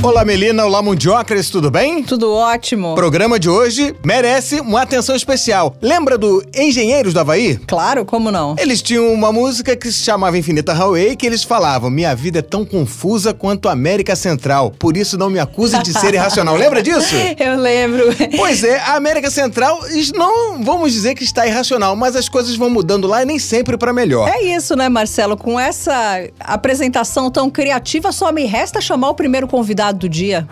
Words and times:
Olá, 0.00 0.24
Melina. 0.24 0.64
Olá, 0.64 0.80
Mundiocres, 0.80 1.50
tudo 1.50 1.72
bem? 1.72 2.04
Tudo 2.04 2.32
ótimo. 2.32 2.92
O 2.92 2.94
programa 2.94 3.38
de 3.38 3.48
hoje 3.50 3.94
merece 4.04 4.60
uma 4.60 4.82
atenção 4.82 5.14
especial. 5.16 5.74
Lembra 5.82 6.16
do 6.16 6.42
Engenheiros 6.54 7.12
do 7.12 7.18
Havaí? 7.18 7.56
Claro, 7.66 8.04
como 8.04 8.30
não? 8.30 8.54
Eles 8.58 8.80
tinham 8.80 9.12
uma 9.12 9.32
música 9.32 9.74
que 9.74 9.90
se 9.90 10.04
chamava 10.04 10.38
Infinita 10.38 10.72
Highway, 10.72 11.16
que 11.16 11.26
eles 11.26 11.42
falavam: 11.42 11.90
Minha 11.90 12.14
vida 12.14 12.38
é 12.38 12.42
tão 12.42 12.64
confusa 12.64 13.34
quanto 13.34 13.68
a 13.68 13.72
América 13.72 14.14
Central, 14.14 14.72
por 14.78 14.96
isso 14.96 15.18
não 15.18 15.28
me 15.28 15.40
acuse 15.40 15.76
de 15.82 15.92
ser 15.92 16.14
irracional. 16.14 16.54
Lembra 16.56 16.80
disso? 16.80 17.16
Eu 17.38 17.56
lembro. 17.56 18.04
Pois 18.36 18.62
é, 18.62 18.78
a 18.78 18.94
América 18.94 19.30
Central 19.30 19.80
não 20.14 20.62
vamos 20.62 20.92
dizer 20.92 21.16
que 21.16 21.24
está 21.24 21.44
irracional, 21.44 21.96
mas 21.96 22.14
as 22.14 22.28
coisas 22.28 22.54
vão 22.54 22.70
mudando 22.70 23.08
lá 23.08 23.22
e 23.22 23.26
nem 23.26 23.38
sempre 23.38 23.76
para 23.76 23.92
melhor. 23.92 24.28
É 24.28 24.44
isso, 24.44 24.76
né, 24.76 24.88
Marcelo? 24.88 25.36
Com 25.36 25.58
essa 25.58 25.92
apresentação 26.38 27.30
tão 27.32 27.50
criativa, 27.50 28.12
só 28.12 28.30
me 28.30 28.44
resta 28.44 28.80
chamar 28.80 29.10
o 29.10 29.14
primeiro 29.14 29.48
convidado 29.48 29.87
do 29.92 30.08
dia. 30.08 30.46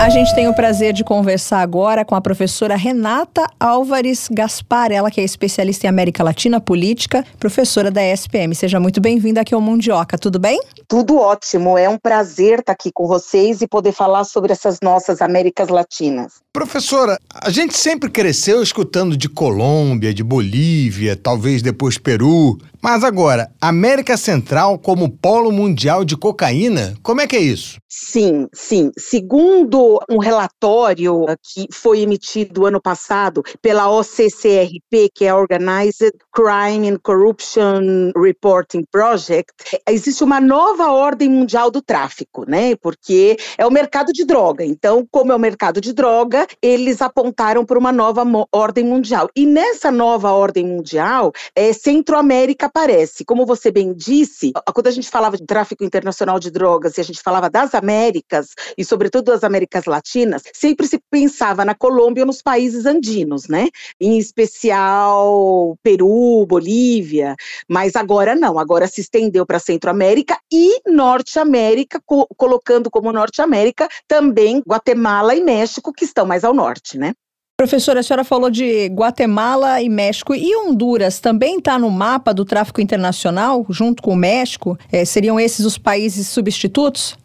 A 0.00 0.08
gente 0.08 0.34
tem 0.34 0.48
o 0.48 0.54
prazer 0.54 0.92
de 0.92 1.04
conversar 1.04 1.60
agora 1.60 2.04
com 2.04 2.16
a 2.16 2.20
professora 2.20 2.74
Renata 2.74 3.46
Álvares 3.58 4.28
Gaspar, 4.28 4.90
ela 4.90 5.10
que 5.12 5.20
é 5.20 5.24
especialista 5.24 5.86
em 5.86 5.88
América 5.88 6.24
Latina, 6.24 6.60
política, 6.60 7.24
professora 7.38 7.88
da 7.88 8.02
SPM. 8.02 8.52
Seja 8.52 8.80
muito 8.80 9.00
bem-vinda 9.00 9.40
aqui 9.40 9.54
ao 9.54 9.60
Mundioca, 9.60 10.18
tudo 10.18 10.40
bem? 10.40 10.60
Tudo 10.88 11.18
ótimo, 11.18 11.78
é 11.78 11.88
um 11.88 11.96
prazer 11.96 12.58
estar 12.58 12.72
aqui 12.72 12.90
com 12.92 13.06
vocês 13.06 13.62
e 13.62 13.68
poder 13.68 13.92
falar 13.92 14.24
sobre 14.24 14.52
essas 14.52 14.78
nossas 14.82 15.22
Américas 15.22 15.68
Latinas. 15.68 16.42
Professora, 16.52 17.16
a 17.32 17.50
gente 17.50 17.76
sempre 17.76 18.10
cresceu 18.10 18.60
escutando 18.60 19.16
de 19.16 19.28
Colômbia, 19.28 20.12
de 20.12 20.24
Bolívia, 20.24 21.16
talvez 21.16 21.62
depois 21.62 21.96
Peru. 21.96 22.58
Mas 22.84 23.04
agora, 23.04 23.48
América 23.60 24.16
Central 24.16 24.76
como 24.76 25.08
polo 25.08 25.52
mundial 25.52 26.04
de 26.04 26.16
cocaína, 26.16 26.94
como 27.00 27.20
é 27.20 27.28
que 27.28 27.36
é 27.36 27.40
isso? 27.40 27.78
Sim, 27.88 28.48
sim. 28.52 28.90
Segundo 28.98 30.00
um 30.10 30.18
relatório 30.18 31.26
que 31.40 31.68
foi 31.72 32.00
emitido 32.00 32.66
ano 32.66 32.80
passado 32.80 33.40
pela 33.60 33.88
OCCRP, 33.88 35.10
que 35.14 35.26
é 35.26 35.32
Organized 35.32 36.10
Crime 36.34 36.90
and 36.90 36.98
Corruption 37.04 38.10
Reporting 38.16 38.82
Project, 38.90 39.52
existe 39.88 40.24
uma 40.24 40.40
nova 40.40 40.90
ordem 40.90 41.28
mundial 41.28 41.70
do 41.70 41.80
tráfico, 41.80 42.44
né? 42.48 42.74
Porque 42.76 43.36
é 43.56 43.64
o 43.64 43.70
mercado 43.70 44.12
de 44.12 44.24
droga. 44.24 44.64
Então, 44.64 45.06
como 45.08 45.30
é 45.30 45.36
o 45.36 45.38
mercado 45.38 45.80
de 45.80 45.92
droga, 45.92 46.48
eles 46.60 47.00
apontaram 47.00 47.64
para 47.64 47.78
uma 47.78 47.92
nova 47.92 48.24
ordem 48.50 48.84
mundial. 48.84 49.28
E 49.36 49.46
nessa 49.46 49.92
nova 49.92 50.32
ordem 50.32 50.66
mundial, 50.66 51.30
é, 51.54 51.72
Centro-América 51.72 52.71
aparece. 52.72 53.24
Como 53.24 53.44
você 53.44 53.70
bem 53.70 53.92
disse, 53.92 54.52
quando 54.74 54.86
a 54.86 54.90
gente 54.90 55.08
falava 55.08 55.36
de 55.36 55.44
tráfico 55.44 55.84
internacional 55.84 56.40
de 56.40 56.50
drogas 56.50 56.96
e 56.96 57.00
a 57.00 57.04
gente 57.04 57.20
falava 57.22 57.50
das 57.50 57.74
Américas, 57.74 58.48
e 58.76 58.84
sobretudo 58.84 59.26
das 59.26 59.44
Américas 59.44 59.84
Latinas, 59.84 60.42
sempre 60.54 60.86
se 60.86 60.98
pensava 61.10 61.64
na 61.64 61.74
Colômbia 61.74 62.22
ou 62.22 62.26
nos 62.26 62.40
países 62.40 62.86
andinos, 62.86 63.46
né? 63.46 63.68
Em 64.00 64.18
especial 64.18 65.76
Peru, 65.82 66.46
Bolívia, 66.46 67.36
mas 67.68 67.94
agora 67.94 68.34
não, 68.34 68.58
agora 68.58 68.88
se 68.88 69.02
estendeu 69.02 69.44
para 69.44 69.58
Centro-América 69.58 70.38
e 70.50 70.80
Norte 70.90 71.38
América, 71.38 72.00
co 72.04 72.26
colocando 72.36 72.90
como 72.90 73.12
Norte 73.12 73.42
América 73.42 73.88
também 74.08 74.62
Guatemala 74.66 75.34
e 75.34 75.42
México, 75.42 75.92
que 75.92 76.04
estão 76.04 76.24
mais 76.24 76.44
ao 76.44 76.54
norte, 76.54 76.96
né? 76.96 77.12
Professora, 77.56 78.00
a 78.00 78.02
senhora 78.02 78.24
falou 78.24 78.50
de 78.50 78.86
Guatemala 78.86 79.80
e 79.80 79.88
México. 79.88 80.34
E 80.34 80.56
Honduras 80.56 81.20
também 81.20 81.58
está 81.58 81.78
no 81.78 81.90
mapa 81.90 82.34
do 82.34 82.44
tráfico 82.44 82.80
internacional, 82.80 83.64
junto 83.68 84.02
com 84.02 84.12
o 84.12 84.16
México? 84.16 84.76
É, 84.90 85.04
seriam 85.04 85.38
esses 85.38 85.64
os 85.64 85.78
países 85.78 86.26
substitutos? 86.26 87.16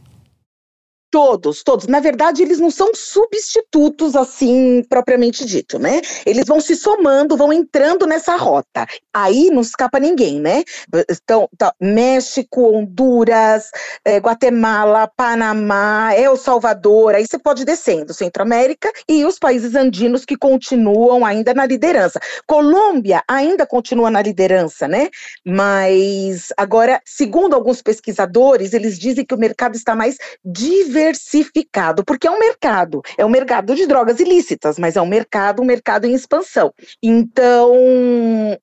Todos, 1.17 1.63
todos. 1.63 1.88
Na 1.88 2.00
verdade, 2.00 2.44
eles 2.44 2.59
não 2.59 2.69
são 2.69 2.94
substitutos 2.94 4.16
assim 4.16 4.83
propriamente 4.88 5.44
dito, 5.45 5.79
né? 5.79 6.00
Eles 6.23 6.45
vão 6.45 6.61
se 6.61 6.75
somando, 6.75 7.35
vão 7.35 7.51
entrando 7.51 8.05
nessa 8.05 8.35
rota. 8.35 8.85
Aí 9.11 9.50
não 9.50 9.63
escapa 9.63 10.00
ninguém, 10.00 10.39
né? 10.39 10.63
Então, 11.09 11.50
tá, 11.57 11.73
México, 11.81 12.69
Honduras, 12.72 13.72
é, 14.06 14.17
Guatemala, 14.17 15.09
Panamá, 15.17 16.13
El 16.16 16.38
Salvador. 16.38 17.16
Aí 17.16 17.25
você 17.25 17.39
pode 17.39 17.66
descendo, 17.66 18.13
Centro-América 18.13 18.91
e 19.09 19.25
os 19.25 19.39
países 19.39 19.73
andinos 19.73 20.23
que 20.23 20.38
continuam 20.38 21.25
ainda 21.25 21.51
na 21.51 21.66
liderança. 21.66 22.19
Colômbia 22.45 23.23
ainda 23.27 23.66
continua 23.66 24.11
na 24.11 24.22
liderança, 24.22 24.88
né? 24.88 25.09
Mas 25.44 26.53
agora, 26.56 27.01
segundo 27.03 27.56
alguns 27.56 27.81
pesquisadores, 27.81 28.73
eles 28.73 29.00
dizem 29.00 29.25
que 29.25 29.33
o 29.33 29.39
mercado 29.39 29.73
está 29.73 29.95
mais 29.95 30.16
diversificado 30.45 31.06
diversificado, 31.07 32.03
porque 32.03 32.28
é 32.28 32.31
um 32.31 32.40
mercado, 32.40 33.01
é 33.18 33.25
um 33.25 33.29
mercado 33.29 33.75
de 33.75 33.85
drogas 33.85 34.19
ilícitas, 34.19 34.78
mas 34.78 34.95
é 34.95 35.01
um 35.01 35.06
mercado, 35.06 35.62
um 35.62 35.66
mercado 35.66 36.06
em 36.06 36.13
expansão. 36.13 36.73
Então, 37.01 37.73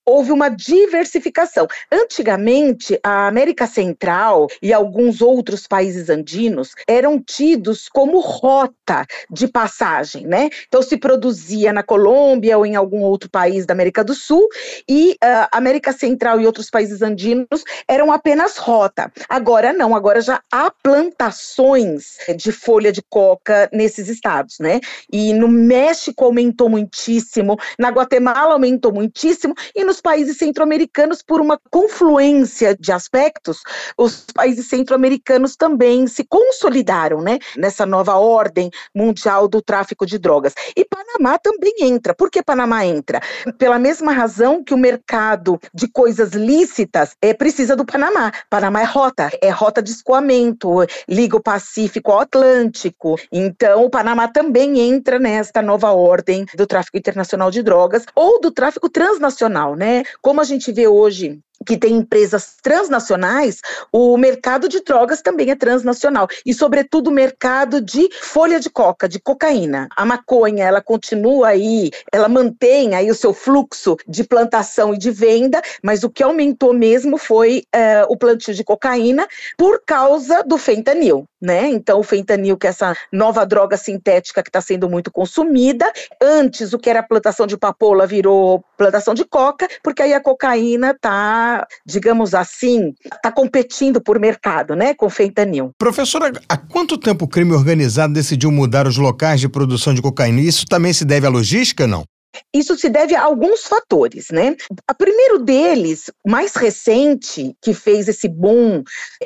houve 0.05 0.32
uma 0.32 0.49
diversificação. 0.49 1.66
Antigamente, 1.91 2.99
a 3.03 3.27
América 3.27 3.66
Central 3.66 4.49
e 4.60 4.72
alguns 4.72 5.22
outros 5.22 5.66
países 5.66 6.10
andinos 6.10 6.72
eram 6.88 7.21
tidos 7.21 7.88
como 7.88 8.21
rota 8.21 9.06
de 9.31 9.49
passagem, 9.49 10.26
né? 10.26 10.50
Então, 10.69 10.82
se 10.82 10.97
produzia 10.97 11.72
na 11.72 11.82
Colômbia 11.82 12.59
ou 12.59 12.66
em 12.66 12.76
algum 12.76 13.00
outro 13.00 13.31
país 13.31 13.66
da 13.66 13.72
América 13.72 14.05
do 14.05 14.15
Sul 14.15 14.49
e 14.88 15.12
uh, 15.12 15.49
América 15.53 15.93
Central 15.93 16.41
e 16.41 16.47
outros 16.47 16.71
países 16.71 17.03
andinos 17.03 17.65
eram 17.88 18.12
apenas 18.12 18.56
rota. 18.56 19.11
Agora 19.28 19.72
não, 19.72 19.94
agora 19.94 20.21
já 20.21 20.41
há 20.53 20.71
plantações 20.82 22.16
de 22.36 22.52
folha 22.52 22.92
de 22.92 23.02
coca 23.02 23.68
nesses 23.72 24.08
estados, 24.08 24.56
né? 24.58 24.80
E 25.12 25.32
no 25.32 25.48
México 25.48 26.24
aumentou 26.24 26.68
muitíssimo, 26.68 27.56
na 27.78 27.90
Guatemala 27.90 28.54
aumentou 28.54 28.92
muitíssimo, 28.92 29.54
e 29.74 29.84
nos 29.84 30.00
países 30.00 30.38
centro-americanos, 30.38 31.22
por 31.22 31.40
uma 31.40 31.58
confluência 31.70 32.76
de 32.78 32.92
aspectos, 32.92 33.62
os 33.98 34.26
países 34.34 34.68
centro-americanos 34.68 35.56
também 35.56 36.06
se 36.06 36.24
consolidaram, 36.24 37.20
né? 37.20 37.38
Nessa 37.56 37.84
nova 37.84 38.14
ordem 38.16 38.70
mundial 38.94 39.48
do 39.48 39.60
tráfico 39.60 40.06
de 40.06 40.18
drogas. 40.18 40.54
E 40.76 40.84
Panamá 40.84 41.38
também 41.38 41.74
entra. 41.80 42.14
Por 42.14 42.30
que 42.30 42.42
Panamá 42.42 42.84
entra? 42.86 43.20
Pela 43.58 43.78
mesma 43.78 44.12
razão 44.12 44.62
que 44.62 44.74
o 44.74 44.78
mercado 44.78 45.58
de 45.72 45.88
coisas 45.88 46.32
lícitas 46.32 47.16
é 47.20 47.34
precisa 47.34 47.76
do 47.76 47.84
Panamá. 47.84 48.32
Panamá 48.48 48.80
é 48.82 48.84
rota, 48.84 49.30
é 49.42 49.50
rota 49.50 49.82
de 49.82 49.90
escoamento, 49.90 50.68
liga 51.08 51.36
o 51.36 51.42
Pacífico 51.42 52.12
Atlântico. 52.20 53.16
Então, 53.30 53.84
o 53.84 53.91
Panamá 53.91 54.28
também 54.28 54.80
entra 54.80 55.19
nesta 55.19 55.60
nova 55.60 55.92
ordem 55.92 56.47
do 56.56 56.66
tráfico 56.66 56.97
internacional 56.97 57.50
de 57.50 57.62
drogas 57.62 58.04
ou 58.14 58.41
do 58.41 58.50
tráfico 58.50 58.88
transnacional, 58.88 59.75
né? 59.75 60.02
Como 60.20 60.41
a 60.41 60.44
gente 60.44 60.72
vê 60.72 60.86
hoje 60.86 61.41
que 61.64 61.76
tem 61.76 61.97
empresas 61.97 62.56
transnacionais, 62.62 63.60
o 63.92 64.16
mercado 64.16 64.69
de 64.69 64.80
drogas 64.82 65.22
também 65.22 65.50
é 65.50 65.56
transnacional 65.56 66.28
e, 66.44 66.52
sobretudo, 66.52 67.08
o 67.08 67.12
mercado 67.12 67.80
de 67.80 68.08
folha 68.20 68.60
de 68.60 68.70
coca, 68.70 69.08
de 69.08 69.19
cocaína. 69.19 69.88
A 69.97 70.04
maconha, 70.04 70.64
ela 70.64 70.80
continua 70.80 71.48
aí, 71.48 71.91
ela 72.12 72.28
mantém 72.28 72.94
aí 72.94 73.10
o 73.10 73.14
seu 73.14 73.32
fluxo 73.32 73.97
de 74.06 74.25
plantação 74.25 74.94
e 74.94 74.98
de 74.98 75.10
venda, 75.10 75.60
mas 75.82 76.04
o 76.04 76.10
que 76.10 76.22
aumentou 76.22 76.72
mesmo 76.72 77.16
foi 77.19 77.64
uh, 77.75 78.06
o 78.08 78.16
plantio 78.16 78.54
de 78.54 78.64
cocaína 78.64 79.26
por 79.56 79.82
causa 79.84 80.42
do 80.42 80.58
fentanil, 80.58 81.26
né? 81.41 81.69
Então, 81.69 81.98
o 81.98 82.02
fentanil, 82.02 82.56
que 82.56 82.66
é 82.66 82.70
essa 82.70 82.96
nova 83.12 83.44
droga 83.46 83.76
sintética 83.76 84.42
que 84.42 84.48
está 84.48 84.60
sendo 84.60 84.88
muito 84.88 85.10
consumida, 85.10 85.91
antes 86.20 86.72
o 86.72 86.78
que 86.78 86.90
era 86.90 87.02
plantação 87.02 87.46
de 87.46 87.56
papoula 87.56 88.06
virou 88.06 88.64
plantação 88.76 89.14
de 89.14 89.25
coca, 89.25 89.69
porque 89.82 90.02
aí 90.02 90.12
a 90.12 90.20
cocaína 90.20 90.90
está 90.90 91.53
digamos 91.86 92.34
assim, 92.34 92.92
está 93.04 93.30
competindo 93.30 94.00
por 94.00 94.18
mercado, 94.18 94.74
né, 94.74 94.94
com 94.94 95.08
fentanil. 95.10 95.70
Professora, 95.78 96.32
há 96.48 96.56
quanto 96.56 96.98
tempo 96.98 97.24
o 97.24 97.28
crime 97.28 97.52
organizado 97.52 98.12
decidiu 98.12 98.50
mudar 98.50 98.86
os 98.86 98.96
locais 98.96 99.40
de 99.40 99.48
produção 99.48 99.94
de 99.94 100.02
cocaína? 100.02 100.40
Isso 100.40 100.66
também 100.66 100.92
se 100.92 101.04
deve 101.04 101.26
à 101.26 101.30
logística, 101.30 101.86
não? 101.86 102.04
Isso 102.52 102.76
se 102.76 102.88
deve 102.88 103.14
a 103.14 103.22
alguns 103.22 103.64
fatores, 103.64 104.28
né? 104.31 104.56
O 104.70 104.94
primeiro 104.94 105.38
deles, 105.38 106.10
mais 106.26 106.54
recente, 106.54 107.56
que 107.60 107.75
fez 107.75 108.08
esse 108.08 108.28
boom, 108.28 108.82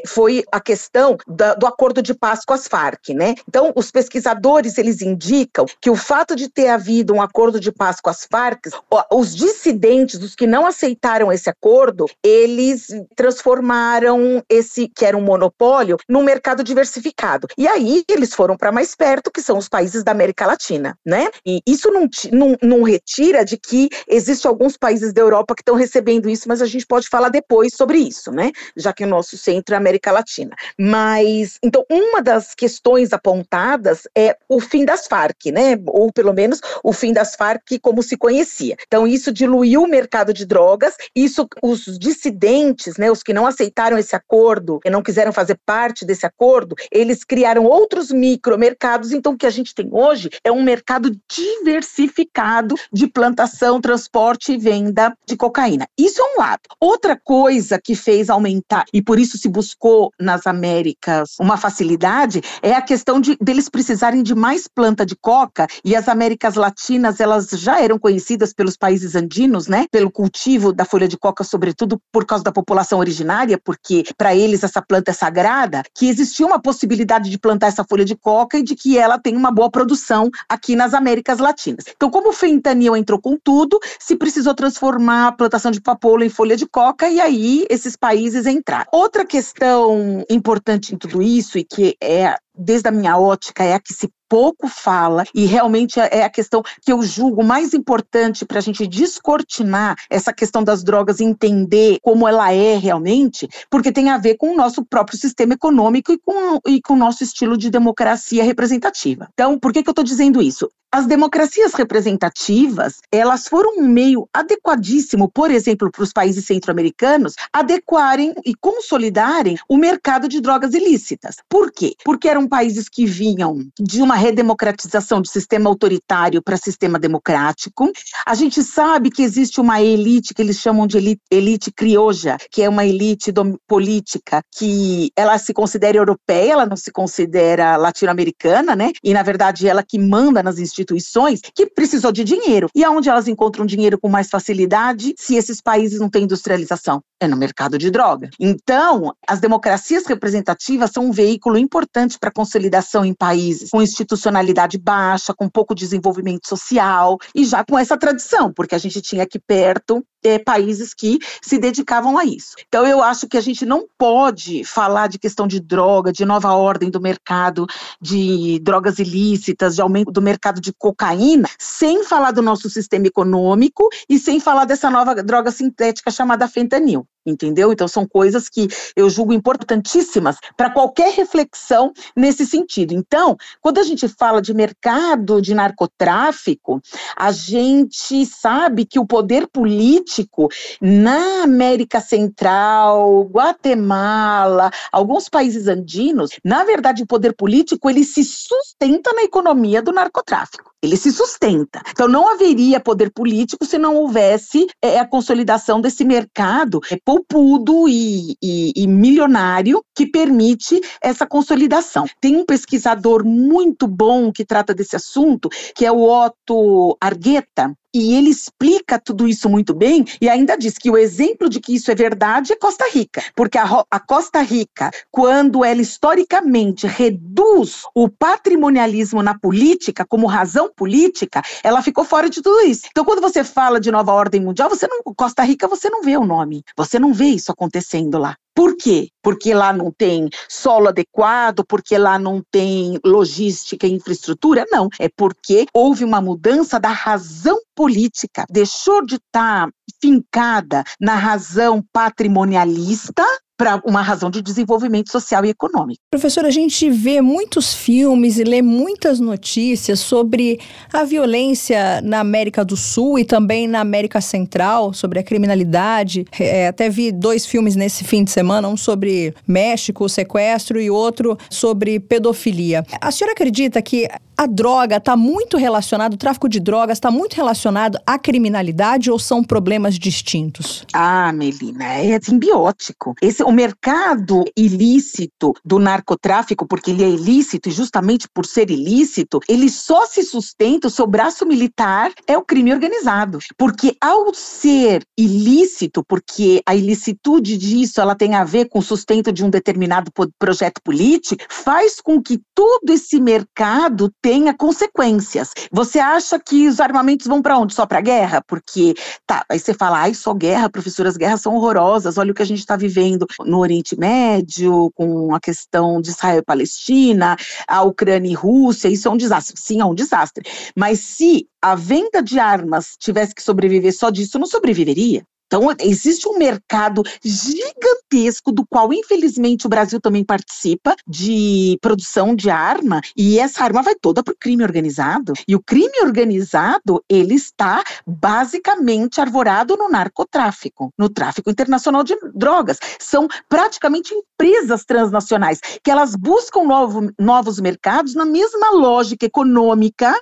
foi 0.07 0.45
a 0.53 0.61
questão 0.61 1.17
da, 1.27 1.55
do 1.55 1.67
acordo 1.67 2.03
de 2.03 2.15
paz 2.15 2.45
com 2.45 2.55
as 2.55 2.67
Farc, 2.67 3.11
né? 3.11 3.35
Então, 3.49 3.73
os 3.75 3.91
pesquisadores, 3.91 4.79
eles 4.79 5.03
indicam 5.03 5.67
que 5.81 5.91
o 5.91 5.97
fato 5.97 6.35
de 6.35 6.49
ter 6.49 6.69
havido 6.69 7.15
um 7.15 7.23
acordo 7.23 7.61
de 7.61 7.73
paz 7.73 8.01
com 8.01 8.11
as 8.11 8.27
Farc, 8.31 8.67
os 9.13 9.35
dissidentes, 9.35 10.23
os 10.23 10.35
que 10.35 10.47
não 10.47 10.67
aceitaram 10.67 11.33
esse 11.33 11.49
acordo, 11.49 12.07
eles 12.23 12.89
transformaram 13.17 14.43
esse, 14.49 14.89
que 14.89 15.05
era 15.05 15.17
um 15.17 15.23
monopólio, 15.23 15.97
num 16.09 16.23
mercado 16.23 16.63
diversificado. 16.63 17.47
E 17.57 17.67
aí, 17.67 18.05
eles 18.09 18.35
foram 18.35 18.57
para 18.57 18.73
mais 18.73 18.95
perto, 18.95 19.31
que 19.31 19.43
são 19.43 19.59
os 19.59 19.69
países 19.69 20.03
da 20.05 20.13
América 20.13 20.47
Latina, 20.47 20.97
né? 21.05 21.29
E 21.45 21.61
isso 21.67 21.91
não, 21.91 22.09
não, 22.33 22.57
não 22.63 22.98
retira 22.99 23.45
de 23.45 23.57
que 23.57 23.89
existem 24.09 24.49
alguns 24.49 24.77
países 24.77 25.13
da 25.13 25.21
Europa 25.21 25.55
que 25.55 25.63
estão 25.63 25.75
recebendo 25.75 26.29
isso, 26.29 26.49
mas 26.49 26.61
a 26.61 26.67
gente 26.67 26.87
pode 26.87 27.09
falar 27.09 27.29
depois 27.29 27.75
sobre 27.75 27.99
isso, 27.99 28.31
né? 28.31 28.51
Já 28.77 28.93
que 28.93 29.05
o 29.05 29.09
nosso 29.09 29.37
centro 29.37 29.75
é 29.75 29.79
América 29.79 30.11
Latina. 30.13 30.55
Mas, 30.79 31.59
então, 31.63 31.85
uma 31.91 32.21
das 32.21 32.55
questões 32.55 33.13
apontadas 33.13 34.03
é 34.17 34.37
o 34.49 34.61
fim 34.61 34.85
das 34.85 35.07
Farc, 35.07 35.47
né? 35.53 35.79
Ou 35.87 36.13
pelo 36.13 36.33
menos 36.33 36.61
o 36.83 36.93
fim 36.93 37.13
das 37.13 37.35
Farc 37.35 37.79
como 37.81 38.03
se 38.03 38.17
conhecia. 38.17 38.77
Então, 38.87 39.07
isso 39.07 39.33
diluiu 39.33 39.83
o 39.83 39.89
mercado 39.89 40.33
de 40.33 40.45
drogas, 40.45 40.97
isso 41.15 41.47
os 41.63 41.99
dissidentes, 41.99 42.97
né, 42.97 43.11
os 43.11 43.23
que 43.23 43.33
não 43.33 43.47
aceitaram 43.47 43.99
esse 43.99 44.15
acordo 44.17 44.81
e 44.85 44.91
não 44.91 45.03
quiseram 45.03 45.33
fazer 45.33 45.59
parte 45.65 46.05
desse 46.05 46.27
acordo, 46.27 46.75
eles 46.91 47.25
criaram 47.25 47.65
outros 47.65 48.11
micromercados, 48.11 49.13
então 49.13 49.33
o 49.33 49.37
que 49.37 49.47
a 49.47 49.51
gente 49.51 49.75
tem 49.75 49.89
hoje 49.93 50.31
é 50.43 50.51
um 50.51 50.63
mercado 50.63 51.11
diversificado 51.29 52.75
de 52.93 53.07
plantação, 53.07 53.81
transporte 53.81 54.53
e 54.53 54.59
venda 54.59 55.15
de 55.27 55.37
cocaína. 55.37 55.87
Isso 55.99 56.21
é 56.21 56.25
um 56.25 56.41
lado. 56.41 56.61
Outra 56.81 57.19
coisa 57.23 57.81
que 57.83 57.95
fez 57.95 58.31
aumentar, 58.31 58.85
e 58.93 59.03
por 59.03 59.19
isso 59.19 59.39
se 59.39 59.49
buscou 59.49 60.11
nas 60.19 60.47
Américas 60.47 61.35
uma 61.41 61.57
facilidade, 61.57 62.41
é 62.63 62.73
a 62.73 62.83
questão 62.83 63.21
de 63.21 63.37
deles 63.41 63.69
precisarem 63.69 64.23
de 64.23 64.35
mais 64.35 64.67
planta 64.67 65.05
de 65.05 65.17
coca, 65.17 65.67
e 65.85 65.95
as 65.95 66.09
Américas 66.09 66.55
Latinas, 66.55 67.21
elas 67.21 67.49
já 67.51 67.81
eram 67.81 67.99
conhecidas 67.99 68.53
pelos 68.53 68.77
países 68.77 69.15
andinos, 69.15 69.67
né, 69.67 69.87
pelo 69.91 70.11
cultivo 70.11 70.73
da 70.73 70.85
folha 70.85 71.09
de 71.09 71.17
coca, 71.17 71.45
sobretudo 71.45 72.01
por 72.13 72.25
causa 72.25 72.45
da 72.45 72.53
população 72.53 72.99
originária, 72.99 73.61
porque 73.63 74.05
para 74.17 74.35
eles 74.35 74.63
essa 74.63 74.83
planta 74.83 75.11
é 75.11 75.15
sagrada, 75.15 75.83
que 75.95 76.09
existia 76.09 76.47
uma 76.47 76.61
possibilidade 76.61 77.31
de 77.31 77.39
plantar 77.39 77.69
essa 77.69 77.85
folha 77.85 78.05
de 78.05 78.17
coca 78.17 78.59
e 78.59 78.63
de 78.63 78.75
que 78.75 78.99
ela 78.99 79.19
tem 79.19 79.37
uma 79.37 79.51
boa 79.51 79.71
produção 79.71 80.31
aqui 80.49 80.75
nas 80.75 80.95
Américas 80.95 81.39
Latinas. 81.39 81.85
Então, 81.95 82.11
como 82.11 82.31
o 82.31 82.33
fentanil 82.33 82.78
entrou 82.97 83.21
com 83.21 83.37
tudo, 83.37 83.79
se 83.99 84.17
precisou 84.17 84.55
transformar 84.55 85.29
a 85.29 85.33
plantação 85.33 85.71
de 85.71 85.81
papoula 85.81 86.25
em 86.25 86.29
folha 86.29 86.57
de 86.57 86.67
coca 86.67 87.09
e 87.09 87.21
aí 87.21 87.67
esses 87.69 87.97
países 87.97 88.47
entraram. 88.47 88.87
Outra 88.93 89.25
questão 89.25 90.25
importante 90.31 90.95
em 90.95 90.99
tudo 90.99 91.23
isso 91.23 91.59
e 91.59 91.65
que 91.65 91.97
é 92.03 92.37
desde 92.59 92.89
a 92.89 92.93
minha 92.93 93.17
ótica, 93.17 93.63
é 93.63 93.75
a 93.75 93.81
que 93.81 93.95
se 93.95 94.09
pouco 94.29 94.69
fala 94.69 95.25
e 95.35 95.47
realmente 95.47 95.99
é, 95.99 96.19
é 96.19 96.25
a 96.25 96.31
questão 96.31 96.63
que 96.83 96.93
eu 96.93 97.03
julgo 97.03 97.43
mais 97.43 97.75
importante 97.75 98.45
para 98.45 98.59
a 98.59 98.63
gente 98.63 98.87
descortinar 98.87 99.97
essa 100.11 100.33
questão 100.33 100.63
das 100.63 100.83
drogas 100.83 101.21
e 101.21 101.25
entender 101.25 101.99
como 102.03 102.29
ela 102.29 102.53
é 102.53 102.77
realmente, 102.77 103.49
porque 103.71 103.93
tem 103.93 104.11
a 104.11 104.19
ver 104.19 104.37
com 104.37 104.53
o 104.53 104.57
nosso 104.57 104.85
próprio 104.85 105.19
sistema 105.19 105.55
econômico 105.55 106.13
e 106.13 106.19
com, 106.19 106.61
e 106.67 106.81
com 106.81 106.95
o 106.95 106.99
nosso 106.99 107.23
estilo 107.23 107.57
de 107.57 107.71
democracia 107.71 108.45
representativa. 108.45 109.29
Então, 109.33 109.59
por 109.59 109.73
que, 109.73 109.83
que 109.83 109.89
eu 109.89 109.93
estou 109.93 110.05
dizendo 110.05 110.43
isso? 110.43 110.69
As 110.91 111.07
democracias 111.07 111.75
representativas, 111.75 113.03
elas 113.13 113.47
foram 113.47 113.77
um 113.77 113.87
meio 113.87 114.27
adequadíssimo, 114.33 115.31
por 115.31 115.51
exemplo, 115.51 115.91
para 115.91 116.03
os 116.03 116.15
países 116.15 116.47
centro-americanos, 116.47 117.35
adequarem 117.53 118.33
e 118.43 118.55
consolidarem 118.55 119.59
o 119.69 119.77
mercado 119.77 120.27
de 120.27 120.41
drogas 120.41 120.73
ilícitas. 120.73 121.37
Por 121.47 121.71
quê? 121.71 121.95
Porque 122.03 122.27
eram 122.27 122.49
países 122.49 122.89
que 122.89 123.05
vinham 123.05 123.69
de 123.79 124.01
uma 124.01 124.17
redemocratização 124.19 125.23
do 125.23 125.29
sistema 125.29 125.71
autoritário 125.71 126.43
para 126.43 126.57
sistema 126.57 126.99
democrático. 126.99 127.91
A 128.27 128.35
gente 128.35 128.63
sabe 128.63 129.11
que 129.11 129.23
existe 129.23 129.61
uma 129.61 129.81
elite 129.81 130.35
que 130.35 130.43
eles 130.43 130.59
chamam 130.59 130.87
de 130.87 130.99
elite, 130.99 131.21
elite 131.31 131.73
crioja, 131.73 132.37
que 132.51 132.63
é 132.63 132.69
uma 132.69 132.85
elite 132.85 133.33
política 133.67 134.43
que 134.55 135.11
ela 135.17 135.39
se 135.39 135.55
considera 135.55 135.97
europeia, 135.97 136.53
ela 136.53 136.67
não 136.67 136.77
se 136.77 136.91
considera 136.91 137.77
latino-americana, 137.77 138.75
né? 138.75 138.91
E 139.03 139.15
na 139.15 139.23
verdade 139.23 139.69
ela 139.69 139.83
que 139.83 139.99
manda 139.99 140.43
nas 140.43 140.59
instituições, 140.59 141.41
que 141.55 141.67
precisou 141.67 142.13
de 142.13 142.25
dinheiro. 142.25 142.69
E 142.75 142.85
aonde 142.85 143.09
elas 143.09 143.29
encontram 143.29 143.65
dinheiro 143.65 143.99
com 143.99 144.09
mais 144.09 144.29
facilidade 144.29 145.15
se 145.17 145.37
esses 145.37 145.61
países 145.61 146.01
não 146.01 146.11
têm 146.11 146.25
industrialização? 146.25 147.01
É 147.21 147.27
no 147.27 147.37
mercado 147.37 147.79
de 147.79 147.91
droga. 147.91 148.31
Então, 148.39 149.13
as 149.27 149.41
democracias 149.41 150.07
representativas 150.07 150.91
são 150.91 151.07
um 151.07 151.13
veículo 151.13 151.59
importante 151.59 152.17
para 152.19 152.29
a 152.29 152.33
consolidação 152.33 153.05
em 153.05 153.15
países 153.15 153.71
com 153.71 153.83
instituições 153.83 154.08
institucionalidade 154.09 154.79
baixa, 154.79 155.35
com 155.35 155.49
pouco 155.49 155.75
desenvolvimento 155.75 156.49
social 156.49 157.19
e 157.35 157.45
já 157.45 157.63
com 157.65 157.79
essa 157.79 157.99
tradição, 157.99 158.53
porque 158.53 158.75
a 158.75 158.79
gente 158.79 159.03
tinha 159.03 159.25
aqui 159.25 159.39
perto 159.39 160.03
é, 160.25 160.39
países 160.39 160.95
que 160.95 161.19
se 161.43 161.59
dedicavam 161.59 162.19
a 162.19 162.25
isso. 162.25 162.55
Então, 162.67 162.87
eu 162.87 163.03
acho 163.03 163.29
que 163.29 163.37
a 163.37 163.41
gente 163.41 163.67
não 163.67 163.87
pode 163.99 164.65
falar 164.65 165.07
de 165.09 165.19
questão 165.19 165.47
de 165.47 165.61
droga, 165.61 166.13
de 166.13 166.25
nova 166.25 166.55
ordem 166.55 166.91
do 166.91 167.01
mercado 167.01 167.67
de 168.01 168.59
drogas 168.61 168.99
ilícitas, 168.99 169.77
de 169.77 169.83
aumento 169.83 170.11
do 170.11 170.23
mercado 170.23 170.61
de 170.61 170.73
cocaína, 170.73 171.49
sem 171.59 172.03
falar 172.03 172.33
do 172.33 172.43
nosso 172.43 172.69
sistema 172.71 173.07
econômico 173.07 173.89
e 174.09 174.19
sem 174.19 174.41
falar 174.41 174.65
dessa 174.65 174.91
nova 174.91 175.15
droga 175.23 175.51
sintética 175.51 176.11
chamada 176.11 176.49
fentanil 176.49 177.07
entendeu? 177.31 177.73
Então 177.73 177.87
são 177.87 178.07
coisas 178.07 178.49
que 178.49 178.69
eu 178.97 179.09
julgo 179.09 179.33
importantíssimas 179.33 180.37
para 180.57 180.71
qualquer 180.71 181.13
reflexão 181.13 181.93
nesse 182.17 182.47
sentido. 182.47 182.93
Então, 182.93 183.37
quando 183.61 183.79
a 183.79 183.83
gente 183.83 184.09
fala 184.09 184.41
de 184.41 184.55
mercado 184.55 185.41
de 185.41 185.55
narcotráfico, 185.55 186.81
a 187.17 187.33
gente 187.33 188.25
sabe 188.27 188.85
que 188.85 188.99
o 188.99 189.07
poder 189.07 189.47
político 189.47 190.49
na 190.81 191.43
América 191.43 192.01
Central, 192.01 193.25
Guatemala, 193.25 194.71
alguns 194.93 195.29
países 195.29 195.69
andinos, 195.69 196.31
na 196.45 196.65
verdade 196.65 197.03
o 197.03 197.07
poder 197.07 197.35
político 197.35 197.89
ele 197.89 198.05
se 198.05 198.25
sustenta 198.25 199.13
na 199.13 199.23
economia 199.23 199.83
do 199.83 199.93
narcotráfico 199.93 200.73
ele 200.83 200.97
se 200.97 201.11
sustenta. 201.11 201.83
Então, 201.91 202.09
não 202.09 202.33
haveria 202.33 202.81
poder 202.81 203.11
político 203.11 203.65
se 203.65 203.79
não 203.79 203.97
houvesse 203.97 204.67
é, 204.83 204.99
a 204.99 205.07
consolidação 205.07 205.81
desse 205.81 206.05
mercado 206.05 206.81
é, 206.91 206.97
poupudo 207.05 207.89
e, 207.89 208.37
e, 208.43 208.73
e 208.77 208.87
milionário 208.87 209.83
que 209.95 210.07
permite 210.07 210.81
essa 211.03 211.27
consolidação. 211.27 212.07
Tem 212.21 212.37
um 212.37 212.45
pesquisador 212.45 213.25
muito 213.25 213.87
bom 213.87 214.33
que 214.33 214.45
trata 214.45 214.75
desse 214.75 214.97
assunto, 214.97 215.49
que 215.75 215.85
é 215.85 215.93
o 215.93 216.03
Otto 216.03 216.97
Argueta, 217.01 217.75
e 217.99 218.15
ele 218.15 218.31
explica 218.31 218.99
tudo 218.99 219.27
isso 219.27 219.49
muito 219.49 219.75
bem 219.75 220.05
e 220.21 220.29
ainda 220.29 220.57
diz 220.57 220.79
que 220.79 220.91
o 220.91 220.97
exemplo 220.97 221.49
de 221.49 221.61
que 221.61 221.75
isso 221.75 221.91
é 221.91 221.95
verdade 221.95 222.53
é 222.53 222.57
Costa 222.57 222.85
Rica, 222.93 223.23
porque 223.35 223.59
a, 223.59 223.85
a 223.91 224.01
Costa 224.01 224.41
Rica, 224.41 224.91
quando 225.11 225.65
ela 225.65 225.83
historicamente 225.83 226.87
reduz 226.87 227.83
o 227.95 228.09
patrimonialismo 228.09 229.23
na 229.23 229.39
política 229.39 230.05
como 230.07 230.27
razão 230.27 230.71
política, 230.75 231.43
ela 231.63 231.83
ficou 231.83 232.05
fora 232.05 232.31
de 232.31 232.41
tudo 232.41 232.61
isso. 232.61 232.83
Então, 232.91 233.05
quando 233.05 233.21
você 233.21 233.43
fala 233.43 233.81
de 233.81 233.91
nova 233.91 234.13
ordem 234.13 234.41
mundial, 234.41 234.69
você 234.69 234.87
não, 234.87 235.03
Costa 235.17 235.43
Rica, 235.43 235.67
você 235.67 235.91
não 235.91 236.03
vê 236.03 236.17
o 236.17 236.25
nome, 236.25 236.63
você 236.77 236.99
não 236.99 237.13
vê 237.13 237.27
isso 237.27 237.51
acontecendo 237.51 238.19
lá. 238.19 238.37
Por 238.59 238.77
quê? 238.77 239.09
Porque 239.23 239.55
lá 239.55 239.73
não 239.73 239.93
tem 239.97 240.29
solo 240.49 240.89
adequado, 240.89 241.65
porque 241.65 241.97
lá 241.97 242.19
não 242.19 242.43
tem 242.51 242.99
logística 243.05 243.87
e 243.87 243.93
infraestrutura? 243.93 244.65
Não, 244.69 244.89
é 244.99 245.09
porque 245.17 245.67
houve 245.73 246.03
uma 246.03 246.21
mudança 246.21 246.81
da 246.81 246.89
razão 246.89 247.57
política. 247.73 248.45
Deixou 248.51 249.07
de 249.07 249.15
estar 249.15 249.67
tá 249.67 249.73
fincada 250.03 250.83
na 251.01 251.15
razão 251.15 251.85
patrimonialista 251.93 253.25
para 253.59 253.83
uma 253.85 254.01
razão 254.01 254.31
de 254.31 254.41
desenvolvimento 254.41 255.11
social 255.11 255.45
e 255.45 255.49
econômico. 255.49 256.01
Professora, 256.11 256.47
a 256.47 256.53
gente 256.53 256.89
vê 256.89 257.21
muitos 257.21 257.75
filmes 257.75 258.39
e 258.39 258.45
lê 258.45 258.63
muitas 258.63 259.19
notícias 259.19 259.99
sobre 259.99 260.61
a 260.93 261.03
violência 261.03 262.01
na 262.03 262.21
América 262.21 262.65
do 262.65 262.77
Sul 262.77 263.19
e 263.19 263.25
também 263.25 263.67
na 263.67 263.81
América 263.81 264.21
Central, 264.21 264.95
sobre 264.95 265.19
a 265.19 265.25
criminalidade. 265.25 266.25
É, 266.39 266.69
até 266.69 266.89
vi 266.89 267.11
dois 267.11 267.45
filmes 267.45 267.75
nesse 267.75 268.05
fim 268.05 268.23
de 268.23 268.31
semana, 268.31 268.69
um 268.69 268.77
sobre 268.77 269.35
México, 269.47 270.09
sequestro, 270.09 270.81
e 270.81 270.89
outro 270.89 271.37
sobre 271.51 271.99
pedofilia. 271.99 272.87
A 273.01 273.11
senhora 273.11 273.33
acredita 273.33 273.83
que 273.83 274.09
a 274.39 274.47
droga 274.47 274.99
está 274.99 275.17
muito 275.17 275.57
relacionado, 275.57 276.15
o 276.15 276.17
tráfico 276.17 276.49
de 276.49 276.61
drogas 276.61 276.99
está 276.99 277.11
muito 277.11 277.35
relacionado 277.35 277.99
à 278.07 278.17
criminalidade 278.17 279.11
ou 279.11 279.19
são 279.19 279.43
problemas 279.43 279.99
distintos? 279.99 280.85
Ah, 280.93 281.33
Melina, 281.33 281.95
é 281.95 282.21
simbiótico. 282.21 283.17
Esse, 283.21 283.43
o 283.43 283.51
mercado 283.51 284.45
ilícito 284.57 285.55
do 285.65 285.81
narcotráfico, 285.81 286.69
porque 286.69 286.93
ele 286.93 287.03
é 287.03 287.09
ilícito 287.09 287.69
e 287.69 287.73
justamente 287.73 288.29
por 288.33 288.47
ser 288.47 288.71
ilícito, 288.71 289.41
ele 289.49 289.69
só 289.69 290.07
se 290.07 290.23
sustenta, 290.23 290.87
o 290.87 290.91
seu 290.91 291.07
braço 291.07 291.45
militar 291.45 292.13
é 292.25 292.39
o 292.39 292.45
crime 292.45 292.73
organizado. 292.73 293.41
Porque 293.57 293.97
ao 294.01 294.33
ser 294.33 295.03
ilícito, 295.19 296.05
porque 296.07 296.63
a 296.65 296.77
ilicitude 296.77 297.59
disso 297.59 298.01
ela 298.01 298.15
tem 298.15 298.37
a 298.37 298.45
ver 298.45 298.69
com 298.69 298.79
o 298.79 298.83
sustento 298.83 299.33
de 299.33 299.45
um 299.45 299.51
determinado 299.51 300.13
projeto 300.39 300.81
político, 300.85 301.43
faz 301.49 302.01
com 302.01 302.23
que 302.23 302.41
todo 302.55 302.91
esse 302.91 303.21
mercado 303.21 304.13
consequências. 304.55 305.53
Você 305.71 305.99
acha 305.99 306.39
que 306.39 306.69
os 306.69 306.81
armamentos 306.81 307.27
vão 307.27 307.41
para 307.41 307.59
onde? 307.59 307.75
Só 307.75 307.87
para 307.87 308.01
guerra? 308.01 308.43
Porque, 308.47 308.95
tá, 309.27 309.45
aí 309.49 309.59
você 309.59 309.75
fala, 309.75 310.01
ai, 310.01 310.15
só 310.15 310.35
guerra, 310.35 310.69
professora, 310.69 311.09
as 311.09 311.17
guerras 311.17 311.41
são 311.41 311.55
horrorosas, 311.55 312.19
olha 312.19 312.33
o 312.33 312.35
que 312.35 312.43
a 312.43 312.47
gente 312.47 312.61
está 312.61 312.77
vivendo 312.77 313.27
no 313.41 313.59
Oriente 313.59 313.99
Médio, 313.99 314.91
com 314.95 315.35
a 315.35 315.41
questão 315.41 316.01
de 316.01 316.11
Israel 316.11 316.39
e 316.39 316.43
Palestina, 316.43 317.37
a 317.67 317.83
Ucrânia 317.83 318.31
e 318.31 318.35
Rússia, 318.35 318.89
isso 318.89 319.09
é 319.09 319.11
um 319.11 319.17
desastre. 319.17 319.55
Sim, 319.59 319.81
é 319.81 319.85
um 319.85 319.95
desastre. 319.95 320.45
Mas 320.77 321.01
se 321.01 321.47
a 321.63 321.75
venda 321.75 322.23
de 322.23 322.39
armas 322.39 322.97
tivesse 322.99 323.35
que 323.35 323.43
sobreviver 323.43 323.97
só 323.97 324.11
disso, 324.11 324.39
não 324.39 324.47
sobreviveria. 324.47 325.25
Então, 325.49 325.75
existe 325.81 326.29
um 326.29 326.37
mercado 326.37 327.03
gigantesco, 327.25 328.53
do 328.53 328.67
qual, 328.67 328.93
infelizmente, 328.93 329.67
o 329.67 329.69
Brasil 329.69 329.99
também 329.99 330.23
participa, 330.23 330.95
de 331.07 331.79
produção 331.81 332.35
de 332.37 332.51
arma, 332.51 333.01
e 333.17 333.39
essa 333.39 333.65
arma 333.65 333.83
vai 333.83 333.95
toda 333.95 334.23
para 334.23 334.33
o 334.33 334.37
crime 334.39 334.63
organizado. 334.63 335.33
E 335.49 335.57
o 335.57 335.63
crime 335.63 336.03
organizado, 336.03 337.03
ele 337.09 337.35
está 337.35 337.83
basicamente 338.07 339.23
arvorado 339.23 339.75
no 339.77 339.89
narcotráfico, 339.89 340.93
no 340.99 341.09
tráfico 341.09 341.51
internacional 341.51 342.05
de 342.05 342.15
drogas. 342.35 342.79
São 343.01 343.27
praticamente 343.49 344.13
empresas 344.13 344.85
transnacionais 344.85 345.61
que 345.83 345.91
elas 345.91 346.15
buscam 346.15 346.65
novo, 346.65 347.11
novos 347.19 347.59
mercados 347.59 348.15
na 348.15 348.27
mesma 348.27 348.71
lógica 348.73 349.25
econômica 349.25 350.15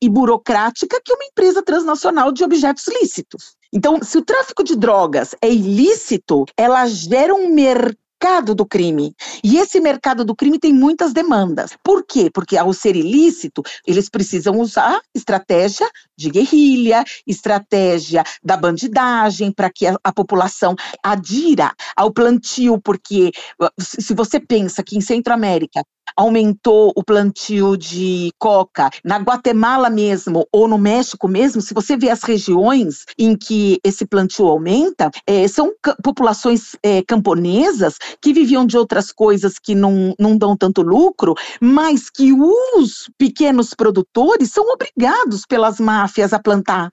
e 0.00 0.08
burocrática 0.08 1.00
que 1.04 1.12
uma 1.12 1.24
empresa 1.24 1.62
transnacional 1.62 2.32
de 2.32 2.44
objetos 2.44 2.84
lícitos. 2.88 3.56
Então, 3.72 4.02
se 4.02 4.18
o 4.18 4.22
tráfico 4.22 4.62
de 4.62 4.76
drogas 4.76 5.34
é 5.40 5.50
ilícito, 5.50 6.44
ela 6.56 6.86
gera 6.86 7.34
um 7.34 7.54
mercado 7.54 8.54
do 8.54 8.64
crime. 8.64 9.14
E 9.42 9.56
esse 9.58 9.80
mercado 9.80 10.24
do 10.24 10.36
crime 10.36 10.58
tem 10.58 10.72
muitas 10.72 11.12
demandas. 11.12 11.72
Por 11.82 12.04
quê? 12.06 12.30
Porque 12.32 12.56
ao 12.56 12.72
ser 12.72 12.94
ilícito, 12.94 13.62
eles 13.86 14.08
precisam 14.08 14.60
usar 14.60 15.00
estratégia 15.14 15.88
de 16.16 16.30
guerrilha, 16.30 17.02
estratégia 17.26 18.22
da 18.44 18.56
bandidagem, 18.56 19.50
para 19.50 19.70
que 19.70 19.86
a, 19.86 19.96
a, 20.04 20.12
população 20.12 20.76
adira 21.02 21.72
ao 21.96 22.12
plantio, 22.12 22.80
porque 22.80 23.32
se 23.78 24.14
você 24.14 24.38
pensa 24.38 24.82
que 24.84 24.96
em 24.96 25.00
Centro-América 25.00 25.82
aumentou 26.16 26.92
o 26.94 27.02
plantio 27.02 27.76
de 27.76 28.30
coca. 28.38 28.90
Na 29.04 29.18
Guatemala 29.18 29.88
mesmo, 29.88 30.46
ou 30.52 30.68
no 30.68 30.78
México 30.78 31.28
mesmo, 31.28 31.60
se 31.60 31.74
você 31.74 31.96
vê 31.96 32.10
as 32.10 32.22
regiões 32.22 33.04
em 33.18 33.36
que 33.36 33.78
esse 33.84 34.06
plantio 34.06 34.48
aumenta, 34.48 35.10
é, 35.26 35.46
são 35.48 35.72
populações 36.02 36.76
é, 36.82 37.02
camponesas 37.02 37.96
que 38.20 38.32
viviam 38.32 38.66
de 38.66 38.76
outras 38.76 39.12
coisas 39.12 39.54
que 39.58 39.74
não, 39.74 40.14
não 40.18 40.36
dão 40.36 40.56
tanto 40.56 40.82
lucro, 40.82 41.34
mas 41.60 42.10
que 42.10 42.32
os 42.32 43.10
pequenos 43.18 43.74
produtores 43.74 44.52
são 44.52 44.64
obrigados 44.68 45.44
pelas 45.46 45.80
máfias 45.80 46.32
a 46.32 46.38
plantar. 46.38 46.90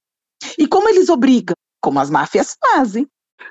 E 0.57 0.67
como 0.67 0.89
eles 0.89 1.09
obrigam? 1.09 1.55
Como 1.81 1.99
as 1.99 2.09
máfias 2.09 2.55
fazem. 2.59 3.07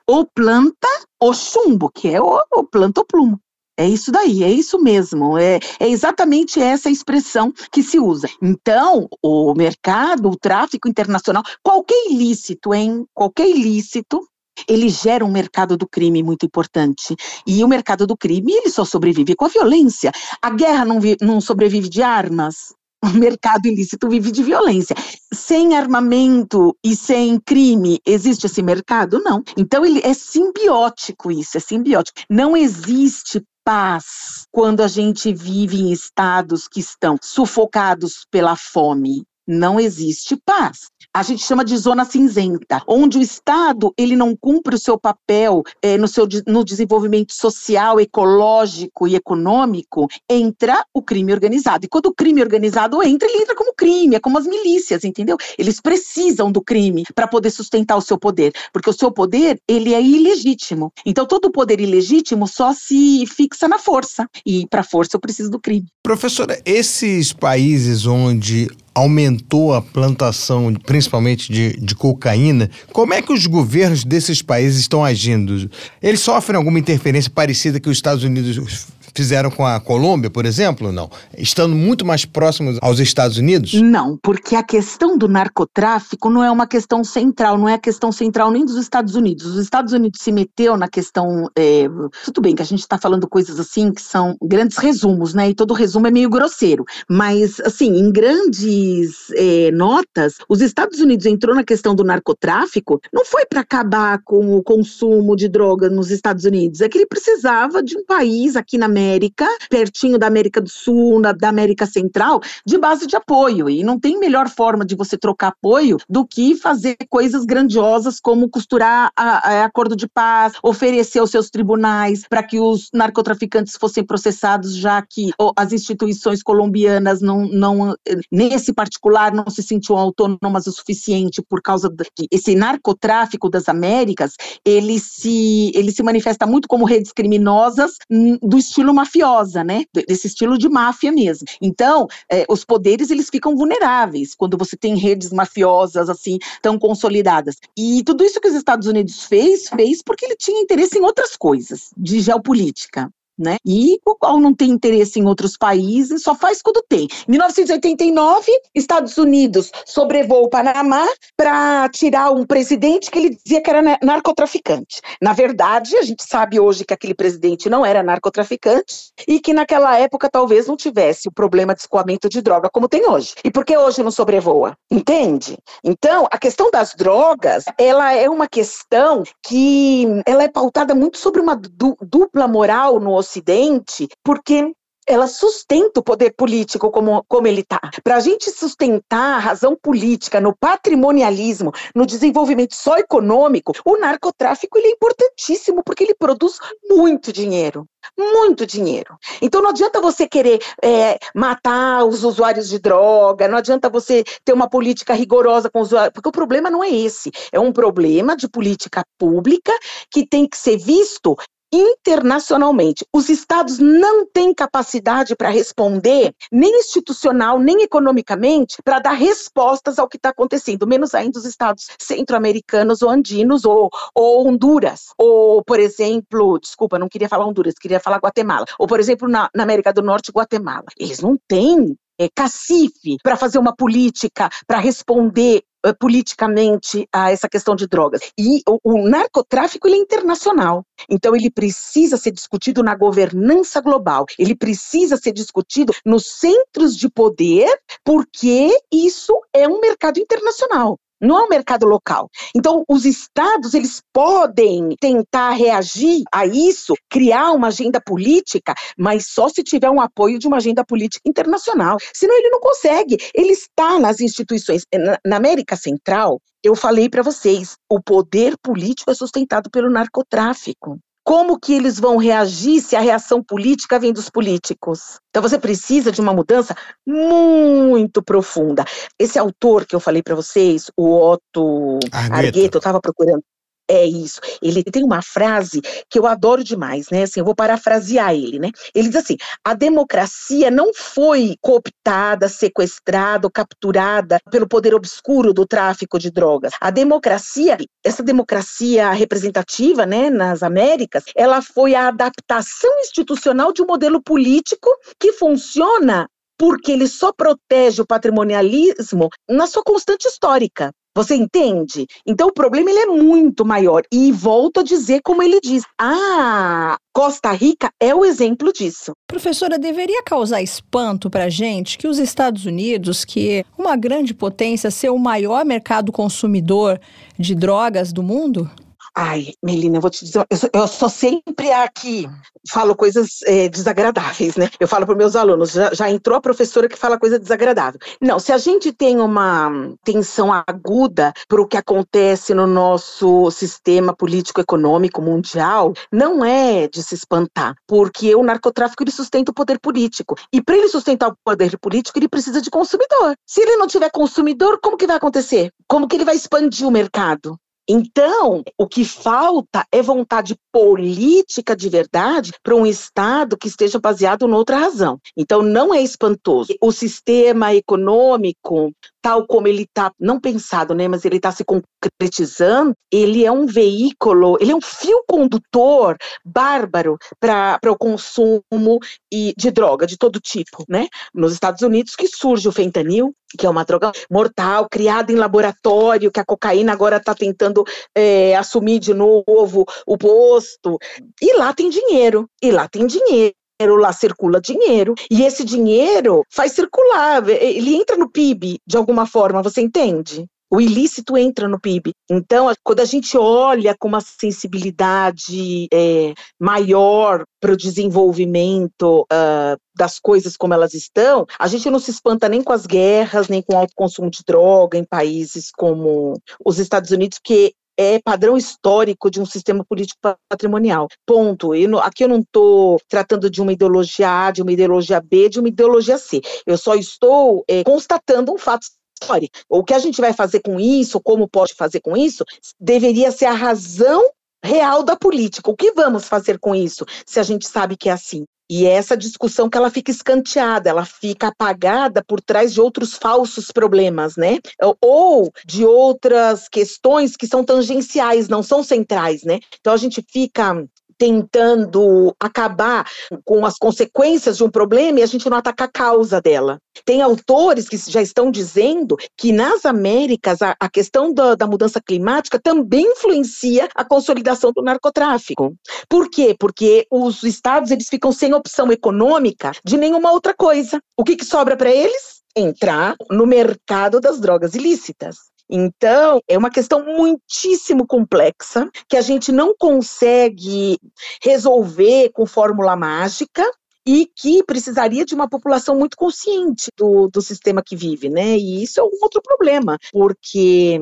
Ou 0.06 0.26
planta 0.34 0.88
ou 1.20 1.32
chumbo, 1.34 1.90
que 1.90 2.08
é 2.08 2.20
o, 2.20 2.42
o 2.52 2.64
planta 2.64 3.00
ou 3.00 3.06
plumo. 3.06 3.40
É 3.78 3.88
isso 3.88 4.10
daí, 4.10 4.42
é 4.42 4.50
isso 4.50 4.76
mesmo. 4.82 5.38
É, 5.38 5.60
é 5.78 5.88
exatamente 5.88 6.60
essa 6.60 6.90
expressão 6.90 7.52
que 7.70 7.80
se 7.80 7.96
usa. 7.96 8.28
Então, 8.42 9.08
o 9.22 9.54
mercado, 9.54 10.28
o 10.28 10.36
tráfico 10.36 10.88
internacional, 10.88 11.44
qualquer 11.62 12.10
ilícito, 12.10 12.74
hein? 12.74 13.06
Qualquer 13.14 13.48
ilícito 13.48 14.20
ele 14.68 14.88
gera 14.88 15.24
um 15.24 15.30
mercado 15.30 15.76
do 15.76 15.86
crime 15.86 16.24
muito 16.24 16.44
importante. 16.44 17.14
E 17.46 17.62
o 17.62 17.68
mercado 17.68 18.04
do 18.04 18.16
crime, 18.16 18.52
ele 18.52 18.68
só 18.68 18.84
sobrevive 18.84 19.36
com 19.36 19.44
a 19.44 19.48
violência. 19.48 20.10
A 20.42 20.50
guerra 20.50 20.84
não, 20.84 20.98
vi, 20.98 21.16
não 21.20 21.40
sobrevive 21.40 21.88
de 21.88 22.02
armas. 22.02 22.74
O 23.00 23.10
mercado 23.10 23.66
ilícito 23.66 24.08
vive 24.08 24.32
de 24.32 24.42
violência. 24.42 24.96
Sem 25.32 25.76
armamento 25.76 26.76
e 26.84 26.96
sem 26.96 27.38
crime, 27.38 28.00
existe 28.04 28.46
esse 28.46 28.60
mercado? 28.60 29.22
Não. 29.22 29.40
Então, 29.56 29.84
ele 29.84 30.00
é 30.02 30.12
simbiótico 30.12 31.30
isso, 31.30 31.56
é 31.56 31.60
simbiótico. 31.60 32.22
Não 32.28 32.56
existe 32.56 33.40
paz 33.68 34.46
quando 34.50 34.82
a 34.82 34.88
gente 34.88 35.30
vive 35.30 35.76
em 35.76 35.92
estados 35.92 36.66
que 36.66 36.80
estão 36.80 37.18
sufocados 37.22 38.26
pela 38.30 38.56
fome. 38.56 39.26
Não 39.48 39.80
existe 39.80 40.36
paz 40.36 40.88
a 41.12 41.22
gente 41.22 41.42
chama 41.42 41.64
de 41.64 41.76
zona 41.76 42.04
cinzenta, 42.04 42.82
onde 42.86 43.18
o 43.18 43.20
Estado 43.20 43.92
ele 43.96 44.14
não 44.14 44.36
cumpre 44.36 44.74
o 44.74 44.78
seu 44.78 44.98
papel 44.98 45.62
é, 45.82 45.96
no 45.96 46.06
seu 46.06 46.28
no 46.46 46.62
desenvolvimento 46.62 47.32
social, 47.32 47.98
ecológico 47.98 49.08
e 49.08 49.16
econômico, 49.16 50.06
entra 50.30 50.84
o 50.94 51.02
crime 51.02 51.32
organizado. 51.32 51.84
E 51.84 51.88
quando 51.88 52.06
o 52.06 52.14
crime 52.14 52.42
organizado 52.42 53.02
entra, 53.02 53.28
ele 53.28 53.42
entra 53.42 53.54
como 53.54 53.74
crime, 53.74 54.16
é 54.16 54.20
como 54.20 54.38
as 54.38 54.46
milícias, 54.46 55.02
entendeu? 55.02 55.36
Eles 55.58 55.80
precisam 55.80 56.52
do 56.52 56.62
crime 56.62 57.04
para 57.14 57.26
poder 57.26 57.50
sustentar 57.50 57.96
o 57.96 58.02
seu 58.02 58.18
poder, 58.18 58.52
porque 58.72 58.90
o 58.90 58.92
seu 58.92 59.10
poder 59.10 59.60
ele 59.66 59.94
é 59.94 60.02
ilegítimo. 60.02 60.92
Então 61.04 61.26
todo 61.26 61.50
poder 61.50 61.80
ilegítimo 61.80 62.46
só 62.46 62.72
se 62.72 63.26
fixa 63.26 63.66
na 63.66 63.78
força 63.78 64.28
e 64.44 64.66
para 64.68 64.84
força 64.84 65.16
eu 65.16 65.20
preciso 65.20 65.50
do 65.50 65.58
crime. 65.58 65.86
Professora, 66.02 66.60
esses 66.64 67.32
países 67.32 68.06
onde 68.06 68.68
aumentou 68.98 69.72
a 69.74 69.80
plantação, 69.80 70.74
principalmente 70.74 71.52
de, 71.52 71.78
de 71.80 71.94
cocaína. 71.94 72.68
Como 72.92 73.14
é 73.14 73.22
que 73.22 73.32
os 73.32 73.46
governos 73.46 74.04
desses 74.04 74.42
países 74.42 74.80
estão 74.80 75.04
agindo? 75.04 75.70
Eles 76.02 76.20
sofrem 76.20 76.56
alguma 76.56 76.78
interferência 76.78 77.30
parecida 77.30 77.78
que 77.78 77.88
os 77.88 77.96
Estados 77.96 78.24
Unidos 78.24 78.86
fizeram 79.18 79.50
com 79.50 79.66
a 79.66 79.80
Colômbia, 79.80 80.30
por 80.30 80.46
exemplo, 80.46 80.92
não? 80.92 81.10
Estando 81.36 81.74
muito 81.74 82.06
mais 82.06 82.24
próximos 82.24 82.78
aos 82.80 83.00
Estados 83.00 83.36
Unidos? 83.36 83.74
Não, 83.74 84.16
porque 84.22 84.54
a 84.54 84.62
questão 84.62 85.18
do 85.18 85.26
narcotráfico 85.26 86.30
não 86.30 86.44
é 86.44 86.48
uma 86.48 86.68
questão 86.68 87.02
central, 87.02 87.58
não 87.58 87.68
é 87.68 87.74
a 87.74 87.78
questão 87.78 88.12
central 88.12 88.52
nem 88.52 88.64
dos 88.64 88.76
Estados 88.76 89.16
Unidos. 89.16 89.44
Os 89.44 89.60
Estados 89.60 89.92
Unidos 89.92 90.20
se 90.22 90.30
meteu 90.30 90.76
na 90.76 90.86
questão. 90.86 91.50
É, 91.58 91.88
tudo 92.24 92.40
bem 92.40 92.54
que 92.54 92.62
a 92.62 92.64
gente 92.64 92.78
está 92.78 92.96
falando 92.96 93.28
coisas 93.28 93.58
assim 93.58 93.90
que 93.90 94.00
são 94.00 94.36
grandes 94.40 94.78
resumos, 94.78 95.34
né? 95.34 95.50
E 95.50 95.54
todo 95.54 95.74
resumo 95.74 96.06
é 96.06 96.12
meio 96.12 96.30
grosseiro. 96.30 96.84
Mas, 97.10 97.58
assim, 97.58 97.98
em 97.98 98.12
grandes 98.12 99.32
é, 99.34 99.72
notas, 99.72 100.34
os 100.48 100.60
Estados 100.60 101.00
Unidos 101.00 101.26
entrou 101.26 101.56
na 101.56 101.64
questão 101.64 101.92
do 101.92 102.04
narcotráfico, 102.04 103.00
não 103.12 103.24
foi 103.24 103.44
para 103.46 103.62
acabar 103.62 104.20
com 104.24 104.56
o 104.56 104.62
consumo 104.62 105.34
de 105.34 105.48
drogas 105.48 105.90
nos 105.90 106.12
Estados 106.12 106.44
Unidos, 106.44 106.80
é 106.80 106.88
que 106.88 106.98
ele 106.98 107.06
precisava 107.06 107.82
de 107.82 107.98
um 107.98 108.04
país 108.04 108.54
aqui 108.54 108.78
na 108.78 108.86
América 108.86 109.07
América, 109.08 109.46
pertinho 109.70 110.18
da 110.18 110.26
América 110.26 110.60
do 110.60 110.68
Sul, 110.68 111.20
na, 111.20 111.32
da 111.32 111.48
América 111.48 111.86
Central, 111.86 112.40
de 112.64 112.78
base 112.78 113.06
de 113.06 113.16
apoio. 113.16 113.68
E 113.68 113.82
não 113.82 113.98
tem 113.98 114.18
melhor 114.18 114.48
forma 114.48 114.84
de 114.84 114.94
você 114.94 115.16
trocar 115.16 115.48
apoio 115.48 115.96
do 116.08 116.26
que 116.26 116.54
fazer 116.54 116.96
coisas 117.08 117.44
grandiosas 117.44 118.20
como 118.20 118.48
costurar 118.48 119.10
a, 119.16 119.62
a 119.62 119.64
acordo 119.64 119.96
de 119.96 120.06
paz, 120.06 120.52
oferecer 120.62 121.20
aos 121.20 121.30
seus 121.30 121.48
tribunais 121.48 122.24
para 122.28 122.42
que 122.42 122.60
os 122.60 122.88
narcotraficantes 122.92 123.76
fossem 123.76 124.04
processados, 124.04 124.76
já 124.76 125.00
que 125.02 125.30
as 125.56 125.72
instituições 125.72 126.42
colombianas 126.42 127.20
não, 127.20 127.48
não, 127.48 127.96
nesse 128.30 128.72
particular, 128.72 129.32
não 129.32 129.48
se 129.48 129.62
sentiam 129.62 129.98
autônomas 129.98 130.66
o 130.66 130.72
suficiente 130.72 131.42
por 131.42 131.62
causa 131.62 131.88
que 132.14 132.26
esse 132.30 132.54
narcotráfico 132.54 133.48
das 133.48 133.68
Américas, 133.68 134.34
ele 134.64 134.98
se, 134.98 135.72
ele 135.74 135.92
se 135.92 136.02
manifesta 136.02 136.46
muito 136.46 136.68
como 136.68 136.84
redes 136.84 137.12
criminosas 137.12 137.92
hum, 138.10 138.38
do 138.42 138.58
estilo 138.58 138.92
mafiosa, 138.98 139.62
né? 139.62 139.84
Desse 139.92 140.26
estilo 140.26 140.58
de 140.58 140.68
máfia 140.68 141.12
mesmo. 141.12 141.46
Então, 141.60 142.06
é, 142.30 142.44
os 142.48 142.64
poderes 142.64 143.10
eles 143.10 143.28
ficam 143.30 143.56
vulneráveis 143.56 144.34
quando 144.34 144.58
você 144.58 144.76
tem 144.76 144.96
redes 144.96 145.32
mafiosas 145.32 146.08
assim 146.08 146.38
tão 146.60 146.78
consolidadas. 146.78 147.56
E 147.76 148.02
tudo 148.04 148.24
isso 148.24 148.40
que 148.40 148.48
os 148.48 148.54
Estados 148.54 148.88
Unidos 148.88 149.24
fez, 149.24 149.68
fez 149.68 150.02
porque 150.02 150.24
ele 150.24 150.36
tinha 150.36 150.60
interesse 150.60 150.98
em 150.98 151.02
outras 151.02 151.36
coisas, 151.36 151.90
de 151.96 152.20
geopolítica 152.20 153.10
né? 153.38 153.56
E 153.64 153.98
o 154.04 154.14
qual 154.14 154.40
não 154.40 154.52
tem 154.54 154.70
interesse 154.70 155.20
em 155.20 155.26
outros 155.26 155.56
países, 155.56 156.22
só 156.22 156.34
faz 156.34 156.60
quando 156.60 156.84
tem. 156.88 157.06
Em 157.26 157.30
1989, 157.30 158.50
Estados 158.74 159.16
Unidos 159.16 159.70
sobrevoou 159.86 160.44
o 160.44 160.50
Panamá 160.50 161.06
para 161.36 161.88
tirar 161.90 162.30
um 162.30 162.44
presidente 162.44 163.10
que 163.10 163.18
ele 163.18 163.38
dizia 163.42 163.62
que 163.62 163.70
era 163.70 163.98
narcotraficante. 164.02 165.00
Na 165.20 165.32
verdade, 165.32 165.96
a 165.96 166.02
gente 166.02 166.24
sabe 166.24 166.58
hoje 166.58 166.84
que 166.84 166.94
aquele 166.94 167.14
presidente 167.14 167.68
não 167.68 167.84
era 167.84 168.02
narcotraficante 168.02 169.12
e 169.26 169.40
que 169.40 169.52
naquela 169.52 169.96
época 169.98 170.28
talvez 170.30 170.66
não 170.66 170.76
tivesse 170.76 171.28
o 171.28 171.32
problema 171.32 171.74
de 171.74 171.80
escoamento 171.80 172.28
de 172.28 172.40
droga 172.40 172.68
como 172.72 172.88
tem 172.88 173.06
hoje. 173.08 173.34
E 173.44 173.50
por 173.50 173.64
que 173.64 173.76
hoje 173.76 174.02
não 174.02 174.10
sobrevoa? 174.10 174.76
Entende? 174.90 175.56
Então, 175.84 176.26
a 176.30 176.38
questão 176.38 176.70
das 176.70 176.94
drogas, 176.94 177.64
ela 177.78 178.12
é 178.14 178.28
uma 178.28 178.48
questão 178.48 179.22
que 179.42 180.06
ela 180.26 180.42
é 180.42 180.48
pautada 180.48 180.94
muito 180.94 181.18
sobre 181.18 181.40
uma 181.40 181.60
dupla 182.00 182.48
moral 182.48 182.98
no 182.98 183.12
Ocidente, 183.28 184.08
porque 184.24 184.72
ela 185.06 185.26
sustenta 185.26 186.00
o 186.00 186.02
poder 186.02 186.34
político 186.36 186.90
como, 186.90 187.24
como 187.26 187.46
ele 187.46 187.60
está. 187.62 187.80
Para 188.02 188.16
a 188.16 188.20
gente 188.20 188.50
sustentar 188.50 189.36
a 189.36 189.38
razão 189.38 189.76
política 189.80 190.40
no 190.40 190.54
patrimonialismo, 190.54 191.72
no 191.94 192.06
desenvolvimento 192.06 192.74
só 192.74 192.96
econômico, 192.98 193.72
o 193.84 193.96
narcotráfico 193.96 194.76
ele 194.78 194.88
é 194.88 194.90
importantíssimo 194.90 195.82
porque 195.82 196.04
ele 196.04 196.14
produz 196.14 196.58
muito 196.88 197.32
dinheiro 197.32 197.86
muito 198.16 198.66
dinheiro. 198.66 199.16
Então 199.40 199.60
não 199.60 199.70
adianta 199.70 200.00
você 200.00 200.26
querer 200.26 200.60
é, 200.82 201.18
matar 201.34 202.04
os 202.04 202.24
usuários 202.24 202.68
de 202.68 202.78
droga, 202.78 203.48
não 203.48 203.58
adianta 203.58 203.90
você 203.90 204.24
ter 204.44 204.52
uma 204.52 204.68
política 204.68 205.14
rigorosa 205.14 205.70
com 205.70 205.80
os 205.80 205.88
usuários, 205.88 206.12
porque 206.14 206.28
o 206.28 206.32
problema 206.32 206.70
não 206.70 206.82
é 206.82 206.90
esse. 206.90 207.30
É 207.52 207.60
um 207.60 207.72
problema 207.72 208.36
de 208.36 208.48
política 208.48 209.02
pública 209.18 209.72
que 210.10 210.26
tem 210.26 210.48
que 210.48 210.56
ser 210.56 210.78
visto 210.78 211.36
internacionalmente. 211.72 213.04
Os 213.12 213.28
estados 213.28 213.78
não 213.78 214.26
têm 214.26 214.54
capacidade 214.54 215.36
para 215.36 215.50
responder, 215.50 216.34
nem 216.50 216.78
institucional, 216.80 217.58
nem 217.58 217.82
economicamente, 217.82 218.76
para 218.82 218.98
dar 218.98 219.12
respostas 219.12 219.98
ao 219.98 220.08
que 220.08 220.16
está 220.16 220.30
acontecendo, 220.30 220.86
menos 220.86 221.14
ainda 221.14 221.38
os 221.38 221.44
estados 221.44 221.86
centro-americanos 221.98 223.02
ou 223.02 223.10
andinos 223.10 223.64
ou, 223.64 223.90
ou, 224.14 224.46
Honduras, 224.46 225.12
ou, 225.18 225.62
por 225.62 225.78
exemplo, 225.78 226.58
desculpa, 226.58 226.98
não 226.98 227.08
queria 227.08 227.28
falar 227.28 227.46
Honduras, 227.46 227.74
queria 227.74 228.00
falar 228.00 228.18
Guatemala, 228.18 228.64
ou, 228.78 228.86
por 228.86 229.00
exemplo, 229.00 229.28
na, 229.28 229.50
na 229.54 229.62
América 229.62 229.92
do 229.92 230.02
Norte, 230.02 230.32
Guatemala. 230.32 230.86
Eles 230.98 231.20
não 231.20 231.36
têm 231.48 231.96
é, 232.18 232.28
cacife 232.28 233.16
para 233.22 233.36
fazer 233.36 233.58
uma 233.58 233.74
política, 233.74 234.48
para 234.66 234.78
responder 234.78 235.62
uh, 235.86 235.94
politicamente 235.98 237.06
a 237.12 237.30
essa 237.30 237.48
questão 237.48 237.74
de 237.74 237.86
drogas. 237.86 238.20
E 238.38 238.60
o, 238.68 238.78
o 238.82 239.08
narcotráfico 239.08 239.86
ele 239.86 239.96
é 239.96 240.00
internacional. 240.00 240.84
Então 241.08 241.34
ele 241.34 241.50
precisa 241.50 242.16
ser 242.16 242.32
discutido 242.32 242.82
na 242.82 242.94
governança 242.94 243.80
global. 243.80 244.26
Ele 244.38 244.54
precisa 244.54 245.16
ser 245.16 245.32
discutido 245.32 245.92
nos 246.04 246.26
centros 246.26 246.96
de 246.96 247.08
poder, 247.08 247.68
porque 248.04 248.70
isso 248.92 249.32
é 249.54 249.68
um 249.68 249.80
mercado 249.80 250.18
internacional 250.18 250.98
não 251.20 251.38
é 251.38 251.44
um 251.44 251.48
mercado 251.48 251.86
local. 251.86 252.28
Então, 252.54 252.84
os 252.88 253.04
estados, 253.04 253.74
eles 253.74 254.00
podem 254.12 254.96
tentar 255.00 255.50
reagir 255.50 256.22
a 256.32 256.46
isso, 256.46 256.94
criar 257.10 257.52
uma 257.52 257.68
agenda 257.68 258.00
política, 258.00 258.74
mas 258.96 259.26
só 259.28 259.48
se 259.48 259.62
tiver 259.62 259.90
um 259.90 260.00
apoio 260.00 260.38
de 260.38 260.46
uma 260.46 260.58
agenda 260.58 260.84
política 260.84 261.28
internacional. 261.28 261.98
Senão 262.14 262.36
ele 262.36 262.50
não 262.50 262.60
consegue. 262.60 263.16
Ele 263.34 263.52
está 263.52 263.98
nas 263.98 264.20
instituições. 264.20 264.82
Na, 264.92 265.18
na 265.24 265.36
América 265.36 265.76
Central, 265.76 266.40
eu 266.62 266.74
falei 266.74 267.08
para 267.08 267.22
vocês, 267.22 267.76
o 267.90 268.02
poder 268.02 268.56
político 268.62 269.10
é 269.10 269.14
sustentado 269.14 269.70
pelo 269.70 269.90
narcotráfico. 269.90 270.98
Como 271.28 271.60
que 271.60 271.74
eles 271.74 272.00
vão 272.00 272.16
reagir 272.16 272.80
se 272.80 272.96
a 272.96 273.00
reação 273.00 273.42
política 273.42 274.00
vem 274.00 274.14
dos 274.14 274.30
políticos? 274.30 275.20
Então 275.28 275.42
você 275.42 275.58
precisa 275.58 276.10
de 276.10 276.22
uma 276.22 276.32
mudança 276.32 276.74
muito 277.06 278.22
profunda. 278.22 278.82
Esse 279.18 279.38
autor 279.38 279.84
que 279.84 279.94
eu 279.94 280.00
falei 280.00 280.22
para 280.22 280.34
vocês, 280.34 280.90
o 280.96 281.20
Otto 281.20 281.98
Argueto, 282.10 282.76
eu 282.76 282.78
estava 282.78 282.98
procurando 282.98 283.42
é 283.88 284.04
isso. 284.04 284.40
Ele 284.62 284.82
tem 284.82 285.02
uma 285.02 285.22
frase 285.22 285.80
que 286.10 286.18
eu 286.18 286.26
adoro 286.26 286.62
demais, 286.62 287.08
né? 287.10 287.22
Assim, 287.22 287.40
eu 287.40 287.44
vou 287.44 287.54
parafrasear 287.54 288.34
ele, 288.34 288.58
né? 288.58 288.70
Ele 288.94 289.08
diz 289.08 289.16
assim: 289.16 289.36
a 289.64 289.74
democracia 289.74 290.70
não 290.70 290.92
foi 290.94 291.56
cooptada, 291.60 292.48
sequestrada 292.48 293.46
ou 293.46 293.50
capturada 293.50 294.38
pelo 294.50 294.68
poder 294.68 294.94
obscuro 294.94 295.52
do 295.52 295.66
tráfico 295.66 296.18
de 296.18 296.30
drogas. 296.30 296.72
A 296.80 296.90
democracia, 296.90 297.78
essa 298.04 298.22
democracia 298.22 299.10
representativa, 299.10 300.04
né, 300.04 300.28
nas 300.28 300.62
Américas, 300.62 301.24
ela 301.34 301.62
foi 301.62 301.94
a 301.94 302.08
adaptação 302.08 303.00
institucional 303.00 303.72
de 303.72 303.82
um 303.82 303.86
modelo 303.86 304.22
político 304.22 304.88
que 305.18 305.32
funciona 305.32 306.28
porque 306.58 306.90
ele 306.90 307.06
só 307.06 307.32
protege 307.32 308.02
o 308.02 308.06
patrimonialismo 308.06 309.28
na 309.48 309.66
sua 309.66 309.82
constante 309.84 310.26
histórica. 310.26 310.92
Você 311.18 311.34
entende? 311.34 312.06
Então 312.24 312.46
o 312.46 312.52
problema 312.52 312.88
ele 312.88 313.00
é 313.00 313.06
muito 313.06 313.64
maior. 313.64 314.02
E 314.12 314.30
volto 314.30 314.78
a 314.78 314.82
dizer 314.84 315.20
como 315.24 315.42
ele 315.42 315.58
diz: 315.60 315.82
ah, 316.00 316.96
Costa 317.12 317.50
Rica 317.50 317.90
é 318.00 318.14
o 318.14 318.24
exemplo 318.24 318.72
disso. 318.72 319.10
Professora, 319.26 319.80
deveria 319.80 320.22
causar 320.22 320.62
espanto 320.62 321.28
para 321.28 321.48
gente 321.48 321.98
que 321.98 322.06
os 322.06 322.20
Estados 322.20 322.66
Unidos, 322.66 323.24
que 323.24 323.64
uma 323.76 323.96
grande 323.96 324.32
potência, 324.32 324.92
ser 324.92 325.10
o 325.10 325.18
maior 325.18 325.64
mercado 325.64 326.12
consumidor 326.12 327.00
de 327.36 327.52
drogas 327.52 328.12
do 328.12 328.22
mundo? 328.22 328.70
Ai, 329.16 329.52
Melina, 329.62 329.96
eu 329.96 330.00
vou 330.00 330.10
te 330.10 330.24
dizer, 330.24 330.44
eu 330.48 330.56
sou, 330.56 330.70
eu 330.72 330.88
sou 330.88 331.08
sempre 331.08 331.72
aqui, 331.72 332.28
falo 332.70 332.94
coisas 332.94 333.40
é, 333.46 333.68
desagradáveis, 333.68 334.56
né? 334.56 334.68
Eu 334.78 334.86
falo 334.86 335.06
para 335.06 335.14
meus 335.14 335.34
alunos, 335.34 335.72
já, 335.72 335.92
já, 335.92 336.10
entrou 336.10 336.36
a 336.36 336.40
professora 336.40 336.88
que 336.88 336.96
fala 336.96 337.18
coisa 337.18 337.38
desagradável. 337.38 337.98
Não, 338.20 338.38
se 338.38 338.52
a 338.52 338.58
gente 338.58 338.92
tem 338.92 339.20
uma 339.20 339.70
tensão 340.04 340.52
aguda 340.52 341.32
para 341.48 341.60
o 341.60 341.66
que 341.66 341.76
acontece 341.76 342.54
no 342.54 342.66
nosso 342.66 343.50
sistema 343.50 344.14
político-econômico 344.14 345.22
mundial, 345.22 345.92
não 346.12 346.44
é 346.44 346.88
de 346.88 347.02
se 347.02 347.14
espantar, 347.14 347.74
porque 347.86 348.34
o 348.34 348.42
narcotráfico 348.42 349.02
ele 349.02 349.10
sustenta 349.10 349.50
o 349.50 349.54
poder 349.54 349.78
político. 349.78 350.36
E 350.52 350.62
para 350.62 350.76
ele 350.76 350.88
sustentar 350.88 351.28
o 351.28 351.36
poder 351.44 351.78
político, 351.78 352.18
ele 352.18 352.28
precisa 352.28 352.60
de 352.60 352.70
consumidor. 352.70 353.34
Se 353.46 353.60
ele 353.60 353.76
não 353.76 353.86
tiver 353.86 354.10
consumidor, 354.10 354.78
como 354.82 354.96
que 354.96 355.06
vai 355.06 355.16
acontecer? 355.16 355.70
Como 355.86 356.06
que 356.06 356.16
ele 356.16 356.24
vai 356.24 356.36
expandir 356.36 356.86
o 356.86 356.90
mercado? 356.90 357.58
Então, 357.88 358.62
o 358.76 358.86
que 358.86 359.04
falta 359.04 359.86
é 359.90 360.02
vontade 360.02 360.54
política 360.70 361.74
de 361.74 361.88
verdade 361.88 362.52
para 362.62 362.74
um 362.74 362.84
Estado 362.84 363.56
que 363.56 363.66
esteja 363.66 363.98
baseado 363.98 364.46
noutra 364.46 364.76
razão. 364.76 365.18
Então, 365.36 365.62
não 365.62 365.94
é 365.94 366.02
espantoso. 366.02 366.74
O 366.82 366.92
sistema 366.92 367.74
econômico, 367.74 368.92
tal 369.22 369.46
como 369.46 369.68
ele 369.68 369.82
está, 369.82 370.12
não 370.18 370.40
pensado, 370.40 370.94
né, 370.94 371.08
mas 371.08 371.24
ele 371.24 371.36
está 371.36 371.50
se 371.52 371.64
concretizando, 371.64 372.94
ele 373.12 373.44
é 373.44 373.52
um 373.52 373.66
veículo, 373.66 374.56
ele 374.60 374.72
é 374.72 374.76
um 374.76 374.80
fio 374.80 375.22
condutor 375.26 376.16
bárbaro 376.44 377.18
para 377.40 377.78
o 377.86 377.96
consumo 377.96 378.98
e, 379.32 379.54
de 379.56 379.70
droga 379.70 380.06
de 380.06 380.16
todo 380.16 380.40
tipo, 380.40 380.84
né? 380.88 381.08
Nos 381.34 381.52
Estados 381.52 381.82
Unidos 381.82 382.14
que 382.14 382.26
surge 382.28 382.68
o 382.68 382.72
fentanil, 382.72 383.34
que 383.58 383.66
é 383.66 383.70
uma 383.70 383.84
droga 383.84 384.12
mortal, 384.30 384.88
criada 384.90 385.32
em 385.32 385.36
laboratório, 385.36 386.30
que 386.30 386.40
a 386.40 386.44
cocaína 386.44 386.92
agora 386.92 387.16
está 387.16 387.34
tentando 387.34 387.84
é, 388.14 388.56
assumir 388.56 388.98
de 388.98 389.14
novo 389.14 389.84
o 390.06 390.18
posto. 390.18 390.98
E 391.40 391.56
lá 391.56 391.72
tem 391.72 391.88
dinheiro, 391.88 392.48
e 392.62 392.70
lá 392.70 392.88
tem 392.88 393.06
dinheiro 393.06 393.54
lá 393.86 394.12
circula 394.12 394.60
dinheiro 394.60 395.14
e 395.30 395.42
esse 395.44 395.64
dinheiro 395.64 396.42
faz 396.50 396.72
circular, 396.72 397.48
ele 397.48 397.94
entra 397.94 398.16
no 398.16 398.30
PIB 398.30 398.78
de 398.86 398.96
alguma 398.96 399.26
forma, 399.26 399.62
você 399.62 399.80
entende? 399.80 400.46
O 400.70 400.82
ilícito 400.82 401.36
entra 401.36 401.66
no 401.66 401.80
PIB. 401.80 402.12
Então, 402.30 402.70
quando 402.84 403.00
a 403.00 403.04
gente 403.06 403.38
olha 403.38 403.96
com 403.98 404.06
uma 404.06 404.20
sensibilidade 404.20 405.88
é, 405.90 406.34
maior 406.60 407.44
para 407.58 407.72
o 407.72 407.76
desenvolvimento 407.76 409.22
uh, 409.22 409.80
das 409.96 410.18
coisas 410.20 410.58
como 410.58 410.74
elas 410.74 410.92
estão, 410.92 411.46
a 411.58 411.66
gente 411.66 411.88
não 411.88 411.98
se 411.98 412.10
espanta 412.10 412.50
nem 412.50 412.62
com 412.62 412.72
as 412.72 412.84
guerras, 412.84 413.48
nem 413.48 413.62
com 413.62 413.74
o 413.74 413.78
alto 413.78 413.94
consumo 413.96 414.30
de 414.30 414.42
droga 414.46 414.98
em 414.98 415.04
países 415.04 415.70
como 415.74 416.38
os 416.62 416.78
Estados 416.78 417.10
Unidos, 417.10 417.38
que 417.42 417.72
é 417.98 418.20
padrão 418.22 418.56
histórico 418.56 419.30
de 419.30 419.40
um 419.40 419.46
sistema 419.46 419.84
político 419.84 420.20
patrimonial. 420.48 421.08
Ponto. 421.26 421.72
Aqui 421.98 422.24
eu 422.24 422.28
não 422.28 422.38
estou 422.38 423.00
tratando 423.08 423.50
de 423.50 423.60
uma 423.60 423.72
ideologia 423.72 424.46
A, 424.46 424.50
de 424.52 424.62
uma 424.62 424.72
ideologia 424.72 425.20
B, 425.20 425.48
de 425.48 425.58
uma 425.58 425.68
ideologia 425.68 426.16
C. 426.16 426.40
Eu 426.64 426.78
só 426.78 426.94
estou 426.94 427.64
é, 427.68 427.82
constatando 427.82 428.52
um 428.52 428.58
fato 428.58 428.86
histórico. 429.20 429.58
O 429.68 429.82
que 429.82 429.92
a 429.92 429.98
gente 429.98 430.20
vai 430.20 430.32
fazer 430.32 430.60
com 430.60 430.78
isso, 430.78 431.20
como 431.20 431.48
pode 431.48 431.74
fazer 431.74 432.00
com 432.00 432.16
isso, 432.16 432.44
deveria 432.78 433.32
ser 433.32 433.46
a 433.46 433.52
razão 433.52 434.22
real 434.64 435.02
da 435.02 435.16
política. 435.16 435.70
O 435.70 435.76
que 435.76 435.92
vamos 435.92 436.26
fazer 436.26 436.58
com 436.58 436.74
isso, 436.74 437.04
se 437.26 437.38
a 437.38 437.42
gente 437.42 437.66
sabe 437.66 437.96
que 437.96 438.08
é 438.08 438.12
assim? 438.12 438.44
E 438.70 438.84
é 438.84 438.90
essa 438.90 439.16
discussão 439.16 439.70
que 439.70 439.78
ela 439.78 439.90
fica 439.90 440.10
escanteada, 440.10 440.90
ela 440.90 441.06
fica 441.06 441.48
apagada 441.48 442.22
por 442.22 442.38
trás 442.38 442.74
de 442.74 442.80
outros 442.80 443.14
falsos 443.14 443.70
problemas, 443.72 444.36
né? 444.36 444.58
Ou 445.00 445.50
de 445.64 445.86
outras 445.86 446.68
questões 446.68 447.34
que 447.34 447.46
são 447.46 447.64
tangenciais, 447.64 448.46
não 448.46 448.62
são 448.62 448.82
centrais, 448.82 449.42
né? 449.42 449.58
Então 449.80 449.94
a 449.94 449.96
gente 449.96 450.22
fica 450.30 450.86
tentando 451.18 452.34
acabar 452.40 453.06
com 453.44 453.66
as 453.66 453.76
consequências 453.76 454.56
de 454.56 454.64
um 454.64 454.70
problema 454.70 455.20
e 455.20 455.22
a 455.22 455.26
gente 455.26 455.48
não 455.50 455.58
ataca 455.58 455.84
a 455.84 455.88
causa 455.88 456.40
dela. 456.40 456.78
Tem 457.04 457.20
autores 457.20 457.88
que 457.88 457.96
já 457.96 458.22
estão 458.22 458.50
dizendo 458.50 459.16
que 459.36 459.52
nas 459.52 459.84
Américas 459.84 460.62
a, 460.62 460.76
a 460.78 460.88
questão 460.88 461.32
da, 461.32 461.54
da, 461.54 461.66
mudança 461.66 462.00
climática 462.00 462.60
também 462.62 463.12
influencia 463.12 463.88
a 463.94 464.04
consolidação 464.04 464.72
do 464.74 464.82
narcotráfico. 464.82 465.74
Por 466.08 466.30
quê? 466.30 466.54
Porque 466.58 467.06
os 467.10 467.42
estados 467.42 467.90
eles 467.90 468.08
ficam 468.08 468.32
sem 468.32 468.54
opção 468.54 468.90
econômica 468.92 469.72
de 469.84 469.96
nenhuma 469.96 470.32
outra 470.32 470.54
coisa. 470.54 471.00
O 471.16 471.24
que, 471.24 471.36
que 471.36 471.44
sobra 471.44 471.76
para 471.76 471.90
eles? 471.90 472.38
Entrar 472.56 473.14
no 473.30 473.46
mercado 473.46 474.20
das 474.20 474.40
drogas 474.40 474.74
ilícitas. 474.74 475.36
Então, 475.68 476.40
é 476.48 476.56
uma 476.56 476.70
questão 476.70 477.04
muitíssimo 477.04 478.06
complexa 478.06 478.88
que 479.08 479.16
a 479.16 479.20
gente 479.20 479.52
não 479.52 479.74
consegue 479.76 480.98
resolver 481.42 482.30
com 482.32 482.46
fórmula 482.46 482.96
mágica 482.96 483.64
e 484.08 484.26
que 484.34 484.62
precisaria 484.64 485.22
de 485.22 485.34
uma 485.34 485.46
população 485.46 485.94
muito 485.94 486.16
consciente 486.16 486.90
do, 486.96 487.28
do 487.28 487.42
sistema 487.42 487.82
que 487.84 487.94
vive, 487.94 488.30
né? 488.30 488.56
E 488.56 488.82
isso 488.82 488.98
é 488.98 489.02
um 489.02 489.10
outro 489.20 489.42
problema, 489.42 489.98
porque 490.10 490.98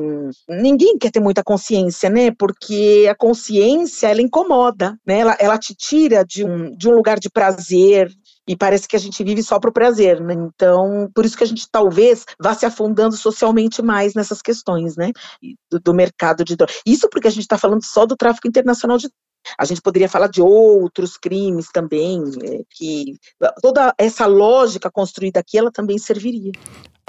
ninguém 0.49 0.97
quer 0.97 1.09
ter 1.09 1.21
muita 1.21 1.41
consciência, 1.41 2.09
né? 2.09 2.31
Porque 2.37 3.07
a 3.09 3.15
consciência, 3.15 4.07
ela 4.07 4.21
incomoda, 4.21 4.99
né? 5.07 5.19
Ela, 5.19 5.37
ela 5.39 5.57
te 5.57 5.73
tira 5.73 6.25
de 6.25 6.43
um, 6.43 6.75
de 6.75 6.89
um 6.89 6.95
lugar 6.95 7.17
de 7.17 7.29
prazer, 7.29 8.11
e 8.47 8.55
parece 8.55 8.87
que 8.87 8.95
a 8.95 8.99
gente 8.99 9.23
vive 9.23 9.43
só 9.43 9.59
para 9.59 9.69
o 9.69 9.73
prazer, 9.73 10.21
né? 10.21 10.33
Então, 10.33 11.09
por 11.13 11.25
isso 11.25 11.37
que 11.37 11.43
a 11.43 11.47
gente 11.47 11.67
talvez 11.69 12.25
vá 12.39 12.53
se 12.53 12.65
afundando 12.65 13.15
socialmente 13.15 13.81
mais 13.81 14.13
nessas 14.13 14.41
questões, 14.41 14.95
né? 14.95 15.11
Do, 15.69 15.79
do 15.79 15.93
mercado 15.93 16.43
de 16.43 16.55
drogas. 16.55 16.79
Isso 16.85 17.09
porque 17.09 17.27
a 17.27 17.31
gente 17.31 17.41
está 17.41 17.57
falando 17.57 17.83
só 17.83 18.05
do 18.05 18.15
tráfico 18.15 18.47
internacional 18.47 18.97
de 18.97 19.09
a 19.57 19.65
gente 19.65 19.81
poderia 19.81 20.09
falar 20.09 20.27
de 20.27 20.41
outros 20.41 21.15
crimes 21.15 21.67
também, 21.71 22.19
né, 22.19 22.63
que 22.69 23.15
toda 23.61 23.93
essa 23.97 24.25
lógica 24.25 24.91
construída 24.91 25.39
aqui, 25.39 25.57
ela 25.57 25.71
também 25.71 25.97
serviria. 25.97 26.51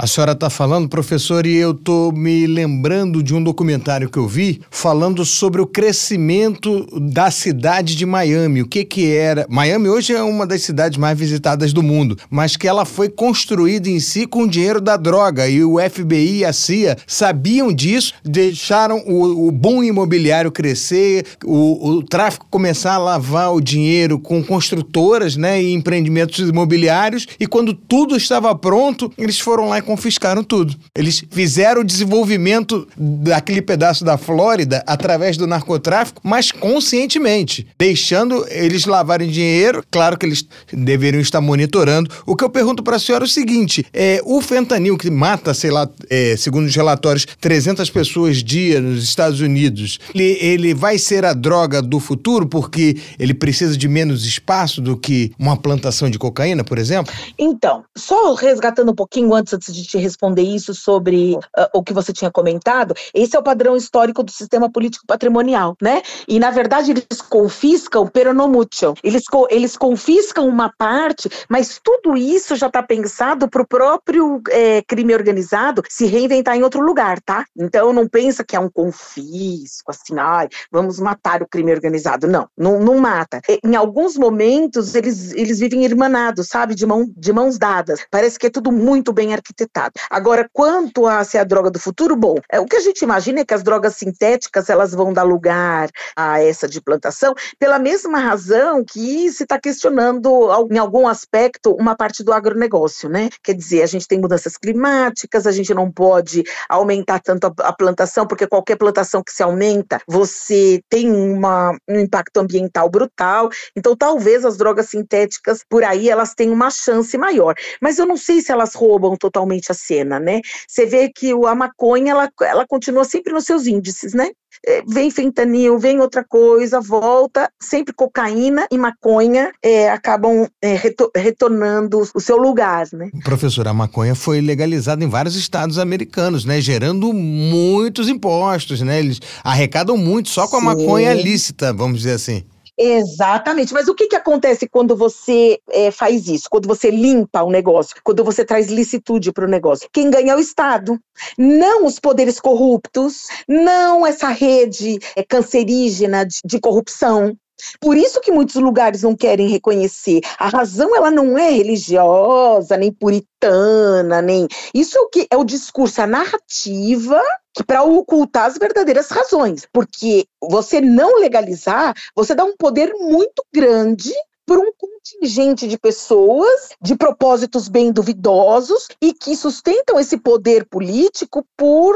A 0.01 0.07
senhora 0.07 0.31
está 0.31 0.49
falando, 0.49 0.89
professor, 0.89 1.45
e 1.45 1.57
eu 1.57 1.73
estou 1.73 2.13
me 2.13 2.47
lembrando 2.47 3.21
de 3.21 3.35
um 3.35 3.43
documentário 3.43 4.09
que 4.09 4.17
eu 4.17 4.29
vi 4.29 4.61
falando 4.71 5.25
sobre 5.25 5.61
o 5.61 5.67
crescimento 5.67 6.87
da 7.01 7.33
cidade 7.33 7.97
de 7.97 8.07
Miami. 8.07 8.63
O 8.63 8.69
que 8.69 8.85
que 8.85 9.13
era? 9.13 9.45
Miami 9.51 9.89
hoje 9.89 10.13
é 10.13 10.23
uma 10.23 10.47
das 10.47 10.63
cidades 10.63 10.97
mais 10.97 11.19
visitadas 11.19 11.73
do 11.73 11.83
mundo, 11.83 12.17
mas 12.31 12.57
que 12.57 12.69
ela 12.69 12.85
foi 12.85 13.09
construída 13.09 13.89
em 13.89 13.99
si 13.99 14.25
com 14.25 14.45
o 14.45 14.49
dinheiro 14.49 14.81
da 14.81 14.97
droga 14.97 15.49
e 15.49 15.65
o 15.65 15.79
FBI 15.81 16.37
e 16.37 16.45
a 16.45 16.53
CIA 16.53 16.97
sabiam 17.05 17.73
disso, 17.73 18.13
deixaram 18.25 19.03
o, 19.05 19.51
o 19.51 19.83
imobiliário 19.83 20.53
crescer, 20.53 21.27
o, 21.45 21.89
o 21.89 22.03
tráfico 22.05 22.47
começar 22.49 22.95
a 22.95 22.99
lavar 22.99 23.53
o 23.53 23.61
dinheiro 23.61 24.17
com 24.17 24.45
construtoras, 24.45 25.37
né, 25.37 25.61
e 25.61 25.73
empreendimentos 25.73 26.39
imobiliários. 26.49 27.27
E 27.41 27.49
quando 27.49 27.75
tudo 27.75 28.17
estava 28.17 28.55
pronto, 28.55 29.13
eles 29.19 29.41
foram 29.41 29.71
lá 29.71 29.88
confiscaram 29.89 30.45
tudo. 30.45 30.77
Eles 30.95 31.25
fizeram 31.31 31.81
o 31.81 31.85
desenvolvimento 31.85 32.87
daquele 32.95 33.63
pedaço 33.63 34.05
da 34.05 34.19
Flórida 34.19 34.85
através 34.87 35.39
do 35.39 35.47
narcotráfico, 35.47 36.21
mas 36.23 36.53
conscientemente, 36.53 37.67
deixando 37.79 38.45
eles 38.51 38.85
lavarem 38.85 39.31
dinheiro. 39.31 39.83
Claro 39.91 40.19
que 40.19 40.27
eles 40.27 40.45
deveriam 40.71 41.23
estar 41.23 41.41
monitorando. 41.41 42.11
O 42.27 42.37
que 42.37 42.45
eu 42.45 42.51
pergunto 42.51 42.83
para 42.83 42.97
a 42.97 42.99
senhora 42.99 43.25
é 43.25 43.27
o 43.27 43.31
seguinte: 43.31 43.87
é, 43.95 44.21
o 44.27 44.43
fentanil 44.43 44.99
que 44.99 45.11
mata, 45.11 45.55
sei 45.55 45.71
lá, 45.71 45.89
é, 46.11 46.37
segundo 46.37 46.67
os 46.67 46.77
relatórios, 46.77 47.27
300 47.41 47.89
pessoas 47.89 48.45
dia 48.45 48.83
nos 48.83 49.03
Estados 49.03 49.41
Unidos, 49.41 49.99
ele, 50.15 50.37
ele 50.39 50.75
vai 50.75 50.99
ser 50.99 51.25
a 51.25 51.33
droga 51.33 51.81
do 51.81 51.99
futuro 51.99 52.47
porque 52.47 52.99
ele 53.19 53.33
precisa 53.33 53.75
de 53.75 53.89
menos 53.89 54.27
espaço 54.27 54.83
do 54.83 54.99
que 54.99 55.33
uma 55.39 55.57
plantação 55.57 56.11
de 56.11 56.19
cocaína, 56.19 56.63
por 56.63 56.77
exemplo? 56.77 57.11
Então, 57.39 57.85
só 57.97 58.35
resgatando 58.35 58.93
um 58.93 58.95
pouquinho 58.95 59.33
antes 59.33 59.59
de 59.73 59.78
de 59.83 59.89
te 59.89 59.99
responder 59.99 60.43
isso 60.43 60.75
sobre 60.75 61.35
uh, 61.35 61.69
o 61.75 61.83
que 61.83 61.93
você 61.93 62.13
tinha 62.13 62.31
comentado, 62.31 62.95
esse 63.15 63.37
é 63.37 63.39
o 63.39 63.43
padrão 63.43 63.77
histórico 63.77 64.23
do 64.23 64.31
sistema 64.31 64.71
político 64.71 65.05
patrimonial, 65.07 65.77
né? 65.81 66.03
E 66.27 66.39
na 66.39 66.51
verdade 66.51 66.91
eles 66.91 67.23
confiscam 67.23 68.07
peronomútil, 68.07 68.95
eles, 69.03 69.25
eles 69.51 69.77
confiscam 69.77 70.47
uma 70.47 70.73
parte, 70.77 71.29
mas 71.49 71.81
tudo 71.83 72.17
isso 72.17 72.57
já 72.57 72.67
está 72.67 72.83
pensado 72.83 73.49
para 73.49 73.63
o 73.63 73.67
próprio 73.67 74.41
é, 74.51 74.83
crime 74.83 75.15
organizado 75.15 75.83
se 75.89 76.07
reinventar 76.07 76.57
em 76.57 76.63
outro 76.63 76.81
lugar, 76.81 77.21
tá? 77.21 77.45
Então 77.57 77.93
não 77.93 78.09
pensa 78.09 78.45
que 78.45 78.57
é 78.57 78.61
um 78.61 78.71
confisco, 78.71 79.91
assim, 79.91 80.19
ai, 80.19 80.49
vamos 80.71 80.99
matar 80.99 81.43
o 81.43 81.49
crime 81.49 81.73
organizado. 81.73 82.27
Não, 82.27 82.49
não, 82.57 82.81
não 82.81 82.99
mata. 82.99 83.41
Em 83.65 83.77
alguns 83.77 84.17
momentos 84.17 84.95
eles, 84.95 85.33
eles 85.33 85.59
vivem 85.59 85.85
irmanados, 85.85 86.49
sabe? 86.49 86.75
De, 86.75 86.87
mão, 86.87 87.07
de 87.17 87.33
mãos 87.33 87.59
dadas. 87.59 88.05
Parece 88.11 88.39
que 88.39 88.47
é 88.47 88.51
tudo 88.51 88.73
muito 88.73 89.13
bem 89.13 89.33
arquitetado 89.33 89.68
Agora, 90.11 90.49
quanto 90.53 91.07
a 91.07 91.23
ser 91.25 91.39
a 91.39 91.45
droga 91.45 91.71
do 91.71 91.79
futuro, 91.79 92.17
bom, 92.17 92.37
é, 92.51 92.61
o 92.61 92.67
que 92.67 92.77
a 92.77 92.81
gente 92.81 93.03
imagina 93.03 93.41
é 93.41 93.45
que 93.45 93.55
as 93.55 93.63
drogas 93.63 93.97
sintéticas 93.97 94.69
elas 94.69 94.93
vão 94.93 95.13
dar 95.13 95.23
lugar 95.23 95.89
a 96.17 96.43
essa 96.43 96.69
de 96.69 96.81
plantação 96.81 97.35
pela 97.59 97.79
mesma 97.79 98.19
razão 98.19 98.85
que 98.85 99.31
se 99.31 99.43
está 99.43 99.59
questionando 99.59 100.49
em 100.71 100.79
algum 100.79 101.07
aspecto 101.07 101.73
uma 101.73 101.97
parte 101.97 102.23
do 102.23 102.33
agronegócio, 102.33 103.09
né? 103.09 103.29
Quer 103.43 103.55
dizer, 103.55 103.83
a 103.83 103.87
gente 103.87 104.07
tem 104.07 104.21
mudanças 104.21 104.57
climáticas, 104.57 105.47
a 105.47 105.53
gente 105.53 105.73
não 105.75 105.91
pode 105.91 106.45
aumentar 106.69 107.21
tanto 107.21 107.47
a, 107.47 107.69
a 107.69 107.73
plantação, 107.73 108.27
porque 108.27 108.47
qualquer 108.47 108.77
plantação 108.77 109.23
que 109.23 109.33
se 109.33 109.43
aumenta, 109.43 110.01
você 110.07 110.81
tem 110.89 111.11
uma, 111.11 111.77
um 111.89 111.99
impacto 112.01 112.39
ambiental 112.39 112.89
brutal. 112.89 113.49
Então, 113.77 113.97
talvez 113.97 114.45
as 114.45 114.57
drogas 114.57 114.89
sintéticas 114.89 115.65
por 115.69 115.85
aí 115.85 116.09
elas 116.09 116.35
tenham 116.35 116.55
uma 116.55 116.71
chance 116.71 117.17
maior. 117.19 117.55
Mas 117.81 117.99
eu 117.99 118.07
não 118.07 118.17
sei 118.17 118.41
se 118.41 118.53
elas 118.53 118.75
roubam 118.75 119.17
totalmente 119.17 119.48
a 119.71 119.75
cena, 119.75 120.19
né? 120.19 120.41
Você 120.67 120.87
vê 120.87 121.11
que 121.15 121.33
a 121.33 121.55
maconha, 121.55 122.13
ela, 122.13 122.31
ela 122.43 122.67
continua 122.67 123.05
sempre 123.05 123.33
nos 123.33 123.45
seus 123.45 123.67
índices, 123.67 124.15
né? 124.15 124.31
É, 124.67 124.83
vem 124.87 125.11
fentanil, 125.11 125.79
vem 125.79 126.01
outra 126.01 126.25
coisa, 126.25 126.81
volta, 126.81 127.51
sempre 127.63 127.95
cocaína 127.95 128.67
e 128.73 128.79
maconha 128.79 129.53
é, 129.63 129.89
acabam 129.89 130.49
é, 130.61 130.75
retor 130.75 131.11
retornando 131.15 132.03
o 132.15 132.21
seu 132.21 132.37
lugar, 132.37 132.87
né? 132.93 133.09
Professora, 133.23 133.71
a 133.71 133.75
maconha 133.75 134.15
foi 134.15 134.41
legalizada 134.41 135.05
em 135.05 135.09
vários 135.09 135.37
estados 135.37 135.79
americanos, 135.79 136.45
né? 136.45 136.61
Gerando 136.61 137.13
muitos 137.13 138.09
impostos, 138.09 138.81
né? 138.81 138.99
Eles 138.99 139.21
arrecadam 139.45 139.97
muito 139.97 140.29
só 140.29 140.49
com 140.49 140.57
a 140.57 140.61
Sim. 140.61 140.67
maconha 140.67 141.15
lícita, 141.15 141.73
vamos 141.73 141.99
dizer 141.99 142.13
assim. 142.13 142.45
Exatamente. 142.79 143.75
Mas 143.75 143.89
o 143.89 143.95
que, 143.95 144.07
que 144.07 144.15
acontece 144.15 144.69
quando 144.69 144.95
você 144.95 145.59
é, 145.71 145.91
faz 145.91 146.29
isso? 146.29 146.49
Quando 146.49 146.69
você 146.69 146.91
limpa 146.91 147.43
o 147.43 147.51
negócio? 147.51 147.97
Quando 148.05 148.23
você 148.23 148.45
traz 148.45 148.69
licitude 148.69 149.33
para 149.33 149.45
o 149.45 149.49
negócio? 149.49 149.89
Quem 149.93 150.09
ganha 150.11 150.33
é 150.33 150.37
o 150.37 150.41
Estado. 150.41 150.99
Não 151.37 151.85
os 151.85 151.99
poderes 151.99 152.39
corruptos, 152.39 153.27
não 153.49 154.07
essa 154.07 154.29
rede 154.29 154.99
é, 155.17 155.25
cancerígena 155.25 156.25
de, 156.25 156.39
de 156.45 156.61
corrupção. 156.61 157.37
Por 157.81 157.97
isso 157.97 158.21
que 158.21 158.31
muitos 158.31 158.55
lugares 158.55 159.03
não 159.03 159.17
querem 159.17 159.49
reconhecer. 159.49 160.21
A 160.39 160.49
razão 160.49 160.95
ela 160.95 161.11
não 161.11 161.37
é 161.37 161.51
religiosa, 161.51 162.77
nem 162.77 162.93
puritana, 162.93 164.23
nem 164.23 164.47
isso 164.73 164.97
é 164.97 165.01
o 165.01 165.09
que 165.09 165.27
é 165.29 165.37
o 165.37 165.43
discurso, 165.43 166.01
a 166.01 166.07
narrativa 166.07 167.21
para 167.65 167.83
ocultar 167.83 168.47
as 168.47 168.59
verdadeiras 168.59 169.09
razões, 169.09 169.67
porque 169.73 170.27
você 170.41 170.81
não 170.81 171.19
legalizar, 171.19 171.95
você 172.15 172.35
dá 172.35 172.45
um 172.45 172.57
poder 172.57 172.93
muito 172.95 173.43
grande 173.53 174.13
por 174.49 174.59
um 174.59 174.73
contingente 174.79 175.69
de 175.69 175.79
pessoas 175.79 176.71
de 176.81 176.97
propósitos 176.97 177.69
bem 177.69 177.93
duvidosos 177.93 178.89
e 179.01 179.13
que 179.13 179.37
sustentam 179.37 180.01
esse 180.01 180.17
poder 180.17 180.65
político 180.65 181.45
por 181.55 181.95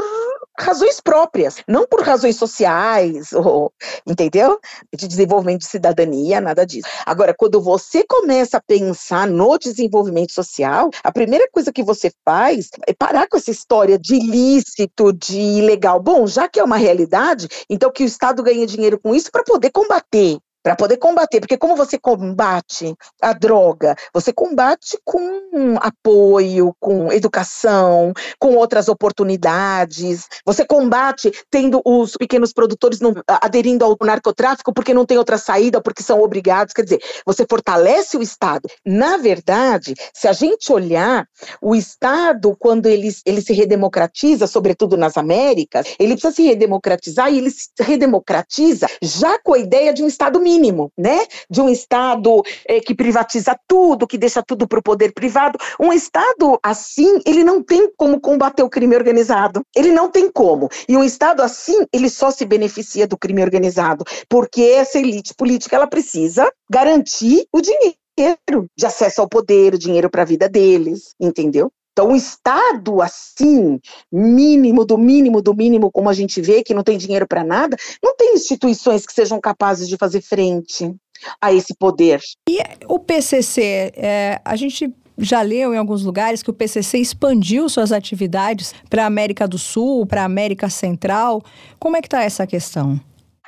razões 0.57 0.99
próprias, 0.99 1.57
não 1.67 1.85
por 1.87 2.01
razões 2.01 2.35
sociais, 2.35 3.31
ou, 3.33 3.71
entendeu? 4.05 4.59
De 4.95 5.07
desenvolvimento 5.07 5.61
de 5.61 5.67
cidadania, 5.67 6.39
nada 6.41 6.65
disso. 6.65 6.87
Agora, 7.05 7.33
quando 7.33 7.61
você 7.61 8.03
começa 8.03 8.57
a 8.57 8.61
pensar 8.61 9.27
no 9.27 9.57
desenvolvimento 9.57 10.31
social, 10.31 10.89
a 11.03 11.11
primeira 11.11 11.47
coisa 11.51 11.71
que 11.71 11.83
você 11.83 12.11
faz 12.25 12.69
é 12.87 12.93
parar 12.93 13.27
com 13.27 13.37
essa 13.37 13.51
história 13.51 13.97
de 13.97 14.15
ilícito, 14.15 15.13
de 15.13 15.39
ilegal. 15.39 15.99
Bom, 15.99 16.27
já 16.27 16.47
que 16.47 16.59
é 16.59 16.63
uma 16.63 16.77
realidade, 16.77 17.47
então 17.69 17.91
que 17.91 18.03
o 18.03 18.07
Estado 18.07 18.43
ganhe 18.43 18.65
dinheiro 18.65 18.99
com 18.99 19.13
isso 19.15 19.31
para 19.31 19.43
poder 19.43 19.71
combater 19.71 20.39
para 20.63 20.77
poder 20.77 20.95
combater, 20.95 21.41
porque 21.41 21.57
como 21.57 21.75
você 21.75 21.99
combate 21.99 22.95
a 23.21 23.33
droga? 23.33 23.95
Você 24.13 24.31
combate 24.31 24.97
com 25.03 25.75
apoio, 25.81 26.73
com 26.79 27.11
educação, 27.11 28.13
com 28.39 28.55
outras 28.55 28.87
oportunidades. 28.87 30.27
Você 30.45 30.65
combate 30.65 31.31
tendo 31.51 31.81
os 31.83 32.15
pequenos 32.15 32.53
produtores 32.53 33.01
não, 33.01 33.13
aderindo 33.27 33.83
ao 33.83 33.97
narcotráfico 34.01 34.73
porque 34.73 34.93
não 34.93 35.05
tem 35.05 35.17
outra 35.17 35.37
saída, 35.37 35.81
porque 35.81 36.01
são 36.01 36.21
obrigados. 36.21 36.73
Quer 36.73 36.83
dizer, 36.83 37.01
você 37.25 37.45
fortalece 37.47 38.15
o 38.15 38.21
Estado. 38.21 38.69
Na 38.85 39.17
verdade, 39.17 39.93
se 40.13 40.29
a 40.29 40.33
gente 40.33 40.71
olhar, 40.71 41.27
o 41.61 41.75
Estado, 41.75 42.55
quando 42.57 42.85
ele, 42.85 43.09
ele 43.25 43.41
se 43.41 43.51
redemocratiza, 43.51 44.47
sobretudo 44.47 44.95
nas 44.95 45.17
Américas, 45.17 45.93
ele 45.99 46.13
precisa 46.13 46.33
se 46.33 46.43
redemocratizar 46.43 47.33
e 47.33 47.37
ele 47.37 47.51
se 47.51 47.69
redemocratiza 47.81 48.87
já 49.01 49.37
com 49.39 49.53
a 49.53 49.59
ideia 49.59 49.93
de 49.93 50.01
um 50.01 50.07
Estado 50.07 50.39
mínimo 50.39 50.52
mínimo, 50.53 50.91
né? 50.97 51.25
De 51.49 51.61
um 51.61 51.69
Estado 51.69 52.41
é, 52.67 52.79
que 52.79 52.95
privatiza 52.95 53.57
tudo, 53.67 54.07
que 54.07 54.17
deixa 54.17 54.43
tudo 54.43 54.67
para 54.67 54.79
o 54.79 54.83
poder 54.83 55.13
privado. 55.13 55.57
Um 55.79 55.91
Estado 55.91 56.59
assim, 56.63 57.19
ele 57.25 57.43
não 57.43 57.63
tem 57.63 57.91
como 57.97 58.19
combater 58.19 58.63
o 58.63 58.69
crime 58.69 58.95
organizado. 58.95 59.61
Ele 59.75 59.91
não 59.91 60.09
tem 60.09 60.31
como. 60.31 60.69
E 60.87 60.95
um 60.95 61.03
Estado 61.03 61.41
assim, 61.41 61.85
ele 61.91 62.09
só 62.09 62.31
se 62.31 62.45
beneficia 62.45 63.07
do 63.07 63.17
crime 63.17 63.41
organizado, 63.41 64.03
porque 64.29 64.61
essa 64.61 64.99
elite 64.99 65.33
política 65.35 65.75
ela 65.75 65.87
precisa 65.87 66.49
garantir 66.69 67.45
o 67.51 67.61
dinheiro 67.61 68.67
de 68.77 68.85
acesso 68.85 69.21
ao 69.21 69.29
poder, 69.29 69.73
o 69.73 69.79
dinheiro 69.79 70.09
para 70.09 70.21
a 70.21 70.25
vida 70.25 70.47
deles, 70.47 71.15
entendeu? 71.19 71.71
Então, 71.93 72.11
o 72.11 72.15
Estado, 72.15 73.01
assim, 73.01 73.79
mínimo 74.11 74.83
do 74.83 74.97
mínimo 74.97 75.41
do 75.41 75.53
mínimo, 75.53 75.91
como 75.91 76.09
a 76.09 76.13
gente 76.13 76.41
vê, 76.41 76.63
que 76.63 76.73
não 76.73 76.83
tem 76.83 76.97
dinheiro 76.97 77.27
para 77.27 77.43
nada, 77.43 77.77
não 78.03 78.15
tem 78.15 78.33
instituições 78.33 79.05
que 79.05 79.13
sejam 79.13 79.39
capazes 79.39 79.87
de 79.87 79.95
fazer 79.95 80.21
frente. 80.21 80.93
a 81.39 81.53
esse 81.53 81.73
poder. 81.73 82.19
E 82.49 82.59
o 82.85 82.99
PCC, 82.99 83.93
é, 83.95 84.41
a 84.43 84.57
gente 84.57 84.93
já 85.17 85.41
leu 85.41 85.73
em 85.73 85.77
alguns 85.77 86.03
lugares 86.03 86.43
que 86.43 86.49
o 86.49 86.53
PCC 86.53 86.97
expandiu 86.97 87.69
suas 87.69 87.93
atividades 87.93 88.73
para 88.89 89.03
a 89.03 89.05
América 89.05 89.47
do 89.47 89.57
Sul, 89.57 90.05
para 90.05 90.23
a 90.23 90.25
América 90.25 90.69
Central. 90.69 91.41
Como 91.79 91.95
é 91.95 92.01
que 92.01 92.07
está 92.07 92.23
essa 92.23 92.45
questão? 92.45 92.99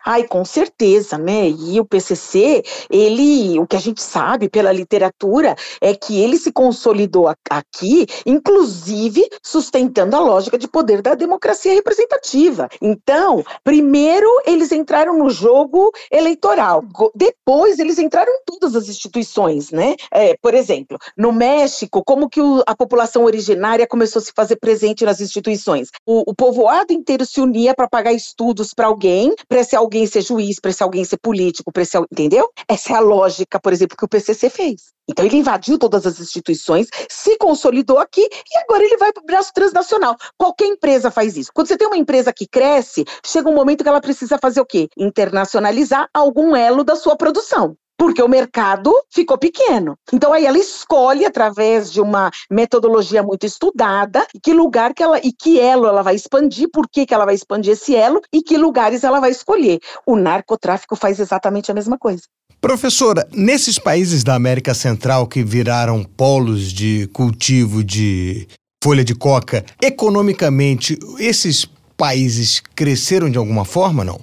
Ai, 0.08 0.24
com 0.24 0.46
certeza, 0.46 1.18
né? 1.18 1.50
E 1.50 1.80
o 1.80 1.86
PCC, 1.86 2.64
ele, 2.92 3.60
o 3.60 3.66
que 3.66 3.76
a 3.76 3.80
gente 3.80 4.04
sabe 4.04 4.48
pela 4.48 4.72
literatura 4.72 5.56
é 5.82 5.96
que 5.96 6.22
ele 6.22 6.38
se 6.38 6.52
consolidou 6.52 7.28
aqui, 7.50 8.06
inclusive 8.24 9.28
sustentando 9.42 10.16
a 10.16 10.20
lógica 10.20 10.60
de 10.60 10.68
poder 10.68 11.02
da 11.02 11.16
democracia 11.16 11.74
representativa. 11.74 12.70
Então, 12.80 13.44
primeiro 13.64 14.30
eles 14.46 14.72
entraram 14.72 15.18
no 15.18 15.32
jogo 15.32 15.92
eleitoral, 16.12 16.84
depois 17.16 17.80
eles 17.80 17.98
entraram 17.98 18.32
em 18.32 18.44
todas 18.46 18.76
as 18.76 18.88
instituições, 18.88 19.72
né? 19.72 19.96
É, 20.12 20.38
por 20.40 20.54
exemplo, 20.54 21.00
no 21.18 21.32
México, 21.32 22.04
como 22.06 22.30
que 22.30 22.40
o, 22.40 22.62
a 22.68 22.76
população 22.76 23.24
originária 23.24 23.88
começou 23.88 24.20
a 24.20 24.24
se 24.24 24.32
fazer 24.36 24.58
presente 24.58 25.04
nas 25.04 25.20
instituições? 25.20 25.90
O, 26.06 26.30
o 26.30 26.36
povoado 26.36 26.94
inteiro 26.94 27.26
se 27.26 27.42
unia 27.42 27.74
para 27.74 27.90
pagar 27.90 28.14
estudos 28.14 28.72
para 28.72 28.86
alguém, 28.86 29.34
para 29.50 29.62
esse 29.62 29.76
alguém 29.76 29.95
alguém 29.96 30.06
ser 30.08 30.22
juiz, 30.22 30.60
para 30.60 30.72
esse 30.72 30.84
alguém 30.84 31.06
ser 31.06 31.18
político, 31.18 31.72
para 31.72 31.84
esse 31.84 31.98
entendeu? 31.98 32.50
Essa 32.68 32.94
é 32.94 32.96
a 32.98 33.00
lógica, 33.00 33.60
por 33.60 33.72
exemplo, 33.72 33.96
que 33.96 34.04
o 34.04 34.08
PCC 34.08 34.50
fez. 34.50 34.94
Então 35.08 35.24
ele 35.26 35.38
invadiu 35.38 35.78
todas 35.78 36.06
as 36.06 36.20
instituições, 36.20 36.88
se 37.10 37.38
consolidou 37.38 38.00
aqui 38.00 38.22
e 38.22 38.58
agora 38.64 38.84
ele 38.84 38.98
vai 38.98 39.14
para 39.14 39.24
o 39.24 39.26
braço 39.26 39.52
transnacional. 39.54 40.16
Qualquer 40.38 40.66
empresa 40.66 41.10
faz 41.10 41.38
isso. 41.38 41.52
Quando 41.54 41.68
você 41.68 41.78
tem 41.78 41.88
uma 41.88 41.98
empresa 41.98 42.34
que 42.34 42.48
cresce, 42.48 43.06
chega 43.26 43.50
um 43.50 43.56
momento 43.56 43.84
que 43.84 43.90
ela 43.90 44.02
precisa 44.02 44.38
fazer 44.38 44.60
o 44.60 44.66
quê? 44.66 44.90
Internacionalizar 44.98 46.10
algum 46.14 46.56
elo 46.56 46.84
da 46.84 46.96
sua 46.96 47.16
produção 47.16 47.78
porque 47.98 48.22
o 48.22 48.28
mercado 48.28 48.94
ficou 49.10 49.38
pequeno. 49.38 49.98
Então 50.12 50.34
aí 50.34 50.46
ela 50.46 50.58
escolhe 50.58 51.26
através 51.26 51.92
de 51.92 52.02
uma 52.02 52.32
metodologia 52.50 53.24
muito 53.24 53.46
estudada 53.46 54.26
que 54.44 54.54
lugar 54.54 54.94
que 54.94 55.04
ela 55.04 55.20
e 55.20 55.32
que 55.32 55.60
elo 55.60 55.88
ela 55.88 56.02
vai 56.02 56.16
expandir, 56.16 56.70
por 56.72 56.88
que, 56.90 57.06
que 57.06 57.14
ela 57.14 57.26
vai 57.26 57.36
expandir 57.36 57.74
esse 57.74 57.96
elo 57.96 58.22
e 58.34 58.42
que 58.42 58.58
lugares 58.58 59.04
ela 59.04 59.20
vai 59.20 59.32
escolher. 59.32 59.80
O 60.06 60.16
narcotráfico 60.16 60.96
faz 60.96 61.20
exatamente 61.20 61.72
a 61.72 61.74
mesma 61.74 61.98
coisa. 61.98 62.24
Professora, 62.62 63.28
nesses 63.32 63.78
países 63.78 64.24
da 64.24 64.34
América 64.34 64.74
Central 64.74 65.28
que 65.28 65.44
viraram 65.44 66.04
polos 66.04 66.72
de 66.72 67.08
cultivo 67.14 67.84
de 67.84 68.48
folha 68.84 69.04
de 69.04 69.14
coca, 69.14 69.64
economicamente, 69.82 70.98
esses 71.20 71.68
países 71.98 72.62
cresceram 72.76 73.30
de 73.30 73.38
alguma 73.38 73.66
forma, 73.66 74.04
não? 74.04 74.20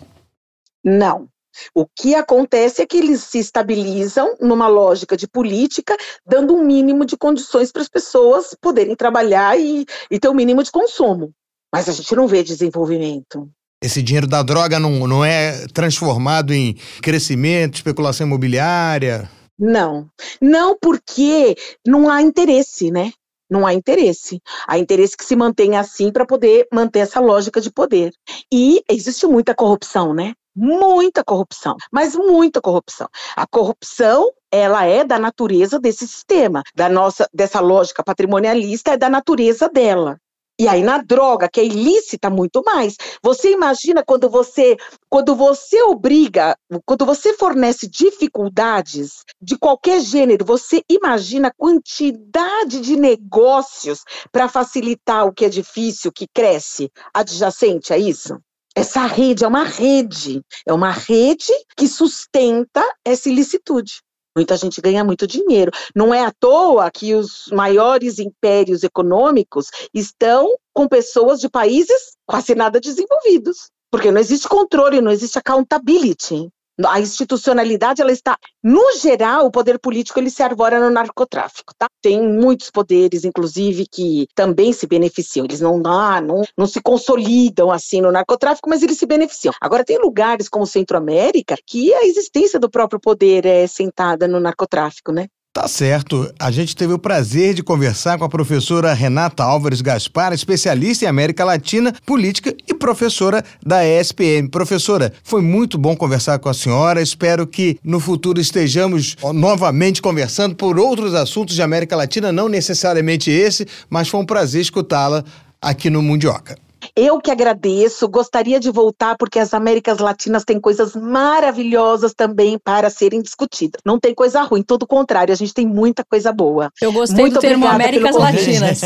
Não. 0.85 1.29
O 1.75 1.87
que 1.87 2.15
acontece 2.15 2.83
é 2.83 2.87
que 2.87 2.97
eles 2.97 3.23
se 3.23 3.38
estabilizam 3.38 4.37
numa 4.41 4.69
lógica 4.69 5.17
de 5.17 5.27
política, 5.27 5.97
dando 6.27 6.55
um 6.55 6.65
mínimo 6.65 7.05
de 7.05 7.17
condições 7.17 7.73
para 7.73 7.83
as 7.83 7.88
pessoas 7.88 8.57
poderem 8.61 8.95
trabalhar 8.95 9.59
e, 9.59 9.85
e 10.11 10.19
ter 10.19 10.29
um 10.29 10.35
mínimo 10.35 10.62
de 10.62 10.71
consumo. 10.71 11.33
Mas 11.73 11.88
a 11.88 11.93
gente 11.93 12.15
não 12.15 12.27
vê 12.27 12.43
desenvolvimento. 12.43 13.49
Esse 13.83 14.01
dinheiro 14.01 14.29
da 14.29 14.43
droga 14.43 14.79
não, 14.79 15.09
não 15.09 15.25
é 15.25 15.67
transformado 15.69 16.55
em 16.55 16.77
crescimento, 17.03 17.77
especulação 17.77 18.27
imobiliária? 18.27 19.29
Não. 19.59 20.09
Não 20.41 20.77
porque 20.81 21.57
não 21.87 22.09
há 22.09 22.23
interesse, 22.23 22.91
né? 22.91 23.12
Não 23.51 23.67
há 23.67 23.75
interesse. 23.75 24.41
Há 24.67 24.79
interesse 24.79 25.17
que 25.17 25.25
se 25.25 25.35
mantenha 25.35 25.81
assim 25.81 26.12
para 26.12 26.25
poder 26.25 26.67
manter 26.73 27.01
essa 27.01 27.21
lógica 27.21 27.61
de 27.61 27.71
poder. 27.71 28.12
E 28.53 28.83
existe 28.88 29.27
muita 29.27 29.55
corrupção, 29.55 30.15
né? 30.15 30.33
Muita 30.55 31.25
corrupção, 31.25 31.77
mas 31.91 32.15
muita 32.15 32.61
corrupção. 32.61 33.09
A 33.37 33.47
corrupção, 33.47 34.31
ela 34.51 34.85
é 34.85 35.05
da 35.05 35.19
natureza 35.19 35.79
desse 35.79 36.07
sistema, 36.07 36.62
da 36.75 36.88
nossa 36.88 37.29
dessa 37.33 37.61
lógica 37.61 38.03
patrimonialista 38.05 38.93
é 38.93 38.97
da 38.97 39.09
natureza 39.09 39.69
dela. 39.69 40.19
E 40.61 40.69
aí 40.69 40.83
na 40.83 40.99
droga, 40.99 41.49
que 41.49 41.61
é 41.61 41.65
ilícita 41.65 42.29
muito 42.29 42.62
mais. 42.65 42.97
Você 43.23 43.51
imagina 43.53 44.05
quando 44.05 44.29
você 44.29 44.77
quando 45.09 45.35
você 45.35 45.83
obriga, 45.83 46.55
quando 46.85 47.07
você 47.07 47.35
fornece 47.35 47.88
dificuldades 47.88 49.25
de 49.41 49.59
qualquer 49.59 50.01
gênero, 50.01 50.45
você 50.45 50.83
imagina 50.88 51.49
a 51.49 51.55
quantidade 51.55 52.81
de 52.81 52.97
negócios 52.97 54.05
para 54.31 54.49
facilitar 54.49 55.27
o 55.27 55.33
que 55.33 55.47
é 55.47 55.49
difícil, 55.49 56.12
que 56.12 56.27
cresce 56.33 56.91
adjacente 57.15 57.93
a 57.93 57.99
isso? 57.99 58.38
Essa 58.75 59.05
rede 59.07 59.45
é 59.45 59.49
uma 59.49 59.65
rede, 59.65 60.43
é 60.67 60.73
uma 60.73 60.91
rede 60.91 61.53
que 61.77 61.87
sustenta 61.87 62.83
essa 63.05 63.29
ilicitude. 63.29 64.01
Muita 64.35 64.57
gente 64.57 64.81
ganha 64.81 65.05
muito 65.05 65.27
dinheiro. 65.27 65.71
Não 65.95 66.13
é 66.15 66.25
à 66.25 66.33
toa 66.33 66.91
que 66.91 67.15
os 67.15 67.49
maiores 67.53 68.19
impérios 68.19 68.83
econômicos 68.83 69.67
estão 69.93 70.49
com 70.73 70.89
pessoas 70.89 71.39
de 71.39 71.51
países 71.51 72.17
quase 72.27 72.55
nada 72.55 72.81
desenvolvidos. 72.81 73.71
Porque 73.91 74.11
não 74.11 74.19
existe 74.19 74.49
controle, 74.49 75.03
não 75.03 75.13
existe 75.13 75.39
accountability. 75.39 76.49
A 76.87 77.01
institucionalidade, 77.01 78.01
ela 78.01 78.13
está, 78.13 78.37
no 78.63 78.97
geral, 78.97 79.47
o 79.47 79.51
poder 79.51 79.79
político 79.79 80.19
ele 80.19 80.31
se 80.31 80.43
arvora 80.43 80.81
no 80.81 80.91
narcotráfico, 80.91 81.75
tá? 81.77 81.87
Tem 82.01 82.21
muitos 82.21 82.71
poderes, 82.71 83.25
inclusive, 83.25 83.87
que 83.87 84.27
também 84.35 84.73
se 84.73 84.87
beneficiam. 84.87 85.45
Eles 85.45 85.61
não, 85.61 85.83
ah, 85.85 86.21
não, 86.21 86.43
não 86.57 86.67
se 86.67 86.81
consolidam 86.81 87.71
assim 87.71 88.01
no 88.01 88.11
narcotráfico, 88.11 88.71
mas 88.71 88.83
eles 88.83 88.99
se 88.99 89.07
beneficiam. 89.07 89.53
Agora, 89.61 89.85
tem 89.85 89.99
lugares 89.99 90.49
como 90.49 90.67
Centro-América 90.67 91.57
que 91.67 91.93
a 91.95 92.05
existência 92.05 92.59
do 92.59 92.71
próprio 92.71 93.01
poder 93.01 93.45
é 93.45 93.67
sentada 93.67 94.27
no 94.27 94.41
narcotráfico, 94.41 95.13
né? 95.13 95.27
Tá 95.53 95.69
certo. 95.69 96.33
A 96.38 96.51
gente 96.51 96.75
teve 96.75 96.95
o 96.95 96.99
prazer 96.99 97.53
de 97.53 97.62
conversar 97.62 98.17
com 98.17 98.25
a 98.25 98.29
professora 98.29 98.95
Renata 98.95 99.45
Álvares 99.45 99.83
Gaspar, 99.83 100.33
especialista 100.33 101.05
em 101.05 101.09
América 101.09 101.45
Latina, 101.45 101.95
política 102.07 102.57
e 102.67 102.73
professora 102.73 103.45
da 103.62 103.87
ESPM. 103.87 104.49
Professora, 104.49 105.12
foi 105.23 105.43
muito 105.43 105.77
bom 105.77 105.95
conversar 105.95 106.38
com 106.38 106.49
a 106.49 106.55
senhora. 106.55 107.03
Espero 107.03 107.47
que 107.47 107.79
no 107.85 108.01
futuro 108.01 108.41
estejamos 108.41 109.15
novamente 109.35 110.01
conversando 110.01 110.55
por 110.55 110.79
outros 110.79 111.15
assuntos 111.15 111.55
de 111.55 111.61
América 111.61 111.97
Latina, 111.97 112.33
não 112.33 112.49
necessariamente 112.49 113.31
esse, 113.31 113.67
mas 113.91 114.09
foi 114.09 114.21
um 114.21 114.27
prazer 114.27 114.62
escutá-la 114.62 115.23
aqui 115.61 115.91
no 115.91 116.01
Mundioca. 116.01 116.62
Eu 116.95 117.21
que 117.21 117.31
agradeço, 117.31 118.07
gostaria 118.09 118.61
de 118.61 118.71
voltar 118.71 119.17
porque 119.17 119.39
as 119.39 119.55
Américas 119.55 119.99
Latinas 119.99 120.45
têm 120.45 120.61
coisas 120.61 120.95
maravilhosas 120.95 122.13
também 122.15 122.59
para 122.59 122.91
serem 122.91 123.23
discutidas. 123.23 123.81
Não 123.85 123.99
tem 123.99 124.15
coisa 124.15 124.43
ruim, 124.43 124.63
todo 124.63 124.83
o 124.83 124.87
contrário, 124.87 125.33
a 125.33 125.37
gente 125.37 125.55
tem 125.55 125.67
muita 125.67 126.05
coisa 126.05 126.33
boa. 126.33 126.71
Eu 126.81 126.93
gostei 126.93 127.23
Muito 127.23 127.35
do 127.35 127.41
termo 127.41 127.67
Américas 127.67 128.15
Latinas. 128.15 128.81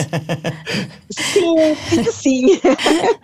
sim, 1.11 2.05
sim. 2.13 2.61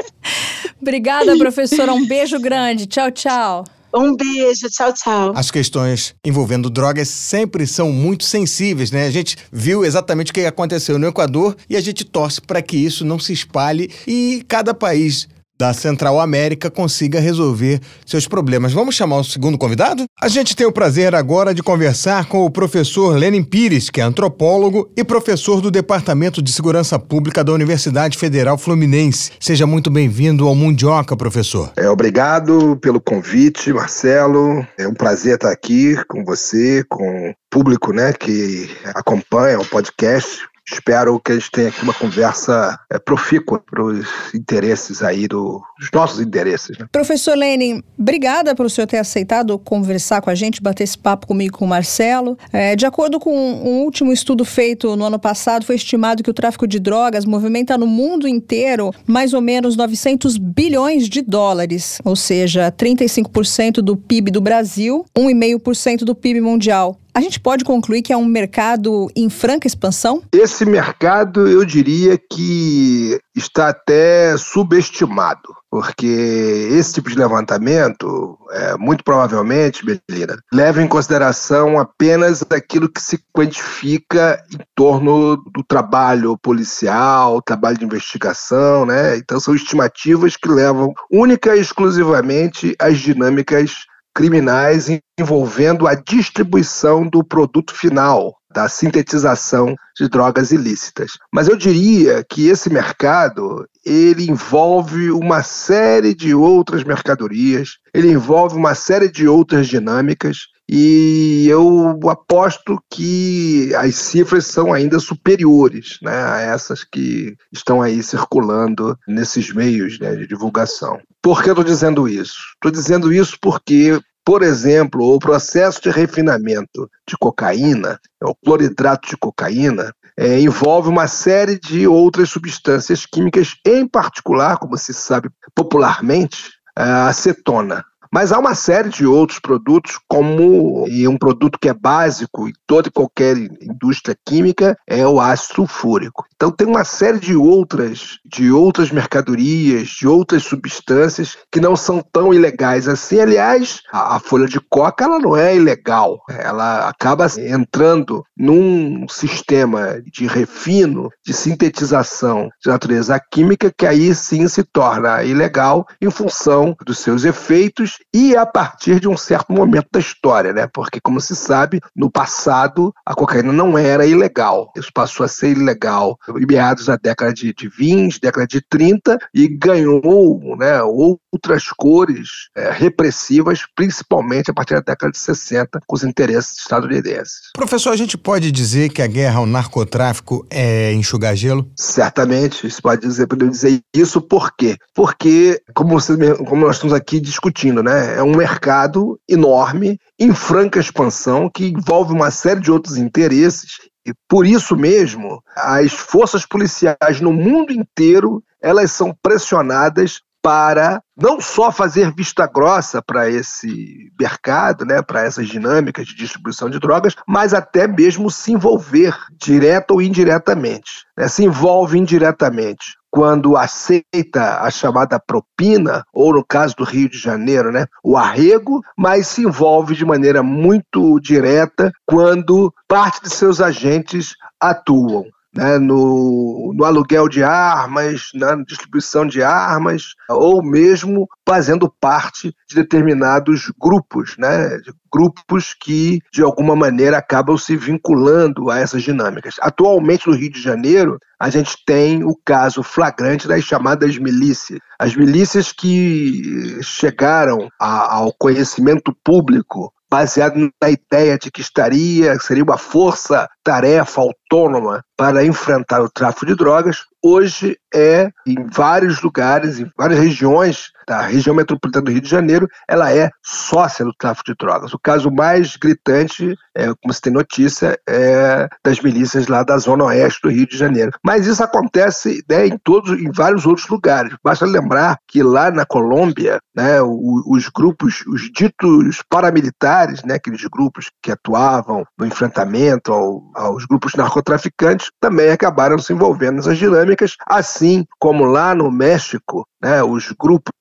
Obrigada, 0.80 1.36
professora. 1.36 1.92
Um 1.92 2.06
beijo 2.06 2.40
grande. 2.40 2.86
Tchau, 2.86 3.10
tchau. 3.10 3.64
Um 3.94 4.16
beijo, 4.16 4.68
tchau, 4.70 4.92
tchau. 4.92 5.32
As 5.34 5.50
questões 5.50 6.14
envolvendo 6.24 6.70
drogas 6.70 7.08
sempre 7.08 7.66
são 7.66 7.92
muito 7.92 8.24
sensíveis, 8.24 8.90
né? 8.90 9.06
A 9.06 9.10
gente 9.10 9.36
viu 9.52 9.84
exatamente 9.84 10.30
o 10.30 10.34
que 10.34 10.46
aconteceu 10.46 10.98
no 10.98 11.06
Equador 11.06 11.56
e 11.68 11.76
a 11.76 11.80
gente 11.80 12.04
torce 12.04 12.40
para 12.40 12.62
que 12.62 12.76
isso 12.76 13.04
não 13.04 13.18
se 13.18 13.32
espalhe 13.32 13.90
e 14.06 14.42
cada 14.48 14.72
país 14.72 15.28
da 15.62 15.72
Central 15.72 16.18
América 16.18 16.68
consiga 16.68 17.20
resolver 17.20 17.80
seus 18.04 18.26
problemas. 18.26 18.72
Vamos 18.72 18.96
chamar 18.96 19.18
o 19.18 19.24
segundo 19.24 19.56
convidado? 19.56 20.06
A 20.20 20.26
gente 20.26 20.56
tem 20.56 20.66
o 20.66 20.72
prazer 20.72 21.14
agora 21.14 21.54
de 21.54 21.62
conversar 21.62 22.26
com 22.26 22.44
o 22.44 22.50
professor 22.50 23.16
Lenin 23.16 23.44
Pires, 23.44 23.88
que 23.88 24.00
é 24.00 24.04
antropólogo 24.04 24.90
e 24.96 25.04
professor 25.04 25.60
do 25.60 25.70
Departamento 25.70 26.42
de 26.42 26.50
Segurança 26.50 26.98
Pública 26.98 27.44
da 27.44 27.52
Universidade 27.52 28.18
Federal 28.18 28.58
Fluminense. 28.58 29.30
Seja 29.38 29.64
muito 29.64 29.88
bem-vindo 29.88 30.48
ao 30.48 30.54
Mundioca, 30.56 31.16
professor. 31.16 31.70
É, 31.76 31.88
obrigado 31.88 32.76
pelo 32.82 33.00
convite, 33.00 33.72
Marcelo. 33.72 34.66
É 34.76 34.88
um 34.88 34.94
prazer 34.94 35.36
estar 35.36 35.52
aqui 35.52 35.94
com 36.08 36.24
você, 36.24 36.84
com 36.88 37.30
o 37.30 37.34
público 37.48 37.92
né, 37.92 38.12
que 38.12 38.68
acompanha 38.96 39.60
o 39.60 39.64
podcast 39.64 40.40
espero 40.70 41.18
que 41.20 41.32
a 41.32 41.34
gente 41.34 41.50
tenha 41.50 41.68
aqui 41.68 41.82
uma 41.82 41.94
conversa 41.94 42.78
é, 42.90 42.98
profícua 42.98 43.58
para 43.58 43.82
os 43.82 44.06
interesses 44.34 45.02
aí 45.02 45.26
do, 45.26 45.62
dos 45.78 45.90
nossos 45.92 46.20
interesses. 46.20 46.78
Né? 46.78 46.86
Professor 46.90 47.36
Lenin, 47.36 47.82
obrigada 47.98 48.54
por 48.54 48.66
o 48.66 48.70
senhor 48.70 48.86
ter 48.86 48.98
aceitado 48.98 49.58
conversar 49.58 50.20
com 50.20 50.30
a 50.30 50.34
gente, 50.34 50.62
bater 50.62 50.84
esse 50.84 50.96
papo 50.96 51.26
comigo 51.26 51.58
com 51.58 51.64
o 51.64 51.68
Marcelo. 51.68 52.38
É, 52.52 52.76
de 52.76 52.86
acordo 52.86 53.18
com 53.18 53.34
um 53.34 53.82
último 53.82 54.12
estudo 54.12 54.44
feito 54.44 54.94
no 54.96 55.04
ano 55.04 55.18
passado, 55.18 55.64
foi 55.64 55.76
estimado 55.76 56.22
que 56.22 56.30
o 56.30 56.34
tráfico 56.34 56.66
de 56.66 56.78
drogas 56.78 57.24
movimenta 57.24 57.76
no 57.76 57.86
mundo 57.86 58.28
inteiro 58.28 58.92
mais 59.06 59.34
ou 59.34 59.40
menos 59.40 59.76
900 59.76 60.36
bilhões 60.38 61.08
de 61.08 61.22
dólares, 61.22 62.00
ou 62.04 62.16
seja, 62.16 62.70
35% 62.70 63.74
do 63.82 63.96
PIB 63.96 64.30
do 64.30 64.40
Brasil, 64.40 65.04
1,5% 65.16 66.04
do 66.04 66.14
PIB 66.14 66.40
mundial. 66.40 66.98
A 67.14 67.20
gente 67.20 67.38
pode 67.38 67.64
concluir 67.64 68.02
que 68.02 68.12
é 68.12 68.16
um 68.16 68.24
mercado 68.24 69.08
em 69.14 69.28
franca 69.28 69.66
expansão? 69.66 70.22
Esse 70.32 70.64
mercado, 70.64 71.46
eu 71.46 71.64
diria 71.64 72.18
que 72.18 73.20
está 73.34 73.68
até 73.68 74.36
subestimado, 74.36 75.54
porque 75.70 76.06
esse 76.06 76.94
tipo 76.94 77.10
de 77.10 77.16
levantamento, 77.16 78.38
é, 78.50 78.76
muito 78.76 79.02
provavelmente, 79.04 79.84
Belina, 79.84 80.36
leva 80.52 80.82
em 80.82 80.88
consideração 80.88 81.78
apenas 81.78 82.44
aquilo 82.50 82.88
que 82.88 83.00
se 83.00 83.18
quantifica 83.32 84.42
em 84.52 84.58
torno 84.74 85.36
do 85.36 85.62
trabalho 85.66 86.36
policial, 86.38 87.40
trabalho 87.42 87.78
de 87.78 87.84
investigação, 87.84 88.84
né? 88.84 89.16
Então 89.16 89.40
são 89.40 89.54
estimativas 89.54 90.36
que 90.36 90.48
levam 90.48 90.92
única 91.10 91.56
e 91.56 91.60
exclusivamente 91.60 92.74
às 92.78 92.98
dinâmicas 92.98 93.86
criminais 94.14 94.88
envolvendo 95.18 95.86
a 95.86 95.94
distribuição 95.94 97.08
do 97.08 97.24
produto 97.24 97.74
final, 97.74 98.36
da 98.52 98.68
sintetização 98.68 99.74
de 99.96 100.08
drogas 100.08 100.52
ilícitas. 100.52 101.12
Mas 101.32 101.48
eu 101.48 101.56
diria 101.56 102.24
que 102.28 102.48
esse 102.48 102.70
mercado, 102.70 103.66
ele 103.84 104.30
envolve 104.30 105.10
uma 105.10 105.42
série 105.42 106.14
de 106.14 106.34
outras 106.34 106.84
mercadorias, 106.84 107.78
ele 107.94 108.10
envolve 108.10 108.56
uma 108.56 108.74
série 108.74 109.10
de 109.10 109.26
outras 109.26 109.66
dinâmicas 109.66 110.51
e 110.74 111.46
eu 111.50 112.00
aposto 112.08 112.82
que 112.90 113.74
as 113.74 113.94
cifras 113.94 114.46
são 114.46 114.72
ainda 114.72 114.98
superiores 114.98 115.98
né, 116.00 116.16
a 116.24 116.40
essas 116.40 116.82
que 116.82 117.36
estão 117.52 117.82
aí 117.82 118.02
circulando 118.02 118.98
nesses 119.06 119.52
meios 119.52 119.98
né, 119.98 120.16
de 120.16 120.26
divulgação. 120.26 120.98
Por 121.20 121.42
que 121.42 121.50
eu 121.50 121.52
estou 121.52 121.64
dizendo 121.64 122.08
isso? 122.08 122.38
Estou 122.54 122.70
dizendo 122.70 123.12
isso 123.12 123.36
porque 123.38 124.00
por 124.24 124.42
exemplo, 124.42 125.14
o 125.14 125.18
processo 125.18 125.82
de 125.82 125.90
refinamento 125.90 126.88
de 127.06 127.18
cocaína, 127.18 128.00
é 128.22 128.24
o 128.24 128.34
cloridrato 128.34 129.08
de 129.08 129.16
cocaína, 129.16 129.92
é, 130.16 130.40
envolve 130.40 130.88
uma 130.88 131.06
série 131.06 131.58
de 131.58 131.86
outras 131.86 132.30
substâncias 132.30 133.04
químicas, 133.04 133.56
em 133.66 133.86
particular, 133.86 134.58
como 134.58 134.78
se 134.78 134.94
sabe 134.94 135.28
popularmente, 135.54 136.50
a 136.74 137.08
acetona. 137.08 137.84
Mas 138.12 138.30
há 138.30 138.38
uma 138.38 138.54
série 138.54 138.90
de 138.90 139.06
outros 139.06 139.38
produtos, 139.38 139.98
como 140.06 140.86
e 140.86 141.08
um 141.08 141.16
produto 141.16 141.58
que 141.58 141.68
é 141.68 141.74
básico 141.74 142.46
em 142.46 142.52
toda 142.66 142.88
e 142.88 142.92
qualquer 142.92 143.38
indústria 143.38 144.14
química 144.26 144.76
é 144.86 145.06
o 145.06 145.18
ácido 145.18 145.54
sulfúrico. 145.54 146.24
Então 146.34 146.50
tem 146.50 146.66
uma 146.66 146.84
série 146.84 147.18
de 147.18 147.34
outras, 147.34 148.18
de 148.24 148.50
outras 148.50 148.90
mercadorias, 148.90 149.88
de 149.88 150.06
outras 150.06 150.42
substâncias 150.42 151.38
que 151.50 151.60
não 151.60 151.74
são 151.74 152.04
tão 152.12 152.34
ilegais 152.34 152.86
assim. 152.86 153.20
Aliás, 153.20 153.80
a, 153.90 154.16
a 154.16 154.20
folha 154.20 154.46
de 154.46 154.60
coca 154.60 155.04
ela 155.04 155.18
não 155.18 155.36
é 155.36 155.56
ilegal, 155.56 156.20
ela 156.28 156.88
acaba 156.88 157.26
entrando 157.38 158.24
num 158.36 159.06
sistema 159.08 160.02
de 160.04 160.26
refino, 160.26 161.08
de 161.24 161.32
sintetização 161.32 162.50
de 162.62 162.70
natureza 162.70 163.18
química 163.30 163.72
que 163.76 163.86
aí 163.86 164.14
sim 164.14 164.46
se 164.48 164.64
torna 164.64 165.22
ilegal 165.22 165.86
em 166.00 166.10
função 166.10 166.76
dos 166.84 166.98
seus 166.98 167.24
efeitos 167.24 168.01
e 168.12 168.36
a 168.36 168.46
partir 168.46 169.00
de 169.00 169.08
um 169.08 169.16
certo 169.16 169.52
momento 169.52 169.88
da 169.92 170.00
história, 170.00 170.52
né? 170.52 170.68
Porque, 170.72 171.00
como 171.00 171.20
se 171.20 171.34
sabe, 171.34 171.80
no 171.94 172.10
passado 172.10 172.92
a 173.04 173.14
cocaína 173.14 173.52
não 173.52 173.76
era 173.76 174.06
ilegal. 174.06 174.72
Isso 174.76 174.90
passou 174.92 175.24
a 175.24 175.28
ser 175.28 175.56
ilegal 175.56 176.16
em 176.36 176.46
meados 176.46 176.86
da 176.86 176.96
década 176.96 177.32
de, 177.32 177.52
de 177.52 177.68
20, 177.68 178.20
década 178.20 178.46
de 178.46 178.60
30 178.60 179.18
e 179.34 179.48
ganhou 179.48 180.56
né, 180.56 180.82
outras 180.82 181.68
cores 181.76 182.48
é, 182.56 182.70
repressivas, 182.70 183.60
principalmente 183.74 184.50
a 184.50 184.54
partir 184.54 184.74
da 184.74 184.80
década 184.80 185.12
de 185.12 185.18
60, 185.18 185.80
com 185.86 185.96
os 185.96 186.04
interesses 186.04 186.58
estadunidenses. 186.58 187.50
Professor, 187.54 187.92
a 187.92 187.96
gente 187.96 188.16
pode 188.16 188.50
dizer 188.50 188.90
que 188.90 189.02
a 189.02 189.06
guerra 189.06 189.38
ao 189.38 189.46
narcotráfico 189.46 190.46
é 190.50 190.92
enxugar 190.92 191.34
gelo? 191.34 191.70
Certamente, 191.76 192.66
isso 192.66 192.80
pode 192.82 193.02
dizer, 193.02 193.26
poder 193.26 193.48
dizer 193.48 193.80
isso 193.94 194.20
por 194.20 194.54
quê? 194.56 194.76
Porque, 194.94 195.60
como, 195.74 195.98
você, 195.98 196.16
como 196.44 196.66
nós 196.66 196.76
estamos 196.76 196.94
aqui 196.94 197.20
discutindo, 197.20 197.82
né? 197.82 197.91
Né? 197.92 198.16
É 198.16 198.22
um 198.22 198.34
mercado 198.34 199.20
enorme, 199.28 199.98
em 200.18 200.34
franca 200.34 200.80
expansão, 200.80 201.50
que 201.52 201.66
envolve 201.66 202.12
uma 202.12 202.30
série 202.30 202.60
de 202.60 202.72
outros 202.72 202.96
interesses. 202.96 203.72
E 204.06 204.12
por 204.28 204.46
isso 204.46 204.74
mesmo, 204.74 205.42
as 205.54 205.92
forças 205.92 206.46
policiais 206.46 207.20
no 207.20 207.32
mundo 207.32 207.72
inteiro 207.72 208.42
elas 208.60 208.92
são 208.92 209.14
pressionadas 209.22 210.20
para 210.40 211.00
não 211.16 211.40
só 211.40 211.70
fazer 211.70 212.12
vista 212.12 212.46
grossa 212.46 213.00
para 213.00 213.28
esse 213.28 214.10
mercado, 214.18 214.84
né, 214.84 215.00
para 215.00 215.22
essas 215.22 215.46
dinâmicas 215.46 216.06
de 216.06 216.16
distribuição 216.16 216.68
de 216.68 216.80
drogas, 216.80 217.14
mas 217.28 217.54
até 217.54 217.86
mesmo 217.86 218.28
se 218.28 218.52
envolver 218.52 219.16
direta 219.36 219.94
ou 219.94 220.02
indiretamente. 220.02 221.04
Né, 221.16 221.28
se 221.28 221.44
envolve 221.44 221.96
indiretamente 221.96 222.96
quando 223.12 223.58
aceita 223.58 224.62
a 224.62 224.70
chamada 224.70 225.20
propina, 225.20 226.02
ou 226.14 226.32
no 226.32 226.42
caso 226.42 226.74
do 226.74 226.82
Rio 226.82 227.10
de 227.10 227.18
Janeiro, 227.18 227.70
né, 227.70 227.84
o 228.02 228.16
arrego, 228.16 228.80
mas 228.96 229.26
se 229.26 229.42
envolve 229.42 229.94
de 229.94 230.04
maneira 230.04 230.42
muito 230.42 231.20
direta 231.20 231.92
quando 232.06 232.72
parte 232.88 233.22
de 233.22 233.28
seus 233.28 233.60
agentes 233.60 234.34
atuam 234.58 235.26
né, 235.54 235.78
no, 235.78 236.72
no, 236.74 236.84
aluguel 236.84 237.28
de 237.28 237.42
armas, 237.42 238.30
na 238.34 238.56
distribuição 238.56 239.26
de 239.26 239.42
armas, 239.42 240.14
ou 240.28 240.62
mesmo 240.62 241.28
fazendo 241.46 241.92
parte 242.00 242.54
de 242.68 242.74
determinados 242.74 243.70
grupos, 243.78 244.34
né, 244.38 244.78
de 244.78 244.92
grupos 245.12 245.74
que, 245.78 246.20
de 246.32 246.42
alguma 246.42 246.74
maneira, 246.74 247.18
acabam 247.18 247.58
se 247.58 247.76
vinculando 247.76 248.70
a 248.70 248.78
essas 248.78 249.02
dinâmicas. 249.02 249.56
Atualmente, 249.60 250.26
no 250.26 250.34
Rio 250.34 250.50
de 250.50 250.60
Janeiro, 250.60 251.18
a 251.38 251.50
gente 251.50 251.76
tem 251.84 252.24
o 252.24 252.34
caso 252.44 252.82
flagrante 252.82 253.46
das 253.46 253.62
chamadas 253.64 254.16
milícias. 254.16 254.78
As 254.98 255.14
milícias 255.14 255.70
que 255.70 256.78
chegaram 256.82 257.68
a, 257.78 258.16
ao 258.16 258.32
conhecimento 258.32 259.14
público 259.22 259.92
baseado 260.12 260.70
na 260.80 260.90
ideia 260.90 261.38
de 261.38 261.50
que 261.50 261.62
estaria, 261.62 262.38
seria 262.38 262.62
uma 262.62 262.76
força-tarefa 262.76 264.20
autônoma 264.52 265.02
para 265.16 265.44
enfrentar 265.44 266.02
o 266.02 266.10
tráfico 266.10 266.46
de 266.46 266.54
drogas, 266.54 267.04
hoje 267.22 267.78
é 267.94 268.30
em 268.46 268.66
vários 268.66 269.22
lugares, 269.22 269.78
em 269.78 269.88
várias 269.96 270.18
regiões 270.18 270.90
da 271.06 271.20
região 271.22 271.54
metropolitana 271.54 272.04
do 272.04 272.10
Rio 272.10 272.20
de 272.20 272.28
Janeiro, 272.28 272.68
ela 272.88 273.12
é 273.12 273.30
sócia 273.42 274.04
do 274.04 274.14
tráfico 274.14 274.50
de 274.50 274.56
drogas. 274.58 274.92
O 274.92 274.98
caso 274.98 275.30
mais 275.30 275.76
gritante, 275.76 276.56
é, 276.74 276.86
como 277.00 277.12
se 277.12 277.20
tem 277.20 277.32
notícia, 277.32 277.98
é 278.08 278.68
das 278.84 279.00
milícias 279.00 279.46
lá 279.46 279.62
da 279.62 279.78
zona 279.78 280.04
oeste 280.04 280.40
do 280.42 280.50
Rio 280.50 280.66
de 280.66 280.76
Janeiro. 280.76 281.12
Mas 281.24 281.46
isso 281.46 281.62
acontece 281.62 282.44
né, 282.48 282.66
em 282.66 282.78
todos, 282.78 283.20
em 283.20 283.30
vários 283.30 283.66
outros 283.66 283.88
lugares. 283.88 284.34
Basta 284.42 284.64
lembrar 284.64 285.18
que 285.28 285.42
lá 285.42 285.70
na 285.70 285.84
Colômbia, 285.84 286.60
né, 286.74 287.00
os 287.02 287.68
grupos, 287.68 288.24
os 288.26 288.50
ditos 288.52 289.22
paramilitares, 289.28 290.22
né, 290.24 290.34
aqueles 290.34 290.64
grupos 290.64 291.10
que 291.22 291.30
atuavam 291.30 292.04
no 292.18 292.26
enfrentamento 292.26 293.12
ao, 293.12 293.42
aos 293.54 293.84
grupos 293.84 294.14
narcotraficantes, 294.42 295.10
também 295.20 295.50
acabaram 295.50 295.98
se 295.98 296.12
envolvendo 296.12 296.56
nessas 296.56 296.78
dinâmicas, 296.78 297.36
assim 297.46 298.04
como 298.18 298.44
lá 298.44 298.74
no 298.74 298.90
México, 298.90 299.66
né, 299.82 300.02
os 300.02 300.32
grupos, 300.38 300.72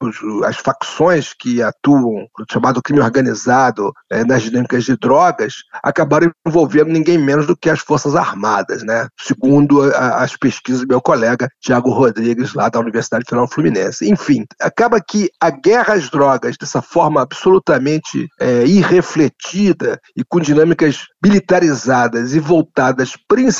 as 0.45 0.57
facções 0.57 1.33
que 1.33 1.61
atuam 1.61 2.27
no 2.37 2.45
chamado 2.51 2.81
crime 2.81 3.01
organizado, 3.01 3.91
né, 4.11 4.23
nas 4.23 4.43
dinâmicas 4.43 4.83
de 4.83 4.95
drogas, 4.97 5.55
acabaram 5.83 6.31
envolvendo 6.45 6.91
ninguém 6.91 7.17
menos 7.17 7.47
do 7.47 7.57
que 7.57 7.69
as 7.69 7.79
Forças 7.79 8.15
Armadas, 8.15 8.83
né, 8.83 9.07
segundo 9.19 9.81
a, 9.93 10.23
as 10.23 10.35
pesquisas 10.35 10.81
do 10.81 10.87
meu 10.87 11.01
colega 11.01 11.49
Tiago 11.59 11.91
Rodrigues, 11.91 12.53
lá 12.53 12.69
da 12.69 12.79
Universidade 12.79 13.25
Federal 13.27 13.47
Fluminense. 13.47 14.09
Enfim, 14.09 14.45
acaba 14.59 14.99
que 15.01 15.29
a 15.39 15.49
guerra 15.49 15.95
às 15.95 16.09
drogas, 16.09 16.57
dessa 16.57 16.81
forma 16.81 17.21
absolutamente 17.21 18.27
é, 18.39 18.65
irrefletida 18.65 19.99
e 20.15 20.23
com 20.23 20.39
dinâmicas 20.39 21.07
militarizadas 21.23 22.33
e 22.33 22.39
voltadas 22.39 23.15
principalmente 23.27 23.50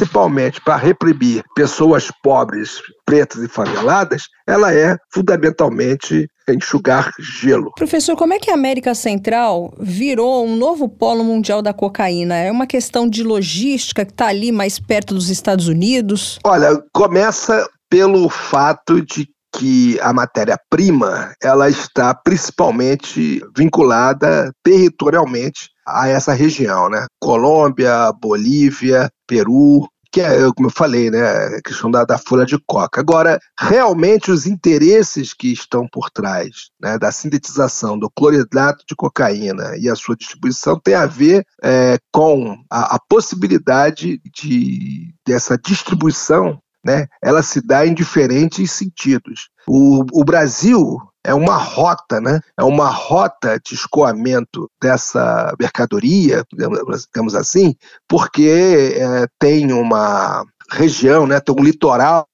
para 0.64 0.76
reprimir 0.76 1.44
pessoas 1.56 2.10
pobres, 2.24 2.82
pretas 3.06 3.44
e 3.44 3.48
faveladas, 3.48 4.24
ela 4.48 4.74
é 4.74 4.98
fundamentalmente 5.14 6.28
enxugar 6.50 7.12
gelo. 7.20 7.72
Professor, 7.76 8.16
como 8.16 8.34
é 8.34 8.40
que 8.40 8.52
a 8.52 8.54
América 8.54 8.94
Central 8.94 9.74
virou 9.80 10.46
um 10.46 10.56
novo 10.56 10.90
polo 10.90 11.24
mundial 11.24 11.62
da 11.62 11.74
cocaína? 11.74 12.36
É 12.36 12.52
uma 12.52 12.68
questão 12.68 13.08
de 13.08 13.24
logística 13.24 14.06
que 14.06 14.12
está 14.12 14.28
ali 14.28 14.52
mais 14.52 14.80
perto 14.80 15.14
dos 15.14 15.30
Estados 15.30 15.68
Unidos? 15.68 16.40
Olha, 16.44 16.82
começa 16.94 17.68
pelo 17.90 18.30
fato 18.30 19.02
de 19.02 19.28
que 19.54 20.00
a 20.00 20.14
matéria-prima 20.14 21.34
ela 21.44 21.70
está 21.70 22.14
principalmente 22.16 23.42
vinculada 23.56 24.52
territorialmente 24.64 25.70
a 25.86 26.08
essa 26.08 26.34
região, 26.34 26.90
né? 26.90 27.06
Colômbia, 27.20 28.12
Bolívia, 28.14 29.10
Peru, 29.28 29.88
que 30.12 30.20
é, 30.20 30.52
como 30.54 30.68
eu 30.68 30.74
falei, 30.74 31.10
né, 31.10 31.22
a 31.22 31.62
questão 31.62 31.90
da, 31.90 32.04
da 32.04 32.18
folha 32.18 32.46
de 32.46 32.60
coca. 32.68 33.00
Agora, 33.00 33.40
realmente 33.58 34.30
os 34.30 34.46
interesses 34.46 35.34
que 35.34 35.54
estão 35.54 35.88
por 35.88 36.10
trás 36.10 36.70
né, 36.82 37.00
da 37.00 37.12
sintetização 37.12 37.98
do 37.98 38.10
cloridrato 38.10 38.84
de 38.88 38.94
cocaína 38.94 39.78
e 39.78 39.90
a 39.90 39.96
sua 39.96 40.16
distribuição 40.16 40.78
tem 40.78 40.96
a 40.96 41.06
ver 41.06 41.46
é, 41.64 41.98
com 42.12 42.62
a, 42.70 42.96
a 42.96 43.00
possibilidade 43.08 44.22
de 44.36 45.14
dessa 45.26 45.58
distribuição 45.58 46.60
né, 46.84 47.08
ela 47.22 47.44
se 47.44 47.66
dá 47.66 47.86
em 47.86 47.94
diferentes 47.94 48.72
sentidos. 48.72 49.50
O, 49.68 50.04
o 50.12 50.24
Brasil 50.24 50.98
é 51.24 51.34
uma 51.34 51.56
rota, 51.56 52.20
né? 52.20 52.40
É 52.58 52.64
uma 52.64 52.90
rota 52.90 53.60
de 53.64 53.76
escoamento 53.76 54.70
dessa 54.82 55.54
mercadoria, 55.60 56.44
digamos 56.52 57.36
assim, 57.36 57.76
porque 58.08 58.96
é, 58.98 59.28
tem 59.40 59.72
uma 59.72 60.44
região, 60.72 61.28
né? 61.28 61.40
Tem 61.40 61.56
um 61.56 61.64
litoral 61.64 62.28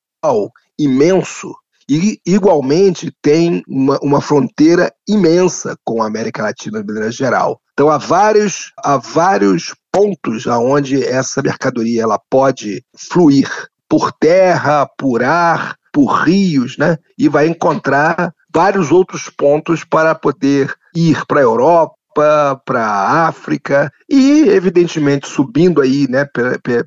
imenso 0.79 1.53
e 1.89 2.19
igualmente 2.25 3.11
tem 3.21 3.63
uma, 3.67 3.97
uma 4.01 4.21
fronteira 4.21 4.93
imensa 5.07 5.77
com 5.85 6.01
a 6.01 6.07
América 6.07 6.43
Latina 6.43 6.81
de 6.81 6.87
maneira 6.87 7.11
geral. 7.11 7.61
Então 7.73 7.89
há 7.89 7.97
vários, 7.97 8.73
há 8.77 8.97
vários 8.97 9.73
pontos 9.91 10.47
aonde 10.47 11.03
essa 11.03 11.41
mercadoria 11.41 12.03
ela 12.03 12.19
pode 12.29 12.83
fluir 12.95 13.49
por 13.89 14.11
terra, 14.11 14.87
por 14.97 15.23
ar, 15.23 15.75
por 15.91 16.23
rios, 16.23 16.77
né? 16.77 16.97
E 17.17 17.27
vai 17.27 17.47
encontrar 17.47 18.33
vários 18.53 18.91
outros 18.91 19.29
pontos 19.29 19.83
para 19.83 20.15
poder 20.15 20.73
ir 20.95 21.25
para 21.25 21.39
a 21.39 21.43
Europa, 21.43 21.97
para 22.65 22.83
a 22.83 23.27
África 23.27 23.91
e, 24.09 24.49
evidentemente, 24.49 25.27
subindo 25.27 25.81
aí 25.81 26.07
né, 26.09 26.27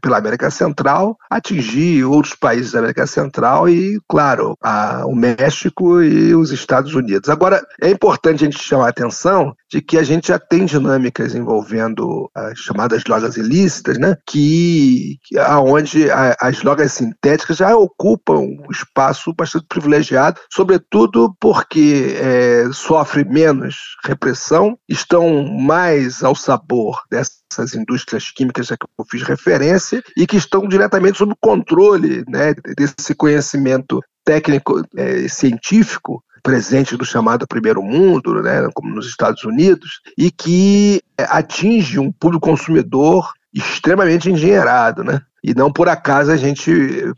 pela, 0.00 0.18
América 0.18 0.50
Central, 0.50 1.16
atingir 1.30 2.04
outros 2.04 2.34
países 2.34 2.72
da 2.72 2.80
América 2.80 3.06
Central 3.06 3.68
e, 3.68 4.00
claro, 4.08 4.56
a, 4.60 5.06
o 5.06 5.14
México 5.14 6.02
e 6.02 6.34
os 6.34 6.50
Estados 6.50 6.94
Unidos. 6.94 7.28
Agora, 7.28 7.64
é 7.80 7.88
importante 7.90 8.44
a 8.44 8.50
gente 8.50 8.62
chamar 8.62 8.86
a 8.86 8.90
atenção 8.90 9.54
de 9.70 9.80
que 9.80 9.96
a 9.96 10.02
gente 10.02 10.28
já 10.28 10.38
tem 10.38 10.64
dinâmicas 10.64 11.34
envolvendo 11.34 12.28
as 12.34 12.58
chamadas 12.58 13.04
drogas 13.04 13.36
ilícitas, 13.36 13.98
né, 13.98 14.16
que, 14.26 15.18
que 15.24 15.38
aonde 15.38 16.10
a, 16.10 16.36
as 16.40 16.58
drogas 16.58 16.92
sintéticas 16.92 17.58
já 17.58 17.76
ocupam 17.76 18.38
um 18.38 18.70
espaço 18.70 19.32
bastante 19.32 19.66
privilegiado, 19.68 20.40
sobretudo 20.52 21.34
porque 21.40 22.16
é, 22.18 22.64
sofre 22.72 23.24
menos 23.24 23.76
repressão, 24.04 24.76
estão 24.88 25.20
estão 25.20 25.44
mais 25.44 26.22
ao 26.22 26.34
sabor 26.34 27.00
dessas 27.10 27.74
indústrias 27.74 28.30
químicas 28.30 28.72
a 28.72 28.76
que 28.76 28.86
eu 28.98 29.04
fiz 29.04 29.22
referência 29.22 30.02
e 30.16 30.26
que 30.26 30.36
estão 30.36 30.66
diretamente 30.66 31.18
sob 31.18 31.32
o 31.32 31.36
controle 31.40 32.24
né, 32.28 32.54
desse 32.76 33.14
conhecimento 33.14 34.00
técnico 34.24 34.82
é, 34.96 35.28
científico 35.28 36.22
presente 36.42 36.96
do 36.96 37.04
chamado 37.04 37.46
primeiro 37.46 37.82
mundo, 37.82 38.42
né, 38.42 38.68
como 38.74 38.94
nos 38.94 39.06
Estados 39.06 39.44
Unidos, 39.44 40.00
e 40.16 40.30
que 40.30 41.02
é, 41.18 41.24
atinge 41.24 41.98
um 41.98 42.10
público 42.12 42.48
consumidor 42.48 43.32
extremamente 43.52 44.30
engenheirado, 44.30 45.02
né? 45.02 45.20
E 45.42 45.54
não 45.54 45.72
por 45.72 45.88
acaso 45.88 46.30
a 46.30 46.36
gente 46.36 46.70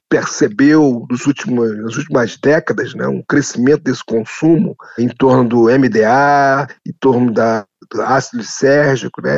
percebeu 0.08 1.06
nos 1.10 1.26
últimos, 1.26 1.76
nas 1.82 1.96
últimas 1.96 2.36
décadas 2.36 2.94
né, 2.94 3.06
um 3.06 3.22
crescimento 3.22 3.82
desse 3.82 4.04
consumo 4.04 4.76
em 4.96 5.08
torno 5.08 5.48
do 5.48 5.62
MDA, 5.64 6.68
em 6.86 6.92
torno 7.00 7.32
da 7.32 7.66
ácido 8.06 8.38
lisérgico, 8.38 9.20
né, 9.20 9.32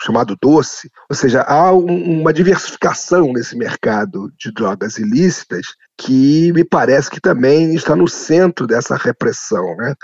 chamado 0.00 0.36
doce, 0.40 0.90
ou 1.10 1.16
seja, 1.16 1.42
há 1.42 1.72
um, 1.72 2.20
uma 2.20 2.32
diversificação 2.32 3.32
nesse 3.32 3.56
mercado 3.56 4.32
de 4.38 4.52
drogas 4.52 4.98
ilícitas 4.98 5.66
que 5.98 6.52
me 6.52 6.64
parece 6.64 7.10
que 7.10 7.20
também 7.20 7.74
está 7.74 7.96
no 7.96 8.06
centro 8.06 8.66
dessa 8.68 8.96
repressão. 8.96 9.76
Né? 9.76 9.94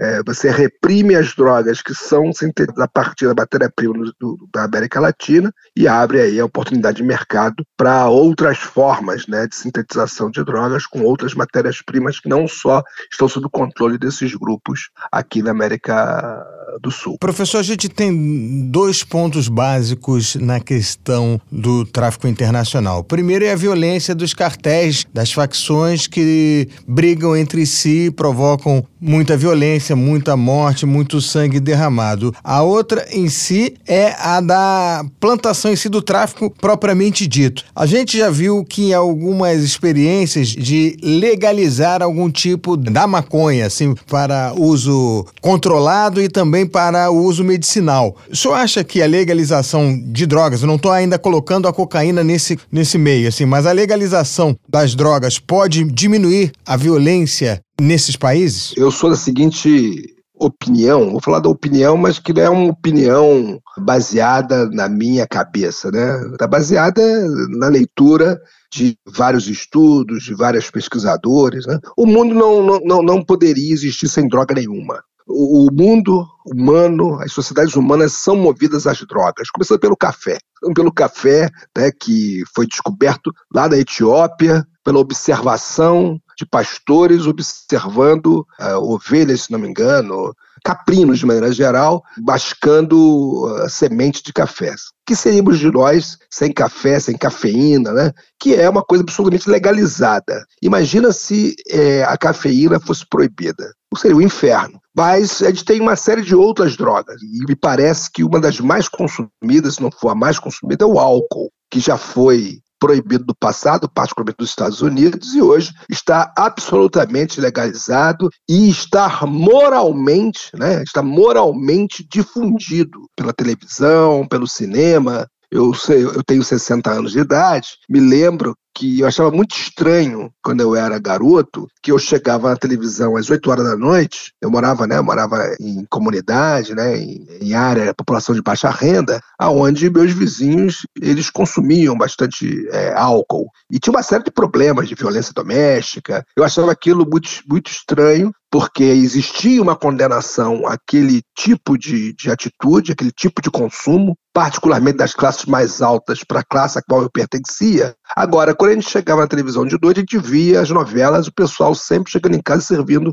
É, 0.00 0.20
você 0.24 0.50
reprime 0.50 1.14
as 1.14 1.32
drogas 1.36 1.80
que 1.80 1.94
são 1.94 2.32
sintetizadas 2.32 2.82
a 2.82 2.88
partir 2.88 3.28
da 3.28 3.34
matéria-prima 3.34 4.12
da 4.52 4.64
América 4.64 4.98
Latina 4.98 5.54
e 5.76 5.86
abre 5.86 6.20
aí 6.20 6.40
a 6.40 6.44
oportunidade 6.44 6.96
de 6.96 7.04
mercado 7.04 7.64
para 7.76 8.08
outras 8.08 8.58
formas 8.58 9.28
né, 9.28 9.46
de 9.46 9.54
sintetização 9.54 10.28
de 10.28 10.44
drogas 10.44 10.86
com 10.86 11.02
outras 11.02 11.34
matérias-primas 11.34 12.18
que 12.18 12.28
não 12.28 12.48
só 12.48 12.82
estão 13.10 13.28
sob 13.28 13.46
o 13.46 13.50
controle 13.50 13.96
desses 13.96 14.34
grupos 14.34 14.90
aqui 15.12 15.40
na 15.40 15.52
América 15.52 16.44
do 16.80 16.90
Sul. 16.90 17.16
Professor, 17.18 17.58
a 17.58 17.62
gente 17.62 17.88
tem 17.88 18.68
dois 18.70 19.02
pontos 19.02 19.48
básicos 19.48 20.34
na 20.36 20.60
questão 20.60 21.40
do 21.50 21.84
tráfico 21.84 22.26
internacional. 22.26 23.00
O 23.00 23.04
primeiro 23.04 23.44
é 23.44 23.52
a 23.52 23.56
violência 23.56 24.14
dos 24.14 24.34
cartéis, 24.34 25.06
das 25.12 25.32
facções 25.32 26.06
que 26.06 26.68
brigam 26.86 27.36
entre 27.36 27.66
si, 27.66 28.10
provocam 28.10 28.84
muita 29.04 29.36
violência, 29.36 29.94
muita 29.94 30.36
morte, 30.36 30.86
muito 30.86 31.20
sangue 31.20 31.60
derramado. 31.60 32.34
A 32.42 32.62
outra 32.62 33.06
em 33.12 33.28
si 33.28 33.74
é 33.86 34.14
a 34.18 34.40
da 34.40 35.04
plantação 35.20 35.70
em 35.70 35.76
si 35.76 35.90
do 35.90 36.00
tráfico 36.00 36.50
propriamente 36.50 37.26
dito. 37.26 37.64
A 37.76 37.84
gente 37.84 38.16
já 38.16 38.30
viu 38.30 38.64
que 38.64 38.86
em 38.86 38.94
algumas 38.94 39.62
experiências 39.62 40.48
de 40.48 40.96
legalizar 41.02 42.02
algum 42.02 42.30
tipo 42.30 42.76
da 42.76 43.06
maconha, 43.06 43.66
assim, 43.66 43.94
para 44.08 44.54
uso 44.56 45.26
controlado 45.40 46.22
e 46.22 46.28
também 46.28 46.66
para 46.66 47.10
uso 47.10 47.44
medicinal. 47.44 48.16
O 48.30 48.34
senhor 48.34 48.54
acha 48.54 48.82
que 48.82 49.02
a 49.02 49.06
legalização 49.06 50.00
de 50.06 50.24
drogas, 50.26 50.62
eu 50.62 50.66
não 50.66 50.76
estou 50.76 50.90
ainda 50.90 51.18
colocando 51.18 51.68
a 51.68 51.72
cocaína 51.72 52.24
nesse, 52.24 52.58
nesse 52.72 52.96
meio, 52.96 53.28
assim, 53.28 53.44
mas 53.44 53.66
a 53.66 53.72
legalização 53.72 54.56
das 54.66 54.94
drogas 54.94 55.38
pode 55.38 55.84
diminuir 55.84 56.52
a 56.64 56.76
violência 56.76 57.60
nesses 57.80 58.16
países? 58.16 58.74
Eu 58.76 58.90
sou 58.90 59.10
da 59.10 59.16
seguinte 59.16 60.14
opinião, 60.34 61.12
vou 61.12 61.20
falar 61.20 61.40
da 61.40 61.48
opinião, 61.48 61.96
mas 61.96 62.18
que 62.18 62.32
não 62.32 62.42
é 62.42 62.50
uma 62.50 62.70
opinião 62.70 63.60
baseada 63.78 64.68
na 64.70 64.88
minha 64.88 65.26
cabeça, 65.26 65.90
né? 65.90 66.20
Está 66.32 66.46
baseada 66.46 67.02
na 67.50 67.68
leitura 67.68 68.40
de 68.72 68.98
vários 69.06 69.48
estudos, 69.48 70.24
de 70.24 70.34
vários 70.34 70.70
pesquisadores. 70.70 71.64
Né? 71.66 71.78
O 71.96 72.06
mundo 72.06 72.34
não, 72.34 72.80
não, 72.80 73.02
não 73.02 73.24
poderia 73.24 73.72
existir 73.72 74.08
sem 74.08 74.28
droga 74.28 74.54
nenhuma. 74.54 75.02
O 75.26 75.68
mundo 75.72 76.26
humano, 76.44 77.18
as 77.20 77.32
sociedades 77.32 77.76
humanas 77.76 78.12
são 78.12 78.36
movidas 78.36 78.86
às 78.86 78.98
drogas, 79.06 79.48
começando 79.50 79.80
pelo 79.80 79.96
café. 79.96 80.36
Pelo 80.74 80.92
café, 80.92 81.48
né, 81.76 81.90
que 81.98 82.42
foi 82.54 82.66
descoberto 82.66 83.32
lá 83.54 83.68
na 83.68 83.78
Etiópia, 83.78 84.66
pela 84.84 84.98
observação 84.98 86.20
de 86.36 86.46
pastores 86.46 87.26
observando 87.26 88.46
uh, 88.60 88.92
ovelhas, 88.92 89.42
se 89.42 89.52
não 89.52 89.58
me 89.58 89.68
engano, 89.68 90.34
caprinos 90.64 91.18
de 91.18 91.26
maneira 91.26 91.52
geral, 91.52 92.02
bascando 92.18 93.44
uh, 93.44 93.68
semente 93.68 94.22
de 94.22 94.32
café. 94.32 94.74
Que 95.06 95.14
seríamos 95.14 95.58
de 95.58 95.70
nós 95.70 96.16
sem 96.30 96.50
café, 96.50 96.98
sem 96.98 97.16
cafeína, 97.16 97.92
né? 97.92 98.12
Que 98.40 98.54
é 98.54 98.68
uma 98.68 98.82
coisa 98.82 99.04
absolutamente 99.04 99.50
legalizada. 99.50 100.44
Imagina 100.62 101.12
se 101.12 101.54
é, 101.68 102.02
a 102.04 102.16
cafeína 102.16 102.80
fosse 102.80 103.04
proibida. 103.06 103.70
Seria 103.96 104.16
o 104.16 104.22
inferno. 104.22 104.80
Mas 104.96 105.42
a 105.42 105.50
gente 105.50 105.64
tem 105.64 105.80
uma 105.80 105.94
série 105.94 106.22
de 106.22 106.34
outras 106.34 106.76
drogas. 106.76 107.20
E 107.22 107.44
me 107.46 107.54
parece 107.54 108.10
que 108.10 108.24
uma 108.24 108.40
das 108.40 108.58
mais 108.60 108.88
consumidas, 108.88 109.74
se 109.74 109.82
não 109.82 109.90
for 109.90 110.08
a 110.08 110.14
mais 110.14 110.38
consumida, 110.38 110.84
é 110.84 110.88
o 110.88 110.98
álcool, 110.98 111.50
que 111.70 111.80
já 111.80 111.98
foi 111.98 112.60
proibido 112.84 113.24
do 113.24 113.34
passado, 113.34 113.88
particularmente 113.88 114.40
nos 114.40 114.50
Estados 114.50 114.82
Unidos, 114.82 115.34
e 115.34 115.40
hoje 115.40 115.72
está 115.88 116.30
absolutamente 116.36 117.40
legalizado 117.40 118.28
e 118.46 118.68
está 118.68 119.24
moralmente, 119.26 120.50
né, 120.52 120.82
está 120.82 121.02
moralmente 121.02 122.06
difundido 122.06 123.08
pela 123.16 123.32
televisão, 123.32 124.28
pelo 124.28 124.46
cinema, 124.46 125.26
eu, 125.50 125.72
sei, 125.72 126.04
eu 126.04 126.22
tenho 126.22 126.44
60 126.44 126.90
anos 126.90 127.12
de 127.12 127.20
idade, 127.20 127.68
me 127.88 128.00
lembro 128.00 128.54
que 128.74 129.00
eu 129.00 129.06
achava 129.06 129.30
muito 129.30 129.56
estranho 129.56 130.32
quando 130.42 130.60
eu 130.60 130.74
era 130.74 130.98
garoto, 130.98 131.68
que 131.82 131.92
eu 131.92 131.98
chegava 131.98 132.50
na 132.50 132.56
televisão 132.56 133.16
às 133.16 133.30
8 133.30 133.50
horas 133.50 133.64
da 133.64 133.76
noite, 133.76 134.32
eu 134.42 134.50
morava, 134.50 134.86
né, 134.86 134.98
eu 134.98 135.04
morava 135.04 135.54
em 135.60 135.84
comunidade, 135.88 136.74
né, 136.74 136.96
em, 136.96 137.26
em 137.40 137.54
área, 137.54 137.94
população 137.94 138.34
de 138.34 138.42
baixa 138.42 138.70
renda, 138.70 139.20
aonde 139.38 139.88
meus 139.88 140.12
vizinhos, 140.12 140.86
eles 141.00 141.30
consumiam 141.30 141.96
bastante 141.96 142.68
é, 142.70 142.92
álcool. 142.94 143.48
E 143.70 143.78
tinha 143.78 143.92
uma 143.92 144.02
série 144.02 144.24
de 144.24 144.30
problemas 144.30 144.88
de 144.88 144.94
violência 144.94 145.32
doméstica. 145.34 146.24
Eu 146.36 146.44
achava 146.44 146.72
aquilo 146.72 147.08
muito, 147.08 147.28
muito 147.48 147.70
estranho, 147.70 148.32
porque 148.54 148.84
existia 148.84 149.60
uma 149.60 149.74
condenação 149.74 150.64
àquele 150.64 151.22
tipo 151.36 151.76
de, 151.76 152.12
de 152.12 152.30
atitude, 152.30 152.92
aquele 152.92 153.10
tipo 153.10 153.42
de 153.42 153.50
consumo, 153.50 154.16
particularmente 154.32 154.98
das 154.98 155.12
classes 155.12 155.44
mais 155.44 155.82
altas 155.82 156.22
para 156.22 156.38
a 156.38 156.44
classe 156.44 156.78
a 156.78 156.82
qual 156.82 157.02
eu 157.02 157.10
pertencia. 157.10 157.96
Agora, 158.14 158.54
quando 158.64 158.70
a 158.70 158.74
gente 158.76 158.90
chegava 158.90 159.20
na 159.20 159.26
televisão 159.26 159.66
de 159.66 159.78
noite, 159.78 159.98
a 159.98 160.00
gente 160.00 160.18
via 160.18 160.58
as 160.62 160.70
novelas, 160.70 161.26
o 161.26 161.34
pessoal 161.34 161.74
sempre 161.74 162.10
chegando 162.10 162.34
em 162.34 162.40
casa 162.40 162.62
servindo 162.62 163.12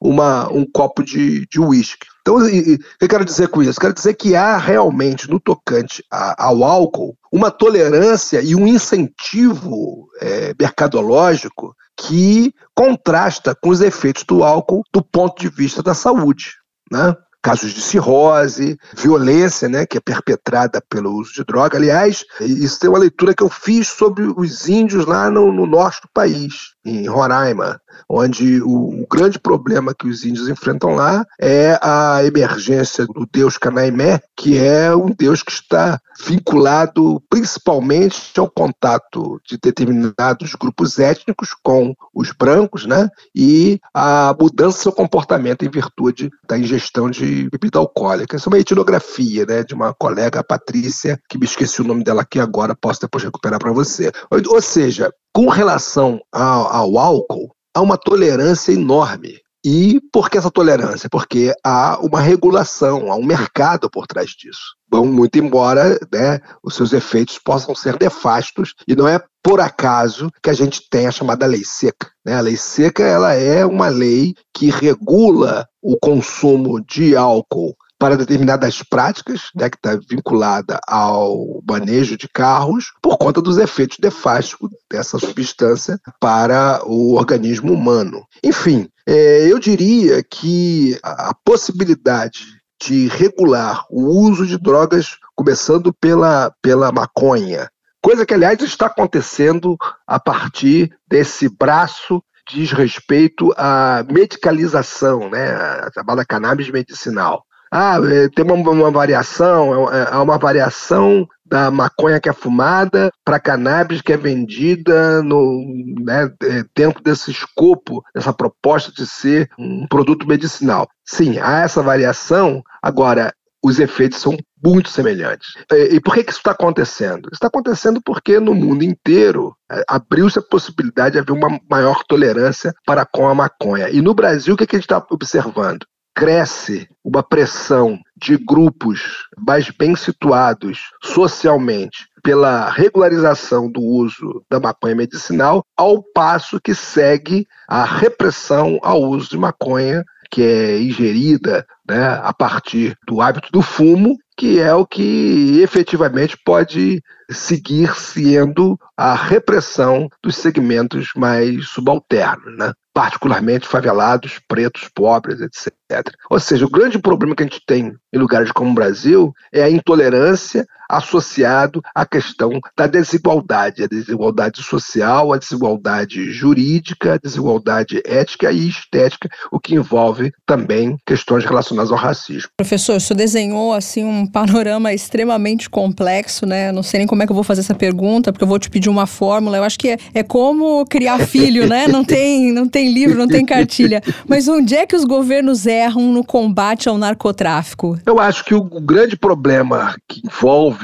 uma, 0.00 0.48
um 0.52 0.64
copo 0.64 1.02
de 1.02 1.44
uísque. 1.58 2.06
Então, 2.20 2.36
o 2.36 2.48
que 2.48 2.78
eu 3.00 3.08
quero 3.08 3.24
dizer 3.24 3.48
com 3.48 3.64
isso? 3.64 3.80
Quero 3.80 3.92
dizer 3.92 4.14
que 4.14 4.36
há 4.36 4.56
realmente, 4.56 5.28
no 5.28 5.40
tocante 5.40 6.04
ao 6.08 6.62
álcool, 6.62 7.16
uma 7.32 7.50
tolerância 7.50 8.40
e 8.40 8.54
um 8.54 8.64
incentivo 8.64 10.08
é, 10.20 10.54
mercadológico 10.58 11.74
que 11.96 12.54
contrasta 12.72 13.56
com 13.60 13.70
os 13.70 13.80
efeitos 13.80 14.22
do 14.22 14.44
álcool 14.44 14.84
do 14.92 15.02
ponto 15.02 15.40
de 15.40 15.48
vista 15.48 15.82
da 15.82 15.94
saúde. 15.94 16.52
Né? 16.92 17.12
Casos 17.46 17.72
de 17.72 17.80
cirrose, 17.80 18.76
violência, 18.96 19.68
né, 19.68 19.86
que 19.86 19.98
é 19.98 20.00
perpetrada 20.00 20.82
pelo 20.90 21.12
uso 21.12 21.32
de 21.32 21.44
droga. 21.44 21.78
Aliás, 21.78 22.24
isso 22.40 22.80
tem 22.80 22.90
uma 22.90 22.98
leitura 22.98 23.34
que 23.34 23.42
eu 23.44 23.48
fiz 23.48 23.86
sobre 23.86 24.24
os 24.36 24.68
índios 24.68 25.06
lá 25.06 25.30
no, 25.30 25.52
no 25.52 25.64
norte 25.64 26.02
do 26.02 26.08
país, 26.12 26.74
em 26.84 27.06
Roraima, 27.06 27.80
onde 28.08 28.60
o, 28.62 29.02
o, 29.02 29.06
grande 29.08 29.38
problema 29.38 29.94
que 29.94 30.08
os 30.08 30.24
índios 30.24 30.48
enfrentam 30.48 30.94
lá 30.94 31.24
é 31.40 31.78
a 31.80 32.24
emergência 32.24 33.06
do 33.06 33.26
deus 33.32 33.56
Canaimé, 33.56 34.20
que 34.36 34.58
é 34.58 34.94
um 34.94 35.10
deus 35.10 35.42
que 35.42 35.52
está 35.52 36.00
vinculado 36.24 37.22
principalmente 37.28 38.38
ao 38.38 38.50
contato 38.50 39.40
de 39.46 39.58
determinados 39.62 40.54
grupos 40.58 40.98
étnicos 40.98 41.50
com 41.62 41.94
os 42.14 42.32
brancos, 42.32 42.86
né? 42.86 43.08
E 43.34 43.80
a 43.92 44.34
mudança 44.38 44.78
do 44.78 44.82
seu 44.82 44.92
comportamento 44.92 45.64
em 45.64 45.70
virtude 45.70 46.30
da 46.48 46.58
ingestão 46.58 47.10
de 47.10 47.35
bebida 47.44 47.78
alcoólica. 47.78 48.36
Isso 48.36 48.48
é 48.48 48.52
uma 48.52 48.58
etnografia, 48.58 49.44
né, 49.46 49.62
de 49.62 49.74
uma 49.74 49.94
colega, 49.94 50.40
a 50.40 50.44
Patrícia, 50.44 51.18
que 51.28 51.38
me 51.38 51.44
esqueci 51.44 51.80
o 51.80 51.84
nome 51.84 52.02
dela 52.02 52.22
aqui 52.22 52.40
agora, 52.40 52.74
posso 52.74 53.00
depois 53.00 53.24
recuperar 53.24 53.58
para 53.58 53.72
você. 53.72 54.10
Ou 54.30 54.62
seja, 54.62 55.12
com 55.34 55.48
relação 55.48 56.20
ao, 56.32 56.66
ao 56.66 56.98
álcool, 56.98 57.54
há 57.74 57.80
uma 57.80 57.98
tolerância 57.98 58.72
enorme. 58.72 59.40
E 59.68 60.00
por 60.12 60.30
que 60.30 60.38
essa 60.38 60.48
tolerância? 60.48 61.08
Porque 61.10 61.52
há 61.64 61.98
uma 62.00 62.20
regulação, 62.20 63.10
há 63.10 63.16
um 63.16 63.24
mercado 63.24 63.90
por 63.90 64.06
trás 64.06 64.30
disso. 64.30 64.76
Bom, 64.88 65.04
muito 65.04 65.40
embora 65.40 65.98
né, 66.14 66.38
os 66.62 66.76
seus 66.76 66.92
efeitos 66.92 67.40
possam 67.44 67.74
ser 67.74 67.98
nefastos, 68.00 68.74
e 68.86 68.94
não 68.94 69.08
é 69.08 69.20
por 69.42 69.60
acaso 69.60 70.30
que 70.40 70.50
a 70.50 70.52
gente 70.52 70.88
tem 70.88 71.08
a 71.08 71.10
chamada 71.10 71.46
lei 71.46 71.64
seca. 71.64 72.08
Né? 72.24 72.36
A 72.36 72.40
lei 72.42 72.56
seca 72.56 73.02
ela 73.02 73.34
é 73.34 73.66
uma 73.66 73.88
lei 73.88 74.34
que 74.54 74.70
regula 74.70 75.66
o 75.82 75.98
consumo 76.00 76.80
de 76.80 77.16
álcool 77.16 77.74
para 77.98 78.16
determinadas 78.16 78.82
práticas, 78.82 79.50
né, 79.54 79.70
que 79.70 79.76
está 79.76 79.98
vinculada 80.08 80.78
ao 80.86 81.62
manejo 81.68 82.16
de 82.16 82.28
carros, 82.28 82.92
por 83.02 83.16
conta 83.16 83.40
dos 83.40 83.58
efeitos 83.58 83.98
nefastos 84.02 84.70
dessa 84.90 85.18
substância 85.18 85.98
para 86.20 86.80
o 86.84 87.14
organismo 87.14 87.72
humano. 87.72 88.24
Enfim, 88.42 88.88
é, 89.06 89.50
eu 89.50 89.58
diria 89.58 90.22
que 90.22 90.98
a 91.02 91.34
possibilidade 91.44 92.44
de 92.82 93.08
regular 93.08 93.84
o 93.90 94.02
uso 94.02 94.46
de 94.46 94.58
drogas, 94.58 95.16
começando 95.34 95.92
pela, 95.94 96.52
pela 96.60 96.92
maconha, 96.92 97.70
coisa 98.02 98.26
que, 98.26 98.34
aliás, 98.34 98.60
está 98.60 98.86
acontecendo 98.86 99.76
a 100.06 100.20
partir 100.20 100.90
desse 101.08 101.48
braço 101.48 102.22
diz 102.48 102.70
respeito 102.70 103.52
à 103.56 104.04
medicalização, 104.08 105.28
né, 105.28 105.50
a 105.50 105.90
chamada 105.92 106.24
cannabis 106.24 106.70
medicinal. 106.70 107.44
Ah, 107.78 108.00
é, 108.10 108.26
tem 108.30 108.42
uma, 108.42 108.54
uma 108.54 108.90
variação, 108.90 109.92
é, 109.92 110.08
é 110.10 110.16
uma 110.16 110.38
variação 110.38 111.28
da 111.44 111.70
maconha 111.70 112.18
que 112.18 112.26
é 112.26 112.32
fumada 112.32 113.10
para 113.22 113.38
cannabis 113.38 114.00
que 114.00 114.14
é 114.14 114.16
vendida 114.16 115.22
no, 115.22 115.62
né, 116.00 116.32
dentro 116.74 117.02
desse 117.02 117.30
escopo, 117.30 118.02
dessa 118.14 118.32
proposta 118.32 118.90
de 118.90 119.06
ser 119.06 119.50
um 119.58 119.86
produto 119.88 120.26
medicinal. 120.26 120.88
Sim, 121.04 121.38
há 121.38 121.60
essa 121.64 121.82
variação, 121.82 122.62
agora 122.82 123.30
os 123.62 123.78
efeitos 123.78 124.20
são 124.20 124.38
muito 124.64 124.88
semelhantes. 124.88 125.48
E 125.70 126.00
por 126.00 126.14
que, 126.14 126.24
que 126.24 126.30
isso 126.30 126.40
está 126.40 126.52
acontecendo? 126.52 127.26
Isso 127.26 127.34
está 127.34 127.48
acontecendo 127.48 128.00
porque 128.02 128.40
no 128.40 128.54
mundo 128.54 128.84
inteiro 128.84 129.54
abriu-se 129.86 130.38
a 130.38 130.42
possibilidade 130.42 131.12
de 131.12 131.18
haver 131.18 131.32
uma 131.32 131.60
maior 131.68 132.02
tolerância 132.08 132.72
para 132.86 133.04
com 133.04 133.28
a 133.28 133.34
maconha. 133.34 133.90
E 133.90 134.00
no 134.00 134.14
Brasil, 134.14 134.54
o 134.54 134.56
que, 134.56 134.66
que 134.66 134.76
a 134.76 134.78
gente 134.78 134.86
está 134.86 135.04
observando? 135.10 135.84
Cresce 136.16 136.88
uma 137.04 137.22
pressão 137.22 138.00
de 138.16 138.38
grupos 138.38 139.26
mais 139.36 139.70
bem 139.70 139.94
situados 139.94 140.78
socialmente 141.04 142.06
pela 142.22 142.70
regularização 142.70 143.70
do 143.70 143.82
uso 143.82 144.42
da 144.50 144.58
maconha 144.58 144.94
medicinal, 144.94 145.62
ao 145.76 146.02
passo 146.02 146.58
que 146.58 146.74
segue 146.74 147.46
a 147.68 147.84
repressão 147.84 148.78
ao 148.82 149.02
uso 149.02 149.28
de 149.28 149.36
maconha 149.36 150.02
que 150.30 150.42
é 150.42 150.80
ingerida 150.80 151.64
né, 151.88 152.20
a 152.22 152.32
partir 152.32 152.96
do 153.06 153.20
hábito 153.20 153.52
do 153.52 153.62
fumo, 153.62 154.16
que 154.36 154.58
é 154.58 154.74
o 154.74 154.86
que 154.86 155.60
efetivamente 155.62 156.36
pode 156.44 157.02
seguir 157.30 157.94
sendo 157.94 158.78
a 158.96 159.14
repressão 159.14 160.08
dos 160.22 160.36
segmentos 160.36 161.10
mais 161.14 161.68
subalternos, 161.68 162.56
né? 162.58 162.72
Particularmente 162.96 163.68
favelados, 163.68 164.40
pretos, 164.48 164.88
pobres, 164.94 165.38
etc. 165.42 166.14
Ou 166.30 166.40
seja, 166.40 166.64
o 166.64 166.70
grande 166.70 166.98
problema 166.98 167.36
que 167.36 167.42
a 167.42 167.46
gente 167.46 167.60
tem 167.66 167.94
em 168.10 168.18
lugares 168.18 168.50
como 168.50 168.70
o 168.70 168.74
Brasil 168.74 169.34
é 169.52 169.62
a 169.62 169.68
intolerância 169.68 170.66
associado 170.88 171.82
à 171.94 172.04
questão 172.04 172.50
da 172.76 172.86
desigualdade, 172.86 173.82
a 173.82 173.86
desigualdade 173.86 174.62
social, 174.62 175.32
a 175.32 175.38
desigualdade 175.38 176.30
jurídica, 176.30 177.14
a 177.14 177.18
desigualdade 177.18 178.02
ética 178.04 178.50
e 178.52 178.68
estética, 178.68 179.28
o 179.50 179.58
que 179.58 179.74
envolve 179.74 180.32
também 180.46 180.96
questões 181.06 181.44
relacionadas 181.44 181.92
ao 181.92 181.98
racismo. 181.98 182.50
Professor, 182.56 182.96
o 182.96 183.00
senhor 183.00 183.16
desenhou 183.16 183.72
assim 183.72 184.04
um 184.04 184.26
panorama 184.26 184.92
extremamente 184.92 185.68
complexo, 185.68 186.46
né? 186.46 186.72
Não 186.72 186.82
sei 186.82 186.98
nem 186.98 187.06
como 187.06 187.22
é 187.22 187.26
que 187.26 187.32
eu 187.32 187.34
vou 187.34 187.44
fazer 187.44 187.60
essa 187.60 187.74
pergunta, 187.74 188.32
porque 188.32 188.44
eu 188.44 188.48
vou 188.48 188.58
te 188.58 188.70
pedir 188.70 188.88
uma 188.88 189.06
fórmula. 189.06 189.56
Eu 189.56 189.64
acho 189.64 189.78
que 189.78 189.90
é, 189.90 189.98
é 190.14 190.22
como 190.22 190.84
criar 190.86 191.18
filho, 191.20 191.66
né? 191.66 191.86
Não 191.88 192.04
tem, 192.04 192.52
não 192.52 192.68
tem 192.68 192.92
livro, 192.92 193.18
não 193.18 193.28
tem 193.28 193.44
cartilha. 193.44 194.02
Mas 194.28 194.48
onde 194.48 194.74
é 194.74 194.86
que 194.86 194.96
os 194.96 195.04
governos 195.04 195.66
erram 195.66 196.12
no 196.12 196.24
combate 196.24 196.88
ao 196.88 196.98
narcotráfico? 196.98 197.98
Eu 198.04 198.18
acho 198.18 198.44
que 198.44 198.54
o 198.54 198.62
grande 198.62 199.16
problema 199.16 199.94
que 200.08 200.20
envolve 200.24 200.75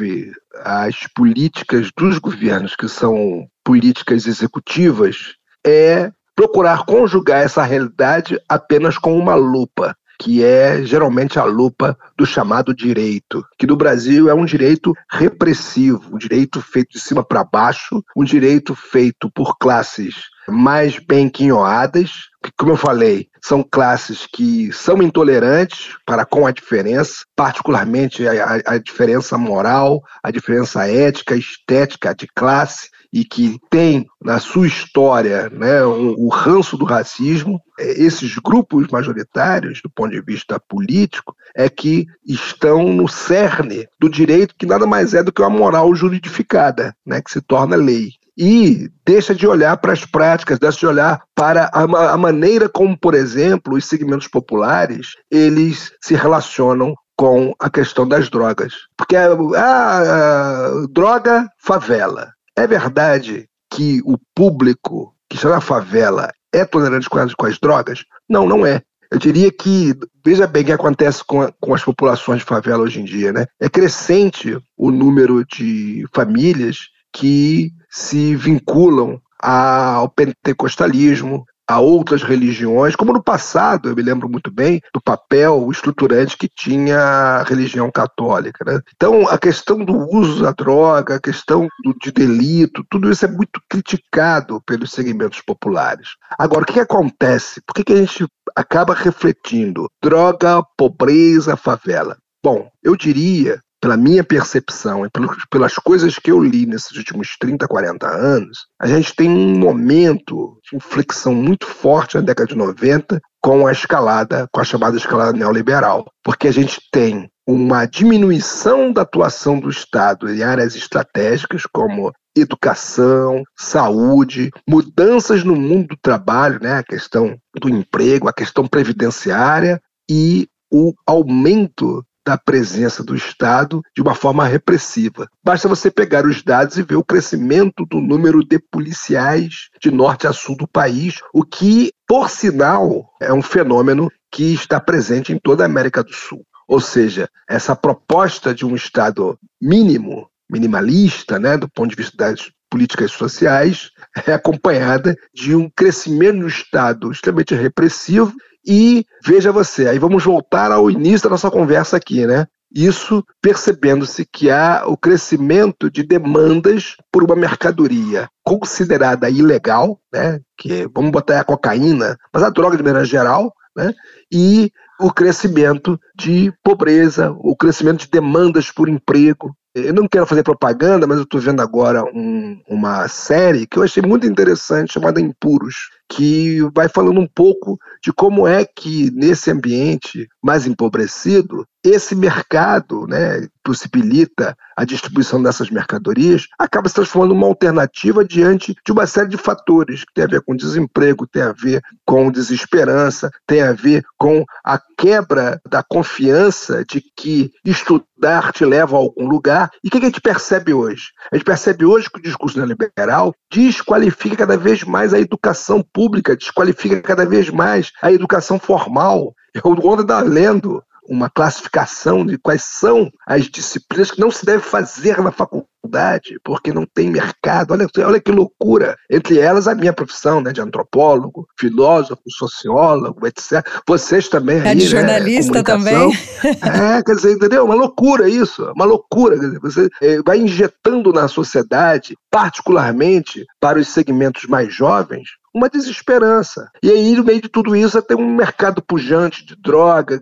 as 0.64 1.06
políticas 1.14 1.90
dos 1.96 2.18
governos, 2.18 2.76
que 2.76 2.88
são 2.88 3.46
políticas 3.64 4.26
executivas, 4.26 5.34
é 5.64 6.10
procurar 6.34 6.84
conjugar 6.84 7.42
essa 7.42 7.62
realidade 7.62 8.40
apenas 8.48 8.98
com 8.98 9.16
uma 9.18 9.34
lupa 9.34 9.96
que 10.22 10.44
é 10.44 10.84
geralmente 10.84 11.38
a 11.40 11.44
lupa 11.44 11.98
do 12.16 12.24
chamado 12.24 12.72
direito, 12.72 13.44
que 13.58 13.66
no 13.66 13.74
Brasil 13.74 14.28
é 14.28 14.34
um 14.34 14.44
direito 14.44 14.94
repressivo, 15.10 16.14
um 16.14 16.18
direito 16.18 16.60
feito 16.60 16.92
de 16.92 17.00
cima 17.00 17.24
para 17.24 17.42
baixo, 17.42 18.04
um 18.16 18.22
direito 18.22 18.72
feito 18.72 19.28
por 19.32 19.58
classes 19.58 20.14
mais 20.48 20.98
bem 20.98 21.28
quinhoadas, 21.28 22.12
que, 22.42 22.52
como 22.56 22.72
eu 22.72 22.76
falei, 22.76 23.28
são 23.42 23.62
classes 23.62 24.26
que 24.32 24.72
são 24.72 25.02
intolerantes 25.02 25.96
para 26.06 26.24
com 26.24 26.46
a 26.46 26.52
diferença, 26.52 27.24
particularmente 27.34 28.26
a, 28.26 28.44
a, 28.44 28.74
a 28.74 28.78
diferença 28.78 29.36
moral, 29.36 30.02
a 30.22 30.30
diferença 30.30 30.88
ética, 30.88 31.34
estética 31.34 32.14
de 32.14 32.28
classe, 32.34 32.88
e 33.12 33.26
que 33.26 33.58
tem 33.68 34.06
na 34.22 34.38
sua 34.38 34.66
história 34.66 35.50
né, 35.50 35.84
o, 35.84 36.14
o 36.18 36.28
ranço 36.28 36.78
do 36.78 36.86
racismo, 36.86 37.60
é, 37.78 38.02
esses 38.02 38.36
grupos 38.38 38.88
majoritários, 38.88 39.80
do 39.82 39.90
ponto 39.90 40.12
de 40.12 40.22
vista 40.22 40.58
político, 40.58 41.36
é 41.54 41.68
que 41.68 42.06
estão 42.26 42.90
no 42.90 43.06
cerne 43.06 43.86
do 44.00 44.08
direito, 44.08 44.54
que 44.56 44.64
nada 44.64 44.86
mais 44.86 45.12
é 45.12 45.22
do 45.22 45.30
que 45.30 45.42
uma 45.42 45.50
moral 45.50 45.94
juridificada, 45.94 46.96
né, 47.04 47.20
que 47.20 47.30
se 47.30 47.42
torna 47.42 47.76
lei 47.76 48.12
e 48.36 48.90
deixa 49.04 49.34
de 49.34 49.46
olhar 49.46 49.76
para 49.76 49.92
as 49.92 50.04
práticas, 50.04 50.58
deixa 50.58 50.78
de 50.78 50.86
olhar 50.86 51.22
para 51.34 51.70
a, 51.72 52.12
a, 52.12 52.16
maneira 52.16 52.68
como, 52.68 52.98
por 52.98 53.14
exemplo, 53.14 53.74
os 53.74 53.84
segmentos 53.84 54.28
populares 54.28 55.14
eles 55.30 55.92
se 56.00 56.14
relacionam 56.14 56.94
com 57.16 57.54
a 57.60 57.68
questão 57.68 58.08
das 58.08 58.30
drogas. 58.30 58.72
Porque 58.96 59.16
a, 59.16 59.32
a, 59.32 60.66
a 60.66 60.86
droga 60.90 61.48
favela. 61.58 62.32
É 62.56 62.66
verdade 62.66 63.48
que 63.70 64.00
o 64.04 64.18
público 64.34 65.14
que 65.28 65.36
está 65.36 65.48
na 65.48 65.60
favela 65.60 66.30
é 66.52 66.64
tolerante 66.64 67.08
com 67.08 67.18
as, 67.18 67.34
com 67.34 67.46
as 67.46 67.58
drogas? 67.58 68.04
Não, 68.28 68.46
não 68.46 68.66
é. 68.66 68.82
Eu 69.10 69.18
diria 69.18 69.50
que, 69.52 69.94
veja 70.24 70.46
bem 70.46 70.62
o 70.62 70.66
que 70.66 70.72
acontece 70.72 71.22
com, 71.24 71.42
a, 71.42 71.52
com 71.60 71.74
as 71.74 71.84
populações 71.84 72.40
de 72.40 72.46
favela 72.46 72.82
hoje 72.82 73.00
em 73.00 73.04
dia, 73.04 73.30
né? 73.30 73.46
É 73.60 73.68
crescente 73.68 74.58
o 74.76 74.90
número 74.90 75.44
de 75.44 76.06
famílias 76.14 76.78
que 77.12 77.70
se 77.90 78.34
vinculam 78.36 79.20
ao 79.38 80.08
pentecostalismo, 80.08 81.44
a 81.66 81.80
outras 81.80 82.22
religiões, 82.22 82.96
como 82.96 83.12
no 83.12 83.22
passado, 83.22 83.88
eu 83.88 83.96
me 83.96 84.02
lembro 84.02 84.28
muito 84.28 84.50
bem 84.50 84.80
do 84.92 85.00
papel 85.00 85.70
estruturante 85.70 86.36
que 86.36 86.48
tinha 86.48 86.98
a 86.98 87.42
religião 87.44 87.90
católica. 87.90 88.64
Né? 88.64 88.80
Então, 88.94 89.28
a 89.28 89.38
questão 89.38 89.78
do 89.78 89.96
uso 90.14 90.42
da 90.42 90.52
droga, 90.52 91.16
a 91.16 91.20
questão 91.20 91.68
do, 91.82 91.94
de 91.98 92.10
delito, 92.12 92.84
tudo 92.90 93.10
isso 93.10 93.24
é 93.24 93.28
muito 93.28 93.60
criticado 93.70 94.60
pelos 94.66 94.90
segmentos 94.90 95.40
populares. 95.40 96.08
Agora, 96.38 96.62
o 96.62 96.66
que 96.66 96.80
acontece? 96.80 97.62
Por 97.66 97.74
que, 97.74 97.84
que 97.84 97.92
a 97.92 97.96
gente 97.96 98.26
acaba 98.56 98.92
refletindo 98.92 99.88
droga, 100.02 100.62
pobreza, 100.76 101.56
favela? 101.56 102.16
Bom, 102.44 102.68
eu 102.82 102.96
diria 102.96 103.60
pela 103.82 103.96
minha 103.96 104.22
percepção 104.22 105.04
e 105.04 105.10
pelas 105.50 105.74
coisas 105.74 106.16
que 106.16 106.30
eu 106.30 106.40
li 106.40 106.66
nesses 106.66 106.96
últimos 106.96 107.36
30, 107.36 107.66
40 107.66 108.06
anos, 108.08 108.58
a 108.80 108.86
gente 108.86 109.12
tem 109.12 109.28
um 109.28 109.58
momento 109.58 110.56
de 110.62 110.76
inflexão 110.76 111.34
muito 111.34 111.66
forte 111.66 112.14
na 112.14 112.20
década 112.20 112.48
de 112.48 112.54
90 112.54 113.20
com 113.42 113.66
a 113.66 113.72
escalada, 113.72 114.46
com 114.52 114.60
a 114.60 114.64
chamada 114.64 114.96
escalada 114.96 115.32
neoliberal, 115.32 116.06
porque 116.22 116.46
a 116.46 116.52
gente 116.52 116.80
tem 116.92 117.28
uma 117.44 117.84
diminuição 117.84 118.92
da 118.92 119.02
atuação 119.02 119.58
do 119.58 119.68
Estado 119.68 120.32
em 120.32 120.44
áreas 120.44 120.76
estratégicas 120.76 121.62
como 121.66 122.12
educação, 122.36 123.42
saúde, 123.58 124.52
mudanças 124.66 125.42
no 125.42 125.56
mundo 125.56 125.88
do 125.88 125.96
trabalho, 126.00 126.60
né, 126.62 126.74
a 126.78 126.84
questão 126.84 127.36
do 127.60 127.68
emprego, 127.68 128.28
a 128.28 128.32
questão 128.32 128.64
previdenciária 128.64 129.80
e 130.08 130.46
o 130.72 130.94
aumento 131.04 132.04
da 132.24 132.38
presença 132.38 133.02
do 133.02 133.14
Estado 133.14 133.82
de 133.94 134.00
uma 134.00 134.14
forma 134.14 134.46
repressiva. 134.46 135.28
Basta 135.44 135.68
você 135.68 135.90
pegar 135.90 136.26
os 136.26 136.42
dados 136.42 136.78
e 136.78 136.82
ver 136.82 136.96
o 136.96 137.04
crescimento 137.04 137.84
do 137.86 138.00
número 138.00 138.44
de 138.44 138.58
policiais 138.58 139.68
de 139.80 139.90
norte 139.90 140.26
a 140.26 140.32
sul 140.32 140.56
do 140.56 140.68
país, 140.68 141.20
o 141.32 141.44
que, 141.44 141.92
por 142.06 142.30
sinal, 142.30 143.10
é 143.20 143.32
um 143.32 143.42
fenômeno 143.42 144.10
que 144.30 144.54
está 144.54 144.80
presente 144.80 145.32
em 145.32 145.38
toda 145.38 145.62
a 145.64 145.66
América 145.66 146.02
do 146.02 146.12
Sul. 146.12 146.44
Ou 146.66 146.80
seja, 146.80 147.28
essa 147.48 147.76
proposta 147.76 148.54
de 148.54 148.64
um 148.64 148.74
Estado 148.74 149.38
mínimo, 149.60 150.28
minimalista, 150.50 151.38
né, 151.38 151.56
do 151.56 151.68
ponto 151.68 151.90
de 151.90 151.96
vista 151.96 152.16
das 152.16 152.50
políticas 152.70 153.12
sociais, 153.12 153.90
é 154.26 154.32
acompanhada 154.32 155.14
de 155.34 155.54
um 155.54 155.68
crescimento 155.68 156.40
do 156.40 156.48
Estado 156.48 157.12
extremamente 157.12 157.54
repressivo 157.54 158.32
e 158.66 159.04
veja 159.24 159.52
você, 159.52 159.88
aí 159.88 159.98
vamos 159.98 160.24
voltar 160.24 160.70
ao 160.70 160.90
início 160.90 161.24
da 161.24 161.30
nossa 161.30 161.50
conversa 161.50 161.96
aqui, 161.96 162.26
né? 162.26 162.46
Isso 162.74 163.22
percebendo-se 163.42 164.24
que 164.24 164.50
há 164.50 164.84
o 164.86 164.96
crescimento 164.96 165.90
de 165.90 166.02
demandas 166.02 166.96
por 167.12 167.22
uma 167.22 167.36
mercadoria 167.36 168.28
considerada 168.42 169.28
ilegal, 169.28 170.00
né? 170.12 170.40
Que 170.56 170.88
vamos 170.94 171.10
botar 171.10 171.40
a 171.40 171.44
cocaína, 171.44 172.16
mas 172.32 172.42
a 172.42 172.50
droga 172.50 172.76
de 172.76 172.82
maneira 172.82 173.04
geral, 173.04 173.52
né? 173.76 173.92
E 174.32 174.70
o 174.98 175.12
crescimento 175.12 175.98
de 176.16 176.52
pobreza, 176.62 177.30
o 177.38 177.54
crescimento 177.56 178.04
de 178.04 178.10
demandas 178.10 178.70
por 178.70 178.88
emprego, 178.88 179.54
eu 179.74 179.94
não 179.94 180.06
quero 180.06 180.26
fazer 180.26 180.42
propaganda, 180.42 181.06
mas 181.06 181.16
eu 181.16 181.24
estou 181.24 181.40
vendo 181.40 181.62
agora 181.62 182.04
um, 182.04 182.60
uma 182.68 183.08
série 183.08 183.66
que 183.66 183.78
eu 183.78 183.82
achei 183.82 184.02
muito 184.02 184.26
interessante, 184.26 184.92
chamada 184.92 185.20
Impuros, 185.20 185.88
que 186.16 186.60
vai 186.74 186.88
falando 186.88 187.20
um 187.20 187.26
pouco 187.26 187.78
de 188.02 188.12
como 188.12 188.46
é 188.46 188.64
que, 188.64 189.10
nesse 189.12 189.50
ambiente 189.50 190.28
mais 190.42 190.66
empobrecido, 190.66 191.66
esse 191.84 192.14
mercado, 192.14 193.06
né, 193.06 193.48
possibilita 193.62 194.56
a 194.76 194.84
distribuição 194.84 195.42
dessas 195.42 195.70
mercadorias, 195.70 196.46
acaba 196.58 196.88
se 196.88 196.94
transformando 196.94 197.34
numa 197.34 197.46
alternativa 197.46 198.24
diante 198.24 198.74
de 198.84 198.92
uma 198.92 199.06
série 199.06 199.28
de 199.28 199.36
fatores 199.36 200.04
que 200.04 200.12
tem 200.14 200.24
a 200.24 200.28
ver 200.28 200.42
com 200.42 200.56
desemprego, 200.56 201.26
tem 201.26 201.42
a 201.42 201.52
ver 201.52 201.82
com 202.04 202.30
desesperança, 202.30 203.30
tem 203.46 203.62
a 203.62 203.72
ver 203.72 204.02
com 204.18 204.44
a 204.64 204.80
quebra 204.96 205.60
da 205.68 205.82
confiança 205.82 206.84
de 206.84 207.02
que 207.16 207.50
estudar 207.64 208.52
te 208.52 208.64
leva 208.64 208.96
a 208.96 209.00
algum 209.00 209.26
lugar. 209.26 209.70
E 209.82 209.88
o 209.88 209.90
que 209.90 209.98
a 209.98 210.02
gente 210.02 210.20
percebe 210.20 210.72
hoje? 210.72 211.06
A 211.32 211.36
gente 211.36 211.44
percebe 211.44 211.84
hoje 211.84 212.08
que 212.10 212.18
o 212.18 212.22
discurso 212.22 212.56
neoliberal 212.56 213.34
desqualifica 213.52 214.36
cada 214.36 214.56
vez 214.56 214.84
mais 214.84 215.12
a 215.12 215.20
educação 215.20 215.84
pública, 215.92 216.36
desqualifica 216.36 217.00
cada 217.00 217.26
vez 217.26 217.50
mais 217.50 217.90
a 218.00 218.12
educação 218.12 218.58
formal. 218.58 219.34
Eu 219.54 219.72
ontem 219.84 220.02
estava 220.02 220.22
lendo 220.22 220.82
uma 221.08 221.28
classificação 221.28 222.24
de 222.24 222.38
quais 222.38 222.62
são 222.62 223.10
as 223.26 223.44
disciplinas 223.44 224.10
que 224.10 224.20
não 224.20 224.30
se 224.30 224.44
deve 224.44 224.62
fazer 224.62 225.20
na 225.20 225.32
faculdade, 225.32 226.38
porque 226.44 226.72
não 226.72 226.86
tem 226.86 227.10
mercado. 227.10 227.72
Olha, 227.72 227.86
olha 228.06 228.20
que 228.20 228.30
loucura. 228.30 228.96
Entre 229.10 229.38
elas, 229.38 229.66
a 229.66 229.74
minha 229.74 229.92
profissão 229.92 230.40
né, 230.40 230.52
de 230.52 230.60
antropólogo, 230.60 231.46
filósofo, 231.58 232.22
sociólogo, 232.28 233.26
etc. 233.26 233.66
Vocês 233.86 234.28
também. 234.28 234.58
É 234.58 234.68
aí, 234.68 234.76
de 234.76 234.84
né, 234.84 234.90
jornalista 234.90 235.62
também. 235.62 236.12
É, 236.44 237.02
quer 237.02 237.14
dizer, 237.14 237.32
entendeu? 237.32 237.64
Uma 237.64 237.74
loucura 237.74 238.28
isso, 238.28 238.64
uma 238.72 238.84
loucura. 238.84 239.38
Dizer, 239.38 239.58
você 239.60 239.88
é, 240.00 240.22
vai 240.22 240.38
injetando 240.38 241.12
na 241.12 241.26
sociedade, 241.28 242.16
particularmente 242.30 243.44
para 243.60 243.78
os 243.78 243.88
segmentos 243.88 244.44
mais 244.44 244.72
jovens, 244.72 245.28
uma 245.54 245.68
desesperança. 245.68 246.70
E 246.82 246.90
aí, 246.90 247.14
no 247.14 247.24
meio 247.24 247.42
de 247.42 247.48
tudo 247.48 247.76
isso, 247.76 248.00
tem 248.02 248.16
um 248.16 248.34
mercado 248.34 248.82
pujante 248.82 249.44
de 249.44 249.54
droga. 249.54 250.20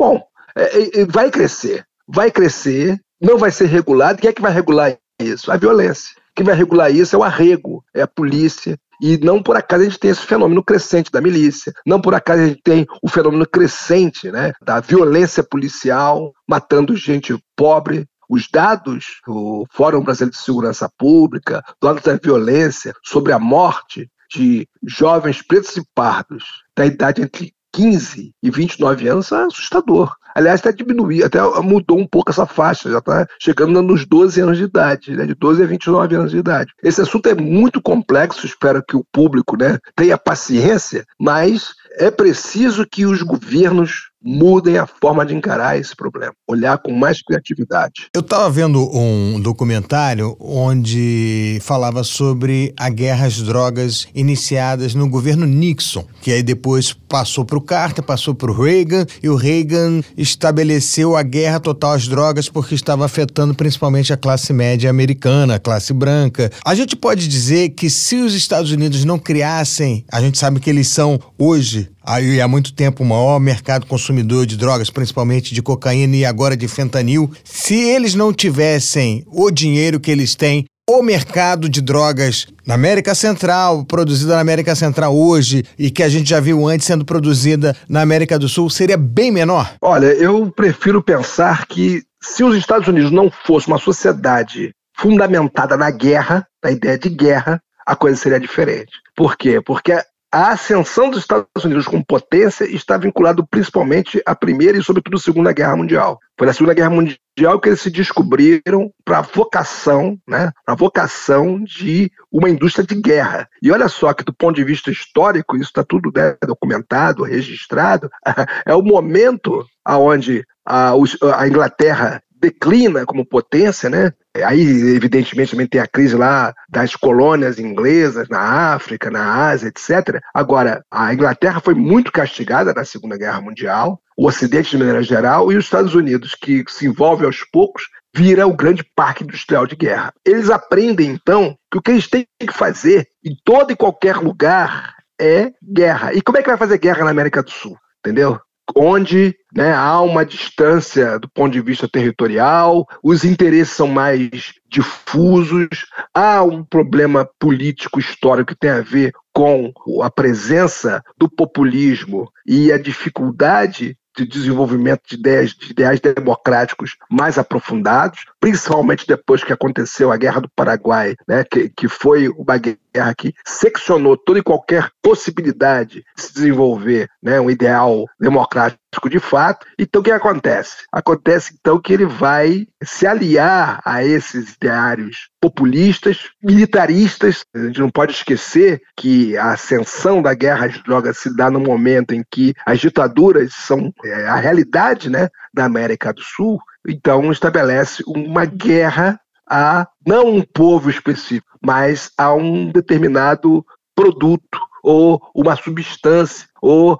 Bom, 0.00 0.18
é, 0.56 1.02
é, 1.02 1.04
vai 1.04 1.30
crescer, 1.30 1.84
vai 2.08 2.30
crescer, 2.30 2.98
não 3.20 3.36
vai 3.36 3.50
ser 3.50 3.66
regulado. 3.66 4.18
Quem 4.18 4.30
é 4.30 4.32
que 4.32 4.40
vai 4.40 4.50
regular 4.50 4.96
isso? 5.20 5.52
A 5.52 5.58
violência. 5.58 6.16
Quem 6.34 6.46
vai 6.46 6.54
regular 6.54 6.90
isso 6.90 7.14
é 7.14 7.18
o 7.18 7.22
arrego, 7.22 7.84
é 7.94 8.00
a 8.00 8.06
polícia. 8.06 8.78
E 9.02 9.18
não 9.18 9.42
por 9.42 9.58
acaso 9.58 9.82
a 9.82 9.84
gente 9.84 9.98
tem 9.98 10.10
esse 10.10 10.22
fenômeno 10.22 10.64
crescente 10.64 11.12
da 11.12 11.20
milícia, 11.20 11.70
não 11.86 12.00
por 12.00 12.14
acaso 12.14 12.40
a 12.40 12.46
gente 12.46 12.62
tem 12.64 12.86
o 13.02 13.10
fenômeno 13.10 13.46
crescente 13.46 14.30
né, 14.30 14.54
da 14.62 14.80
violência 14.80 15.42
policial, 15.42 16.32
matando 16.48 16.96
gente 16.96 17.36
pobre, 17.54 18.06
os 18.26 18.48
dados 18.50 19.20
do 19.26 19.66
Fórum 19.70 20.02
Brasileiro 20.02 20.34
de 20.34 20.42
Segurança 20.42 20.90
Pública, 20.96 21.62
dados 21.82 22.04
da 22.04 22.16
violência 22.16 22.94
sobre 23.04 23.34
a 23.34 23.38
morte 23.38 24.10
de 24.34 24.66
jovens 24.82 25.42
pretos 25.42 25.76
e 25.76 25.82
pardos 25.94 26.44
da 26.74 26.86
idade 26.86 27.20
entre 27.20 27.52
15 27.72 28.34
e 28.42 28.50
29 28.50 29.08
anos 29.08 29.32
é 29.32 29.42
assustador. 29.44 30.14
Aliás, 30.34 30.60
até 30.60 30.72
diminuiu, 30.72 31.26
até 31.26 31.40
mudou 31.60 31.98
um 31.98 32.06
pouco 32.06 32.30
essa 32.30 32.46
faixa, 32.46 32.90
já 32.90 32.98
está 32.98 33.26
chegando 33.40 33.82
nos 33.82 34.06
12 34.06 34.40
anos 34.40 34.58
de 34.58 34.64
idade, 34.64 35.16
né, 35.16 35.26
de 35.26 35.34
12 35.34 35.62
a 35.62 35.66
29 35.66 36.14
anos 36.14 36.30
de 36.30 36.38
idade. 36.38 36.72
Esse 36.82 37.00
assunto 37.00 37.28
é 37.28 37.34
muito 37.34 37.82
complexo, 37.82 38.46
espero 38.46 38.82
que 38.82 38.96
o 38.96 39.04
público 39.12 39.56
né, 39.56 39.78
tenha 39.96 40.16
paciência, 40.16 41.04
mas 41.18 41.74
é 41.98 42.10
preciso 42.10 42.86
que 42.86 43.04
os 43.04 43.22
governos 43.22 44.09
mudem 44.22 44.76
a 44.76 44.86
forma 44.86 45.24
de 45.24 45.34
encarar 45.34 45.78
esse 45.78 45.96
problema, 45.96 46.32
olhar 46.46 46.78
com 46.78 46.92
mais 46.92 47.22
criatividade. 47.22 48.08
Eu 48.14 48.20
estava 48.20 48.50
vendo 48.50 48.80
um 48.94 49.40
documentário 49.40 50.36
onde 50.38 51.58
falava 51.62 52.04
sobre 52.04 52.74
a 52.78 52.88
guerra 52.90 53.26
às 53.26 53.40
drogas 53.40 54.06
iniciadas 54.14 54.94
no 54.94 55.08
governo 55.08 55.46
Nixon, 55.46 56.04
que 56.20 56.32
aí 56.32 56.42
depois 56.42 56.92
passou 56.92 57.44
para 57.44 57.58
o 57.58 57.62
Carter, 57.62 58.04
passou 58.04 58.34
para 58.34 58.50
o 58.50 58.62
Reagan, 58.62 59.06
e 59.22 59.28
o 59.28 59.36
Reagan 59.36 60.02
estabeleceu 60.16 61.16
a 61.16 61.22
guerra 61.22 61.58
total 61.58 61.92
às 61.92 62.06
drogas 62.06 62.48
porque 62.48 62.74
estava 62.74 63.04
afetando 63.04 63.54
principalmente 63.54 64.12
a 64.12 64.16
classe 64.16 64.52
média 64.52 64.90
americana, 64.90 65.54
a 65.54 65.60
classe 65.60 65.92
branca. 65.92 66.50
A 66.64 66.74
gente 66.74 66.94
pode 66.94 67.26
dizer 67.26 67.70
que 67.70 67.88
se 67.88 68.16
os 68.16 68.34
Estados 68.34 68.70
Unidos 68.70 69.04
não 69.04 69.18
criassem, 69.18 70.04
a 70.10 70.20
gente 70.20 70.38
sabe 70.38 70.60
que 70.60 70.68
eles 70.68 70.88
são 70.88 71.18
hoje 71.38 71.90
aí 72.02 72.40
há 72.40 72.48
muito 72.48 72.72
tempo 72.72 73.02
o 73.02 73.06
maior 73.06 73.38
mercado 73.38 73.86
consumidor 73.86 74.46
de 74.46 74.56
drogas, 74.56 74.90
principalmente 74.90 75.54
de 75.54 75.62
cocaína 75.62 76.16
e 76.16 76.24
agora 76.24 76.56
de 76.56 76.66
fentanil. 76.68 77.30
Se 77.44 77.74
eles 77.74 78.14
não 78.14 78.32
tivessem 78.32 79.24
o 79.26 79.50
dinheiro 79.50 80.00
que 80.00 80.10
eles 80.10 80.34
têm, 80.34 80.64
o 80.88 81.02
mercado 81.02 81.68
de 81.68 81.80
drogas 81.80 82.48
na 82.66 82.74
América 82.74 83.14
Central, 83.14 83.84
produzida 83.84 84.34
na 84.34 84.40
América 84.40 84.74
Central 84.74 85.16
hoje 85.16 85.64
e 85.78 85.88
que 85.88 86.02
a 86.02 86.08
gente 86.08 86.28
já 86.28 86.40
viu 86.40 86.66
antes 86.66 86.86
sendo 86.86 87.04
produzida 87.04 87.76
na 87.88 88.00
América 88.00 88.36
do 88.36 88.48
Sul, 88.48 88.68
seria 88.68 88.96
bem 88.96 89.30
menor? 89.30 89.72
Olha, 89.80 90.06
eu 90.06 90.50
prefiro 90.50 91.00
pensar 91.00 91.66
que 91.66 92.02
se 92.20 92.42
os 92.42 92.56
Estados 92.56 92.88
Unidos 92.88 93.12
não 93.12 93.30
fosse 93.30 93.68
uma 93.68 93.78
sociedade 93.78 94.74
fundamentada 94.98 95.76
na 95.76 95.90
guerra, 95.90 96.44
na 96.62 96.72
ideia 96.72 96.98
de 96.98 97.08
guerra, 97.08 97.62
a 97.86 97.94
coisa 97.94 98.16
seria 98.16 98.40
diferente. 98.40 98.90
Por 99.16 99.36
quê? 99.36 99.60
Porque 99.60 99.96
a 100.32 100.52
ascensão 100.52 101.10
dos 101.10 101.20
Estados 101.20 101.64
Unidos 101.64 101.86
como 101.86 102.04
potência 102.04 102.64
está 102.64 102.96
vinculado 102.96 103.44
principalmente 103.46 104.22
à 104.24 104.34
Primeira 104.34 104.78
e, 104.78 104.82
sobretudo, 104.82 105.16
à 105.16 105.20
Segunda 105.20 105.52
Guerra 105.52 105.76
Mundial. 105.76 106.20
Foi 106.38 106.46
na 106.46 106.52
Segunda 106.52 106.74
Guerra 106.74 106.90
Mundial 106.90 107.60
que 107.60 107.68
eles 107.68 107.80
se 107.80 107.90
descobriram 107.90 108.92
para 109.04 109.18
a 109.18 109.22
vocação, 109.22 110.16
né, 110.28 110.52
a 110.66 110.74
vocação 110.74 111.62
de 111.64 112.12
uma 112.30 112.48
indústria 112.48 112.86
de 112.86 112.94
guerra. 112.94 113.48
E 113.60 113.72
olha 113.72 113.88
só 113.88 114.12
que, 114.12 114.22
do 114.22 114.32
ponto 114.32 114.54
de 114.54 114.64
vista 114.64 114.90
histórico, 114.90 115.56
isso 115.56 115.66
está 115.66 115.82
tudo 115.82 116.12
né, 116.14 116.36
documentado, 116.46 117.24
registrado, 117.24 118.08
é 118.64 118.74
o 118.74 118.82
momento 118.82 119.66
aonde 119.84 120.44
a, 120.64 120.92
a 121.36 121.48
Inglaterra 121.48 122.22
declina 122.40 123.04
como 123.04 123.24
potência, 123.24 123.90
né? 123.90 124.12
Aí, 124.44 124.60
evidentemente, 124.94 125.50
também 125.50 125.66
tem 125.66 125.80
a 125.80 125.86
crise 125.86 126.16
lá 126.16 126.54
das 126.68 126.94
colônias 126.96 127.58
inglesas 127.58 128.28
na 128.28 128.72
África, 128.74 129.10
na 129.10 129.48
Ásia, 129.48 129.68
etc. 129.68 130.20
Agora, 130.34 130.84
a 130.90 131.12
Inglaterra 131.12 131.60
foi 131.60 131.74
muito 131.74 132.12
castigada 132.12 132.72
na 132.72 132.84
Segunda 132.84 133.18
Guerra 133.18 133.40
Mundial, 133.40 134.00
o 134.16 134.26
Ocidente, 134.26 134.70
de 134.70 134.78
maneira 134.78 135.02
geral, 135.02 135.50
e 135.52 135.56
os 135.56 135.64
Estados 135.64 135.94
Unidos, 135.94 136.34
que 136.34 136.64
se 136.68 136.86
envolve 136.86 137.24
aos 137.24 137.44
poucos, 137.44 137.82
vira 138.14 138.46
o 138.46 138.56
grande 138.56 138.84
parque 138.94 139.24
industrial 139.24 139.66
de 139.66 139.76
guerra. 139.76 140.12
Eles 140.24 140.50
aprendem, 140.50 141.10
então, 141.10 141.56
que 141.70 141.78
o 141.78 141.82
que 141.82 141.90
eles 141.90 142.08
têm 142.08 142.26
que 142.38 142.52
fazer 142.52 143.06
em 143.24 143.34
todo 143.44 143.72
e 143.72 143.76
qualquer 143.76 144.16
lugar 144.16 144.94
é 145.20 145.52
guerra. 145.62 146.14
E 146.14 146.22
como 146.22 146.38
é 146.38 146.42
que 146.42 146.48
vai 146.48 146.56
fazer 146.56 146.78
guerra 146.78 147.04
na 147.04 147.10
América 147.10 147.42
do 147.42 147.50
Sul? 147.50 147.76
Entendeu? 147.98 148.40
Onde 148.74 149.34
né, 149.54 149.72
há 149.72 150.00
uma 150.00 150.24
distância 150.24 151.18
do 151.18 151.28
ponto 151.28 151.52
de 151.52 151.60
vista 151.60 151.88
territorial, 151.88 152.86
os 153.02 153.24
interesses 153.24 153.74
são 153.74 153.88
mais 153.88 154.52
difusos, 154.68 155.86
há 156.14 156.42
um 156.42 156.64
problema 156.64 157.28
político 157.38 157.98
histórico 157.98 158.52
que 158.52 158.58
tem 158.58 158.70
a 158.70 158.80
ver 158.80 159.12
com 159.32 159.72
a 160.02 160.10
presença 160.10 161.02
do 161.18 161.28
populismo 161.28 162.30
e 162.46 162.72
a 162.72 162.78
dificuldade 162.78 163.96
de 164.16 164.26
desenvolvimento 164.26 165.02
de 165.08 165.16
ideias, 165.16 165.54
de 165.54 165.70
ideais 165.70 166.00
democráticos 166.00 166.96
mais 167.10 167.38
aprofundados, 167.38 168.24
principalmente 168.40 169.06
depois 169.06 169.42
que 169.44 169.52
aconteceu 169.52 170.12
a 170.12 170.16
Guerra 170.16 170.40
do 170.40 170.50
Paraguai, 170.54 171.14
né, 171.28 171.44
que, 171.44 171.68
que 171.70 171.88
foi 171.88 172.28
uma 172.28 172.58
guerra 172.58 172.78
que 173.16 173.34
seccionou 173.46 174.16
toda 174.16 174.38
e 174.38 174.42
qualquer 174.42 174.90
possibilidade 175.02 176.04
de 176.16 176.22
se 176.22 176.34
desenvolver 176.34 177.08
né, 177.22 177.40
um 177.40 177.50
ideal 177.50 178.06
democrático 178.18 178.80
de 179.08 179.18
fato. 179.20 179.66
Então, 179.78 180.00
o 180.00 180.04
que 180.04 180.10
acontece? 180.10 180.84
Acontece, 180.90 181.54
então, 181.58 181.80
que 181.80 181.92
ele 181.92 182.06
vai 182.06 182.66
se 182.82 183.06
aliar 183.06 183.80
a 183.84 184.04
esses 184.04 184.54
ideários 184.54 185.28
populistas, 185.40 186.30
militaristas. 186.42 187.44
A 187.54 187.66
gente 187.66 187.80
não 187.80 187.90
pode 187.90 188.12
esquecer 188.12 188.80
que 188.96 189.36
a 189.36 189.52
ascensão 189.52 190.20
da 190.20 190.34
guerra 190.34 190.66
às 190.66 190.82
drogas 190.82 191.18
se 191.18 191.34
dá 191.34 191.50
no 191.50 191.60
momento 191.60 192.14
em 192.14 192.24
que 192.30 192.54
as 192.66 192.80
ditaduras 192.80 193.52
são 193.54 193.92
é, 194.04 194.26
a 194.26 194.36
realidade 194.36 195.08
né, 195.08 195.28
da 195.54 195.64
América 195.64 196.12
do 196.12 196.22
Sul. 196.22 196.58
Então, 196.86 197.30
estabelece 197.30 198.02
uma 198.06 198.44
guerra 198.44 199.20
a 199.50 199.88
não 200.06 200.28
um 200.28 200.42
povo 200.42 200.88
específico, 200.88 201.58
mas 201.60 202.12
a 202.16 202.32
um 202.32 202.70
determinado 202.70 203.66
produto 203.94 204.58
ou 204.82 205.20
uma 205.34 205.56
substância 205.56 206.46
ou 206.62 206.98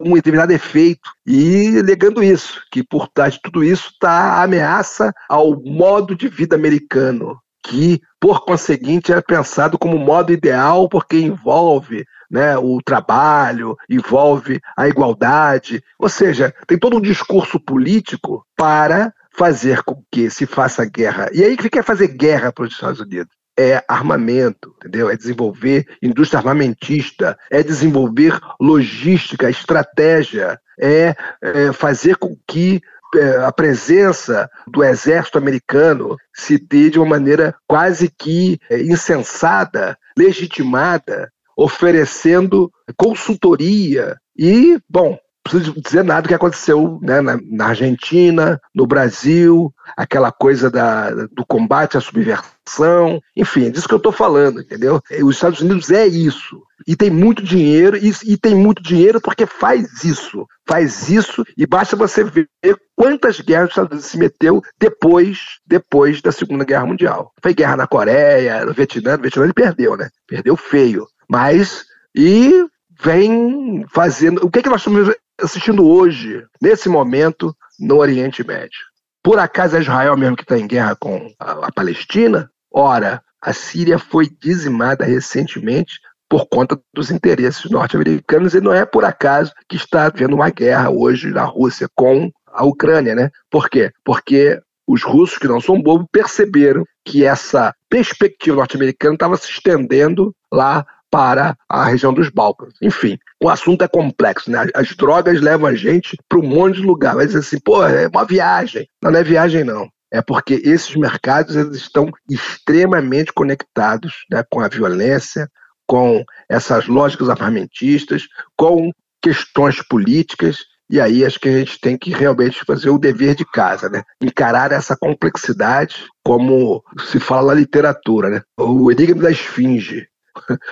um 0.00 0.14
determinado 0.14 0.52
efeito. 0.52 1.08
E 1.26 1.80
negando 1.84 2.22
isso, 2.22 2.60
que 2.70 2.82
por 2.82 3.08
trás 3.08 3.34
de 3.34 3.40
tudo 3.42 3.62
isso 3.62 3.90
está 3.92 4.10
a 4.10 4.42
ameaça 4.42 5.12
ao 5.28 5.58
modo 5.62 6.16
de 6.16 6.28
vida 6.28 6.56
americano, 6.56 7.38
que 7.62 8.00
por 8.20 8.44
conseguinte 8.44 9.12
é 9.12 9.20
pensado 9.22 9.78
como 9.78 9.96
modo 9.98 10.32
ideal 10.32 10.88
porque 10.88 11.18
envolve 11.18 12.04
né, 12.30 12.58
o 12.58 12.80
trabalho, 12.82 13.76
envolve 13.88 14.60
a 14.76 14.88
igualdade, 14.88 15.82
ou 15.98 16.08
seja, 16.08 16.52
tem 16.66 16.78
todo 16.78 16.96
um 16.96 17.00
discurso 17.00 17.60
político 17.60 18.44
para 18.56 19.12
fazer 19.36 19.82
com 19.82 20.02
que 20.10 20.30
se 20.30 20.46
faça 20.46 20.84
guerra. 20.84 21.28
E 21.32 21.42
aí 21.42 21.56
que 21.56 21.68
quer 21.68 21.84
fazer 21.84 22.08
guerra 22.08 22.52
para 22.52 22.64
os 22.64 22.72
Estados 22.72 23.00
Unidos? 23.00 23.34
é 23.56 23.82
armamento, 23.88 24.74
entendeu? 24.78 25.08
É 25.08 25.16
desenvolver 25.16 25.86
indústria 26.02 26.40
armamentista, 26.40 27.38
é 27.50 27.62
desenvolver 27.62 28.38
logística, 28.60 29.48
estratégia, 29.48 30.58
é, 30.80 31.14
é 31.40 31.72
fazer 31.72 32.16
com 32.16 32.36
que 32.48 32.80
é, 33.16 33.44
a 33.44 33.52
presença 33.52 34.50
do 34.66 34.82
exército 34.82 35.38
americano 35.38 36.16
se 36.34 36.58
dê 36.58 36.90
de 36.90 36.98
uma 36.98 37.06
maneira 37.06 37.54
quase 37.66 38.10
que 38.10 38.58
é, 38.68 38.80
insensada, 38.82 39.96
legitimada, 40.18 41.30
oferecendo 41.56 42.72
consultoria 42.96 44.16
e, 44.36 44.78
bom, 44.88 45.16
preciso 45.44 45.80
dizer 45.80 46.02
nada 46.02 46.22
do 46.22 46.28
que 46.28 46.34
aconteceu 46.34 46.98
né, 47.02 47.20
na, 47.20 47.38
na, 47.44 47.66
Argentina, 47.66 48.58
no 48.74 48.86
Brasil, 48.86 49.72
aquela 49.96 50.32
coisa 50.32 50.70
da, 50.70 51.10
do 51.10 51.44
combate 51.46 51.98
à 51.98 52.00
subversão, 52.00 53.20
enfim, 53.36 53.66
é 53.66 53.70
disso 53.70 53.86
que 53.86 53.92
eu 53.92 53.98
estou 53.98 54.10
falando, 54.10 54.60
entendeu? 54.60 55.00
Os 55.22 55.36
Estados 55.36 55.60
Unidos 55.60 55.90
é 55.90 56.06
isso. 56.06 56.62
E 56.86 56.96
tem 56.96 57.10
muito 57.10 57.42
dinheiro, 57.42 57.96
e, 57.96 58.12
e 58.24 58.36
tem 58.36 58.54
muito 58.54 58.82
dinheiro 58.82 59.20
porque 59.20 59.46
faz 59.46 60.02
isso. 60.02 60.46
Faz 60.66 61.10
isso, 61.10 61.44
e 61.56 61.66
basta 61.66 61.94
você 61.94 62.24
ver 62.24 62.48
quantas 62.96 63.38
guerras 63.40 63.66
os 63.66 63.70
Estados 63.72 63.90
Unidos 63.92 64.10
se 64.10 64.18
meteu 64.18 64.62
depois, 64.80 65.40
depois 65.66 66.22
da 66.22 66.32
Segunda 66.32 66.64
Guerra 66.64 66.86
Mundial. 66.86 67.32
Foi 67.42 67.52
guerra 67.52 67.76
na 67.76 67.86
Coreia, 67.86 68.64
no 68.64 68.72
Vietnã, 68.72 69.16
no 69.16 69.22
Vietnã 69.22 69.44
ele 69.44 69.52
perdeu, 69.52 69.94
né? 69.96 70.08
Perdeu 70.26 70.56
feio. 70.56 71.06
Mas, 71.28 71.84
e 72.14 72.66
vem 73.02 73.84
fazendo. 73.92 74.44
O 74.44 74.50
que, 74.50 74.60
é 74.60 74.62
que 74.62 74.68
nós 74.68 74.80
estamos 74.80 75.14
assistindo 75.40 75.86
hoje, 75.86 76.44
nesse 76.60 76.88
momento, 76.88 77.54
no 77.78 77.96
Oriente 77.96 78.46
Médio. 78.46 78.78
Por 79.22 79.38
acaso 79.38 79.76
é 79.76 79.80
Israel 79.80 80.16
mesmo 80.16 80.36
que 80.36 80.42
está 80.42 80.58
em 80.58 80.66
guerra 80.66 80.94
com 80.96 81.32
a, 81.38 81.72
Palestina? 81.72 82.50
Ora, 82.70 83.22
a 83.40 83.52
Síria 83.52 83.98
foi 83.98 84.28
dizimada 84.28 85.04
recentemente 85.04 85.98
por 86.28 86.46
conta 86.46 86.78
dos 86.92 87.10
interesses 87.10 87.70
norte-americanos 87.70 88.54
e 88.54 88.60
não 88.60 88.72
é 88.72 88.84
por 88.84 89.04
acaso 89.04 89.52
que 89.68 89.76
está 89.76 90.06
havendo 90.06 90.34
uma 90.34 90.50
guerra 90.50 90.90
hoje 90.90 91.30
na 91.30 91.44
Rússia 91.44 91.88
com 91.94 92.30
a 92.46 92.64
Ucrânia, 92.64 93.14
né? 93.14 93.30
Por 93.50 93.68
quê? 93.68 93.90
Porque 94.04 94.60
os 94.86 95.02
russos, 95.02 95.38
que 95.38 95.48
não 95.48 95.60
são 95.60 95.80
bobos, 95.80 96.06
perceberam 96.12 96.84
que 97.04 97.24
essa 97.24 97.74
perspectiva 97.88 98.56
norte-americana 98.56 99.14
estava 99.14 99.36
se 99.36 99.50
estendendo 99.50 100.34
lá 100.52 100.84
para 101.14 101.56
a 101.68 101.84
região 101.84 102.12
dos 102.12 102.28
Balcãs. 102.28 102.74
Enfim, 102.82 103.16
o 103.40 103.48
assunto 103.48 103.84
é 103.84 103.86
complexo, 103.86 104.50
né? 104.50 104.66
As 104.74 104.96
drogas 104.96 105.40
levam 105.40 105.68
a 105.68 105.74
gente 105.76 106.18
para 106.28 106.40
um 106.40 106.42
monte 106.42 106.80
de 106.80 106.82
lugar. 106.82 107.14
Vai 107.14 107.24
dizer 107.24 107.38
assim, 107.38 107.60
pô, 107.60 107.86
é 107.86 108.08
uma 108.08 108.24
viagem. 108.24 108.88
Não, 109.00 109.12
não 109.12 109.20
é 109.20 109.22
viagem, 109.22 109.62
não. 109.62 109.88
É 110.12 110.20
porque 110.20 110.54
esses 110.64 110.96
mercados 110.96 111.54
eles 111.54 111.76
estão 111.76 112.10
extremamente 112.28 113.32
conectados 113.32 114.24
né, 114.28 114.42
com 114.50 114.58
a 114.58 114.66
violência, 114.66 115.48
com 115.86 116.24
essas 116.50 116.88
lógicas 116.88 117.30
armamentistas, 117.30 118.26
com 118.56 118.90
questões 119.22 119.80
políticas, 119.86 120.64
e 120.90 121.00
aí 121.00 121.24
acho 121.24 121.38
que 121.38 121.48
a 121.48 121.58
gente 121.58 121.78
tem 121.80 121.96
que 121.96 122.10
realmente 122.10 122.64
fazer 122.66 122.90
o 122.90 122.98
dever 122.98 123.36
de 123.36 123.44
casa, 123.44 123.88
né? 123.88 124.02
Encarar 124.20 124.72
essa 124.72 124.96
complexidade 124.96 126.06
como 126.24 126.82
se 127.08 127.20
fala 127.20 127.54
na 127.54 127.60
literatura, 127.60 128.28
né? 128.28 128.42
O 128.58 128.90
enigma 128.90 129.22
da 129.22 129.30
esfinge. 129.30 130.08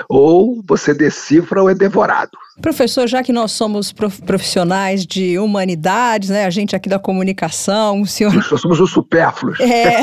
Ou 0.09 0.63
você 0.67 0.95
decifra 0.95 1.63
ou 1.63 1.71
é 1.71 1.75
devorado. 1.75 2.37
Professor, 2.61 3.09
já 3.09 3.23
que 3.23 3.33
nós 3.33 3.53
somos 3.53 3.93
profissionais 3.93 5.07
de 5.07 5.39
humanidades, 5.39 6.29
né? 6.29 6.45
A 6.45 6.51
gente 6.51 6.77
aqui 6.77 6.87
da 6.87 6.99
comunicação, 6.99 8.03
o 8.03 8.07
senhor. 8.07 8.35
Nós 8.35 8.61
somos 8.61 8.79
os 8.79 8.91
supérfluos. 8.91 9.59
É. 9.59 10.03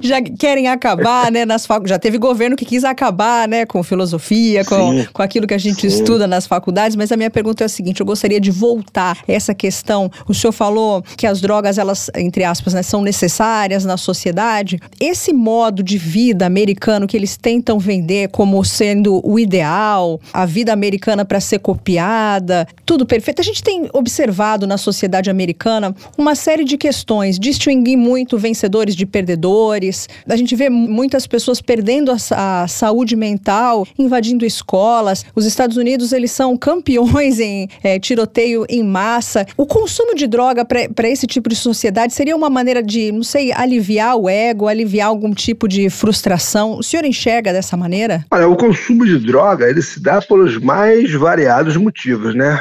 já 0.02 0.22
querem 0.22 0.66
acabar, 0.68 1.30
né? 1.30 1.44
Nas 1.44 1.66
fac... 1.66 1.86
Já 1.86 1.98
teve 1.98 2.16
governo 2.16 2.56
que 2.56 2.64
quis 2.64 2.82
acabar, 2.82 3.46
né? 3.46 3.66
Com 3.66 3.82
filosofia, 3.82 4.64
com, 4.64 5.04
com 5.12 5.22
aquilo 5.22 5.46
que 5.46 5.52
a 5.52 5.58
gente 5.58 5.82
sim. 5.82 5.86
estuda 5.86 6.26
nas 6.26 6.46
faculdades. 6.46 6.96
Mas 6.96 7.12
a 7.12 7.16
minha 7.16 7.30
pergunta 7.30 7.62
é 7.62 7.66
a 7.66 7.68
seguinte: 7.68 8.00
eu 8.00 8.06
gostaria 8.06 8.40
de 8.40 8.50
voltar 8.50 9.18
a 9.28 9.32
essa 9.32 9.54
questão. 9.54 10.10
O 10.26 10.32
senhor 10.32 10.52
falou 10.52 11.02
que 11.16 11.26
as 11.26 11.42
drogas, 11.42 11.76
elas, 11.76 12.10
entre 12.16 12.42
aspas, 12.42 12.72
né, 12.72 12.82
são 12.82 13.02
necessárias 13.02 13.84
na 13.84 13.98
sociedade. 13.98 14.80
Esse 14.98 15.34
modo 15.34 15.82
de 15.82 15.98
vida 15.98 16.46
americano 16.46 17.06
que 17.06 17.16
eles 17.16 17.36
tentam 17.48 17.78
vender 17.78 18.28
como 18.28 18.62
sendo 18.62 19.26
o 19.26 19.38
ideal 19.38 20.20
a 20.34 20.44
vida 20.44 20.70
americana 20.70 21.24
para 21.24 21.40
ser 21.40 21.60
copiada, 21.60 22.68
tudo 22.84 23.06
perfeito. 23.06 23.40
A 23.40 23.42
gente 23.42 23.62
tem 23.62 23.88
observado 23.94 24.66
na 24.66 24.76
sociedade 24.76 25.30
americana 25.30 25.96
uma 26.18 26.34
série 26.34 26.62
de 26.62 26.76
questões, 26.76 27.38
distinguir 27.38 27.96
muito 27.96 28.36
vencedores 28.36 28.94
de 28.94 29.06
perdedores. 29.06 30.10
A 30.28 30.36
gente 30.36 30.54
vê 30.54 30.68
muitas 30.68 31.26
pessoas 31.26 31.58
perdendo 31.62 32.12
a, 32.12 32.64
a 32.64 32.68
saúde 32.68 33.16
mental, 33.16 33.86
invadindo 33.98 34.44
escolas. 34.44 35.24
Os 35.34 35.46
Estados 35.46 35.78
Unidos, 35.78 36.12
eles 36.12 36.30
são 36.30 36.54
campeões 36.54 37.40
em 37.40 37.66
é, 37.82 37.98
tiroteio 37.98 38.66
em 38.68 38.82
massa. 38.82 39.46
O 39.56 39.64
consumo 39.64 40.14
de 40.14 40.26
droga 40.26 40.66
para 40.66 41.08
esse 41.08 41.26
tipo 41.26 41.48
de 41.48 41.56
sociedade 41.56 42.12
seria 42.12 42.36
uma 42.36 42.50
maneira 42.50 42.82
de, 42.82 43.10
não 43.10 43.22
sei, 43.22 43.52
aliviar 43.52 44.16
o 44.16 44.28
ego, 44.28 44.68
aliviar 44.68 45.08
algum 45.08 45.32
tipo 45.32 45.66
de 45.66 45.88
frustração. 45.88 46.76
O 46.78 46.82
senhor 46.82 47.06
enxerga 47.06 47.37
dessa 47.42 47.76
maneira? 47.76 48.24
Olha, 48.30 48.48
o 48.48 48.56
consumo 48.56 49.04
de 49.04 49.18
droga, 49.18 49.68
ele 49.68 49.82
se 49.82 50.00
dá 50.00 50.20
pelos 50.20 50.56
mais 50.58 51.12
variados 51.12 51.76
motivos, 51.76 52.34
né? 52.34 52.58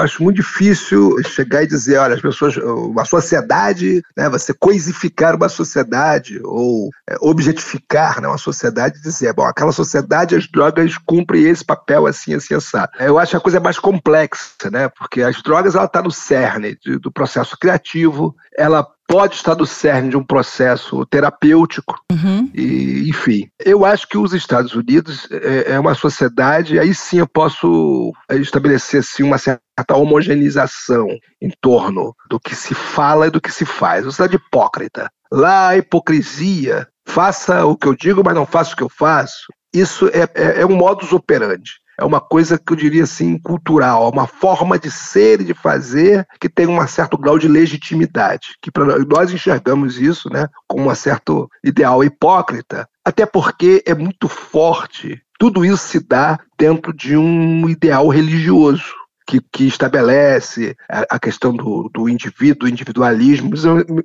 acho 0.00 0.22
muito 0.22 0.36
difícil 0.36 1.16
chegar 1.24 1.62
e 1.62 1.66
dizer, 1.66 1.98
olha, 1.98 2.14
as 2.14 2.20
pessoas, 2.20 2.56
uma 2.56 3.04
sociedade, 3.04 4.02
né, 4.16 4.28
você 4.28 4.54
coisificar 4.54 5.36
uma 5.36 5.48
sociedade 5.48 6.40
ou 6.44 6.90
é, 7.08 7.16
objetificar 7.20 8.20
né, 8.20 8.28
uma 8.28 8.38
sociedade 8.38 8.98
e 8.98 9.02
dizer, 9.02 9.32
bom, 9.32 9.44
aquela 9.44 9.72
sociedade, 9.72 10.36
as 10.36 10.46
drogas 10.46 10.96
cumprem 10.98 11.44
esse 11.44 11.64
papel 11.64 12.06
assim, 12.06 12.34
assim, 12.34 12.54
assado. 12.54 12.92
Eu 12.98 13.18
acho 13.18 13.32
que 13.32 13.36
a 13.36 13.40
coisa 13.40 13.58
é 13.58 13.60
mais 13.60 13.78
complexa, 13.78 14.70
né, 14.70 14.88
porque 14.88 15.22
as 15.22 15.42
drogas, 15.42 15.74
ela 15.74 15.86
está 15.86 16.02
no 16.02 16.10
cerne 16.10 16.76
do 17.00 17.10
processo 17.10 17.56
criativo, 17.58 18.34
ela 18.56 18.86
pode 19.08 19.36
estar 19.36 19.56
no 19.56 19.66
cerne 19.66 20.10
de 20.10 20.16
um 20.18 20.22
processo 20.22 21.04
terapêutico, 21.06 21.98
uhum. 22.12 22.50
e, 22.54 23.08
enfim. 23.08 23.48
Eu 23.58 23.86
acho 23.86 24.06
que 24.06 24.18
os 24.18 24.34
Estados 24.34 24.74
Unidos 24.74 25.26
é, 25.32 25.72
é, 25.72 25.80
uma 25.80 25.94
sociedade, 25.94 26.78
aí 26.78 26.94
sim 26.94 27.18
eu 27.18 27.26
posso 27.26 28.12
estabelecer 28.30 29.00
assim, 29.00 29.22
uma 29.22 29.38
certa 29.38 29.96
homogeneização 29.96 31.08
em 31.40 31.50
torno 31.58 32.14
do 32.28 32.38
que 32.38 32.54
se 32.54 32.74
fala 32.74 33.26
e 33.26 33.30
do 33.30 33.40
que 33.40 33.50
se 33.50 33.64
faz. 33.64 34.04
Uma 34.04 34.10
sociedade 34.10 34.36
hipócrita. 34.36 35.10
Lá 35.32 35.68
a 35.68 35.78
hipocrisia, 35.78 36.86
faça 37.06 37.64
o 37.64 37.76
que 37.76 37.88
eu 37.88 37.94
digo, 37.94 38.22
mas 38.22 38.34
não 38.34 38.44
faça 38.44 38.74
o 38.74 38.76
que 38.76 38.82
eu 38.82 38.90
faço. 38.90 39.46
Isso 39.74 40.08
é, 40.08 40.28
é, 40.34 40.60
é 40.60 40.66
um 40.66 40.76
modus 40.76 41.12
operandi 41.12 41.72
é 41.98 42.04
uma 42.04 42.20
coisa 42.20 42.56
que 42.56 42.72
eu 42.72 42.76
diria 42.76 43.02
assim 43.02 43.38
cultural, 43.38 44.08
uma 44.10 44.26
forma 44.26 44.78
de 44.78 44.90
ser 44.90 45.40
e 45.40 45.44
de 45.44 45.54
fazer 45.54 46.24
que 46.40 46.48
tem 46.48 46.66
um 46.68 46.86
certo 46.86 47.18
grau 47.18 47.38
de 47.38 47.48
legitimidade, 47.48 48.54
que 48.62 48.70
para 48.70 49.04
nós 49.04 49.32
enxergamos 49.32 49.98
isso, 49.98 50.30
né, 50.32 50.46
como 50.68 50.88
um 50.88 50.94
certo 50.94 51.50
ideal 51.62 52.04
hipócrita, 52.04 52.88
até 53.04 53.26
porque 53.26 53.82
é 53.84 53.94
muito 53.94 54.28
forte. 54.28 55.20
Tudo 55.38 55.64
isso 55.64 55.78
se 55.78 56.00
dá 56.00 56.38
dentro 56.58 56.92
de 56.92 57.16
um 57.16 57.68
ideal 57.68 58.08
religioso. 58.08 58.96
Que, 59.30 59.42
que, 59.52 59.66
estabelece 59.66 60.74
a, 60.88 61.18
questão 61.18 61.54
do, 61.54 61.90
do 61.92 62.08
indivíduo, 62.08 62.60
do 62.60 62.68
individualismo, 62.70 63.50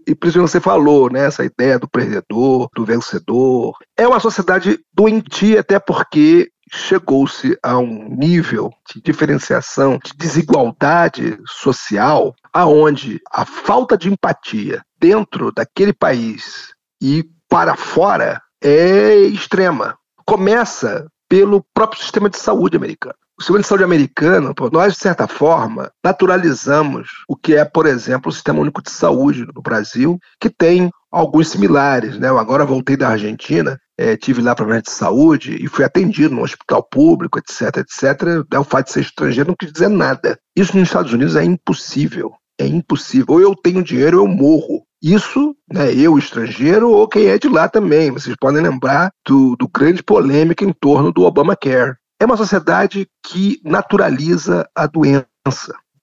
e 0.05 0.13
por 0.13 0.27
isso 0.27 0.41
você 0.41 0.59
falou, 0.59 1.09
né, 1.09 1.27
essa 1.27 1.45
ideia 1.45 1.79
do 1.79 1.87
perdedor, 1.87 2.67
do 2.75 2.83
vencedor. 2.83 3.77
É 3.95 4.05
uma 4.05 4.19
sociedade 4.19 4.77
doentia, 4.93 5.61
até 5.61 5.79
porque 5.79 6.49
chegou-se 6.74 7.57
a 7.61 7.78
um 7.78 8.09
nível 8.09 8.71
de 8.91 9.01
diferenciação, 9.01 9.99
de 10.03 10.13
desigualdade 10.17 11.38
social, 11.45 12.36
aonde 12.51 13.21
a 13.32 13.45
falta 13.45 13.97
de 13.97 14.09
empatia 14.11 14.82
dentro 14.99 15.51
daquele 15.51 15.93
país 15.93 16.74
e 17.01 17.24
para 17.47 17.76
fora 17.76 18.41
é 18.61 19.15
extrema. 19.15 19.95
Começa 20.26 21.07
pelo 21.30 21.63
próprio 21.74 22.01
sistema 22.01 22.30
de 22.30 22.38
saúde 22.38 22.76
americano. 22.76 23.15
O 23.38 23.41
sistema 23.41 23.59
de 23.59 23.67
saúde 23.67 23.84
americano, 23.84 24.53
nós, 24.71 24.93
de 24.93 24.99
certa 24.99 25.28
forma, 25.28 25.91
naturalizamos 26.03 27.09
o 27.28 27.36
que 27.36 27.55
é, 27.55 27.65
por 27.65 27.86
exemplo, 27.86 28.30
o 28.30 28.32
Sistema 28.32 28.59
Único 28.59 28.82
de 28.82 28.91
Saúde 28.91 29.45
no 29.53 29.61
Brasil, 29.61 30.19
que 30.39 30.49
tem 30.49 30.91
alguns 31.11 31.49
similares. 31.49 32.17
Né? 32.17 32.30
Eu 32.30 32.38
agora 32.38 32.65
voltei 32.65 32.95
da 32.95 33.09
Argentina 33.09 33.80
é, 33.97 34.17
tive 34.17 34.41
lá 34.41 34.55
problemas 34.55 34.83
de 34.83 34.91
saúde 34.91 35.57
e 35.63 35.67
fui 35.67 35.85
atendido 35.85 36.33
no 36.33 36.43
hospital 36.43 36.83
público, 36.83 37.39
etc, 37.39 37.77
etc. 37.77 38.45
É, 38.51 38.59
o 38.59 38.63
fato 38.63 38.87
de 38.87 38.93
ser 38.93 39.01
estrangeiro 39.01 39.49
não 39.49 39.55
quer 39.55 39.71
dizer 39.71 39.89
nada. 39.89 40.37
Isso 40.55 40.77
nos 40.77 40.87
Estados 40.87 41.13
Unidos 41.13 41.35
é 41.35 41.43
impossível. 41.43 42.33
É 42.59 42.65
impossível. 42.65 43.35
Ou 43.35 43.41
eu 43.41 43.55
tenho 43.55 43.83
dinheiro 43.83 44.19
ou 44.19 44.27
eu 44.27 44.31
morro. 44.31 44.83
Isso, 45.01 45.55
né, 45.71 45.93
eu 45.93 46.17
estrangeiro 46.17 46.89
ou 46.89 47.07
quem 47.07 47.27
é 47.27 47.37
de 47.37 47.49
lá 47.49 47.67
também. 47.67 48.09
Vocês 48.11 48.35
podem 48.39 48.61
lembrar 48.61 49.11
do, 49.27 49.55
do 49.57 49.67
grande 49.67 50.01
polêmica 50.01 50.63
em 50.63 50.71
torno 50.71 51.11
do 51.11 51.23
Obamacare. 51.23 51.95
É 52.19 52.25
uma 52.25 52.37
sociedade 52.37 53.07
que 53.25 53.59
naturaliza 53.65 54.67
a 54.73 54.87
doença. 54.87 55.27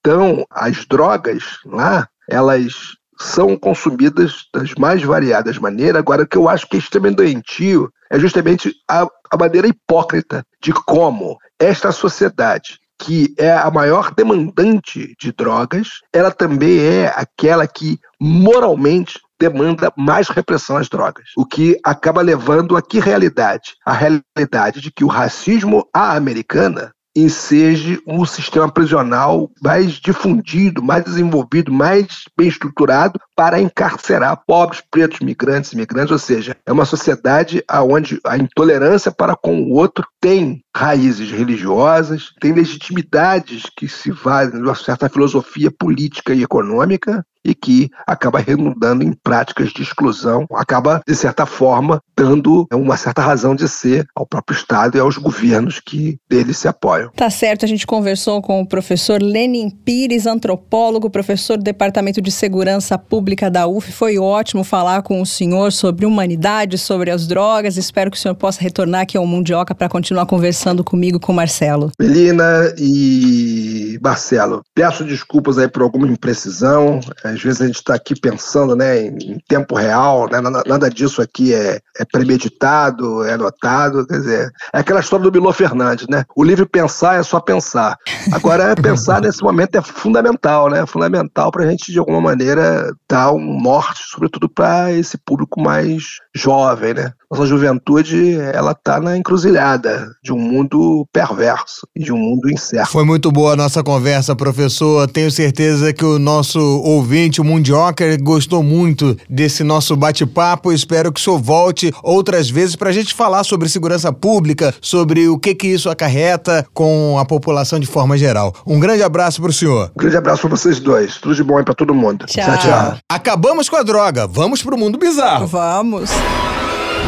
Então, 0.00 0.44
as 0.50 0.84
drogas 0.84 1.58
lá, 1.64 2.08
elas 2.28 2.96
são 3.20 3.56
consumidas 3.56 4.46
das 4.52 4.74
mais 4.74 5.02
variadas 5.02 5.58
maneiras. 5.58 5.98
Agora, 6.00 6.22
o 6.22 6.26
que 6.26 6.38
eu 6.38 6.48
acho 6.48 6.66
que 6.66 6.76
é 6.76 6.78
extremamente 6.78 7.16
doentio 7.16 7.92
é 8.10 8.18
justamente 8.18 8.74
a, 8.88 9.06
a 9.30 9.36
maneira 9.36 9.68
hipócrita 9.68 10.44
de 10.60 10.72
como 10.72 11.38
esta 11.58 11.92
sociedade 11.92 12.78
que 13.02 13.34
é 13.38 13.50
a 13.50 13.70
maior 13.70 14.14
demandante 14.14 15.14
de 15.18 15.32
drogas, 15.32 16.00
ela 16.12 16.30
também 16.30 16.78
é 16.80 17.06
aquela 17.16 17.66
que 17.66 17.98
moralmente 18.20 19.18
demanda 19.40 19.90
mais 19.96 20.28
repressão 20.28 20.76
às 20.76 20.86
drogas, 20.86 21.30
o 21.34 21.46
que 21.46 21.80
acaba 21.82 22.20
levando 22.20 22.76
a 22.76 22.82
que 22.82 23.00
realidade? 23.00 23.74
A 23.86 23.94
realidade 23.94 24.82
de 24.82 24.92
que 24.92 25.02
o 25.02 25.08
racismo 25.08 25.88
à 25.94 26.14
americana 26.14 26.92
enseje 27.14 28.00
um 28.06 28.24
sistema 28.24 28.70
prisional 28.70 29.50
mais 29.62 29.94
difundido, 29.94 30.82
mais 30.82 31.04
desenvolvido, 31.04 31.72
mais 31.72 32.06
bem 32.36 32.48
estruturado 32.48 33.18
para 33.34 33.60
encarcerar 33.60 34.42
pobres, 34.46 34.82
pretos, 34.90 35.20
migrantes, 35.20 35.72
imigrantes, 35.72 36.12
ou 36.12 36.18
seja, 36.18 36.56
é 36.64 36.72
uma 36.72 36.84
sociedade 36.84 37.64
onde 37.70 38.20
a 38.24 38.36
intolerância 38.36 39.10
para 39.10 39.34
com 39.34 39.62
o 39.62 39.72
outro 39.72 40.06
tem 40.20 40.62
raízes 40.76 41.30
religiosas, 41.30 42.32
tem 42.40 42.52
legitimidades 42.52 43.64
que 43.76 43.88
se 43.88 44.10
valem 44.10 44.52
de 44.52 44.58
uma 44.58 44.74
certa 44.74 45.08
filosofia 45.08 45.70
política 45.70 46.34
e 46.34 46.42
econômica, 46.42 47.24
e 47.44 47.54
que 47.54 47.88
acaba 48.06 48.38
redundando 48.38 49.02
em 49.02 49.12
práticas 49.12 49.70
de 49.70 49.82
exclusão, 49.82 50.46
acaba, 50.52 51.00
de 51.06 51.14
certa 51.14 51.46
forma, 51.46 52.00
dando 52.16 52.66
uma 52.72 52.96
certa 52.96 53.22
razão 53.22 53.54
de 53.54 53.68
ser 53.68 54.06
ao 54.14 54.26
próprio 54.26 54.56
Estado 54.56 54.96
e 54.96 55.00
aos 55.00 55.16
governos 55.16 55.80
que 55.80 56.18
dele 56.28 56.52
se 56.52 56.68
apoiam. 56.68 57.10
Tá 57.16 57.30
certo, 57.30 57.64
a 57.64 57.68
gente 57.68 57.86
conversou 57.86 58.42
com 58.42 58.60
o 58.60 58.66
professor 58.66 59.22
Lenin 59.22 59.70
Pires, 59.70 60.26
antropólogo, 60.26 61.10
professor 61.10 61.56
do 61.56 61.64
Departamento 61.64 62.20
de 62.20 62.30
Segurança 62.30 62.98
Pública 62.98 63.50
da 63.50 63.66
UF. 63.66 63.90
Foi 63.92 64.18
ótimo 64.18 64.64
falar 64.64 65.02
com 65.02 65.20
o 65.20 65.26
senhor 65.26 65.72
sobre 65.72 66.04
humanidade, 66.04 66.76
sobre 66.76 67.10
as 67.10 67.26
drogas. 67.26 67.76
Espero 67.76 68.10
que 68.10 68.16
o 68.16 68.20
senhor 68.20 68.34
possa 68.34 68.60
retornar 68.60 69.02
aqui 69.02 69.16
ao 69.16 69.26
Mundioca 69.26 69.74
para 69.74 69.88
continuar 69.88 70.26
conversando 70.26 70.84
comigo 70.84 71.18
com 71.18 71.32
o 71.32 71.34
Marcelo. 71.34 71.90
Melina 71.98 72.74
e 72.78 73.98
Marcelo, 74.02 74.62
peço 74.74 75.04
desculpas 75.04 75.58
aí 75.58 75.68
por 75.68 75.82
alguma 75.82 76.06
imprecisão. 76.06 77.00
Às 77.30 77.42
vezes 77.42 77.60
a 77.60 77.66
gente 77.66 77.76
está 77.76 77.94
aqui 77.94 78.18
pensando 78.18 78.76
né, 78.76 79.00
em, 79.02 79.38
tempo 79.48 79.74
real, 79.74 80.28
né? 80.30 80.40
nada, 80.40 80.90
disso 80.90 81.22
aqui 81.22 81.54
é, 81.54 81.80
é, 81.98 82.04
premeditado, 82.04 83.24
é 83.24 83.34
anotado. 83.34 84.06
Quer 84.06 84.18
dizer, 84.18 84.52
é 84.72 84.78
aquela 84.78 85.00
história 85.00 85.24
do 85.24 85.32
Milô 85.32 85.52
Fernandes, 85.52 86.06
né? 86.08 86.24
O 86.36 86.44
livre 86.44 86.66
pensar 86.66 87.18
é 87.18 87.22
só 87.22 87.40
pensar. 87.40 87.96
Agora, 88.32 88.74
pensar 88.74 89.20
nesse 89.22 89.42
momento 89.42 89.76
é 89.76 89.82
fundamental, 89.82 90.68
né? 90.68 90.84
Fundamental 90.86 91.50
para 91.50 91.64
a 91.64 91.70
gente, 91.70 91.92
de 91.92 91.98
alguma 91.98 92.20
maneira, 92.20 92.92
dar 93.08 93.32
um 93.32 93.60
norte, 93.60 94.02
sobretudo 94.10 94.48
para 94.48 94.92
esse 94.92 95.18
público 95.18 95.60
mais 95.60 96.04
jovem, 96.34 96.94
né? 96.94 97.12
Nossa 97.30 97.46
juventude, 97.46 98.34
ela 98.52 98.72
está 98.72 98.98
na 98.98 99.16
encruzilhada 99.16 100.10
de 100.20 100.32
um 100.32 100.38
mundo 100.38 101.06
perverso 101.12 101.86
e 101.94 102.02
de 102.02 102.12
um 102.12 102.16
mundo 102.16 102.50
incerto. 102.50 102.90
Foi 102.90 103.04
muito 103.04 103.30
boa 103.30 103.52
a 103.52 103.56
nossa 103.56 103.84
conversa, 103.84 104.34
professor. 104.34 105.08
Tenho 105.08 105.30
certeza 105.30 105.92
que 105.92 106.04
o 106.04 106.18
nosso 106.18 106.58
ouvinte, 106.58 107.40
o 107.40 107.44
Mundioker, 107.44 108.20
gostou 108.20 108.64
muito 108.64 109.16
desse 109.28 109.62
nosso 109.62 109.94
bate-papo. 109.94 110.72
Espero 110.72 111.12
que 111.12 111.20
o 111.20 111.22
senhor 111.22 111.38
volte 111.38 111.92
outras 112.02 112.50
vezes 112.50 112.74
para 112.74 112.90
a 112.90 112.92
gente 112.92 113.14
falar 113.14 113.44
sobre 113.44 113.68
segurança 113.68 114.12
pública, 114.12 114.74
sobre 114.80 115.28
o 115.28 115.38
que 115.38 115.54
que 115.54 115.68
isso 115.68 115.88
acarreta 115.88 116.66
com 116.74 117.16
a 117.16 117.24
população 117.24 117.78
de 117.78 117.86
forma 117.86 118.18
geral. 118.18 118.52
Um 118.66 118.80
grande 118.80 119.04
abraço 119.04 119.40
para 119.40 119.50
o 119.50 119.54
senhor. 119.54 119.92
Um 119.96 120.00
grande 120.00 120.16
abraço 120.16 120.42
para 120.42 120.50
vocês 120.50 120.80
dois. 120.80 121.16
Tudo 121.18 121.36
de 121.36 121.44
bom 121.44 121.58
aí 121.58 121.64
para 121.64 121.74
todo 121.74 121.94
mundo. 121.94 122.26
Tchau. 122.26 122.44
tchau, 122.44 122.58
tchau. 122.58 122.98
Acabamos 123.08 123.68
com 123.68 123.76
a 123.76 123.84
droga. 123.84 124.26
Vamos 124.26 124.64
pro 124.64 124.76
mundo 124.76 124.98
bizarro. 124.98 125.46
Vamos. 125.46 126.10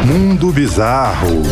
Mundo 0.05 0.51
Bizarro. 0.51 1.43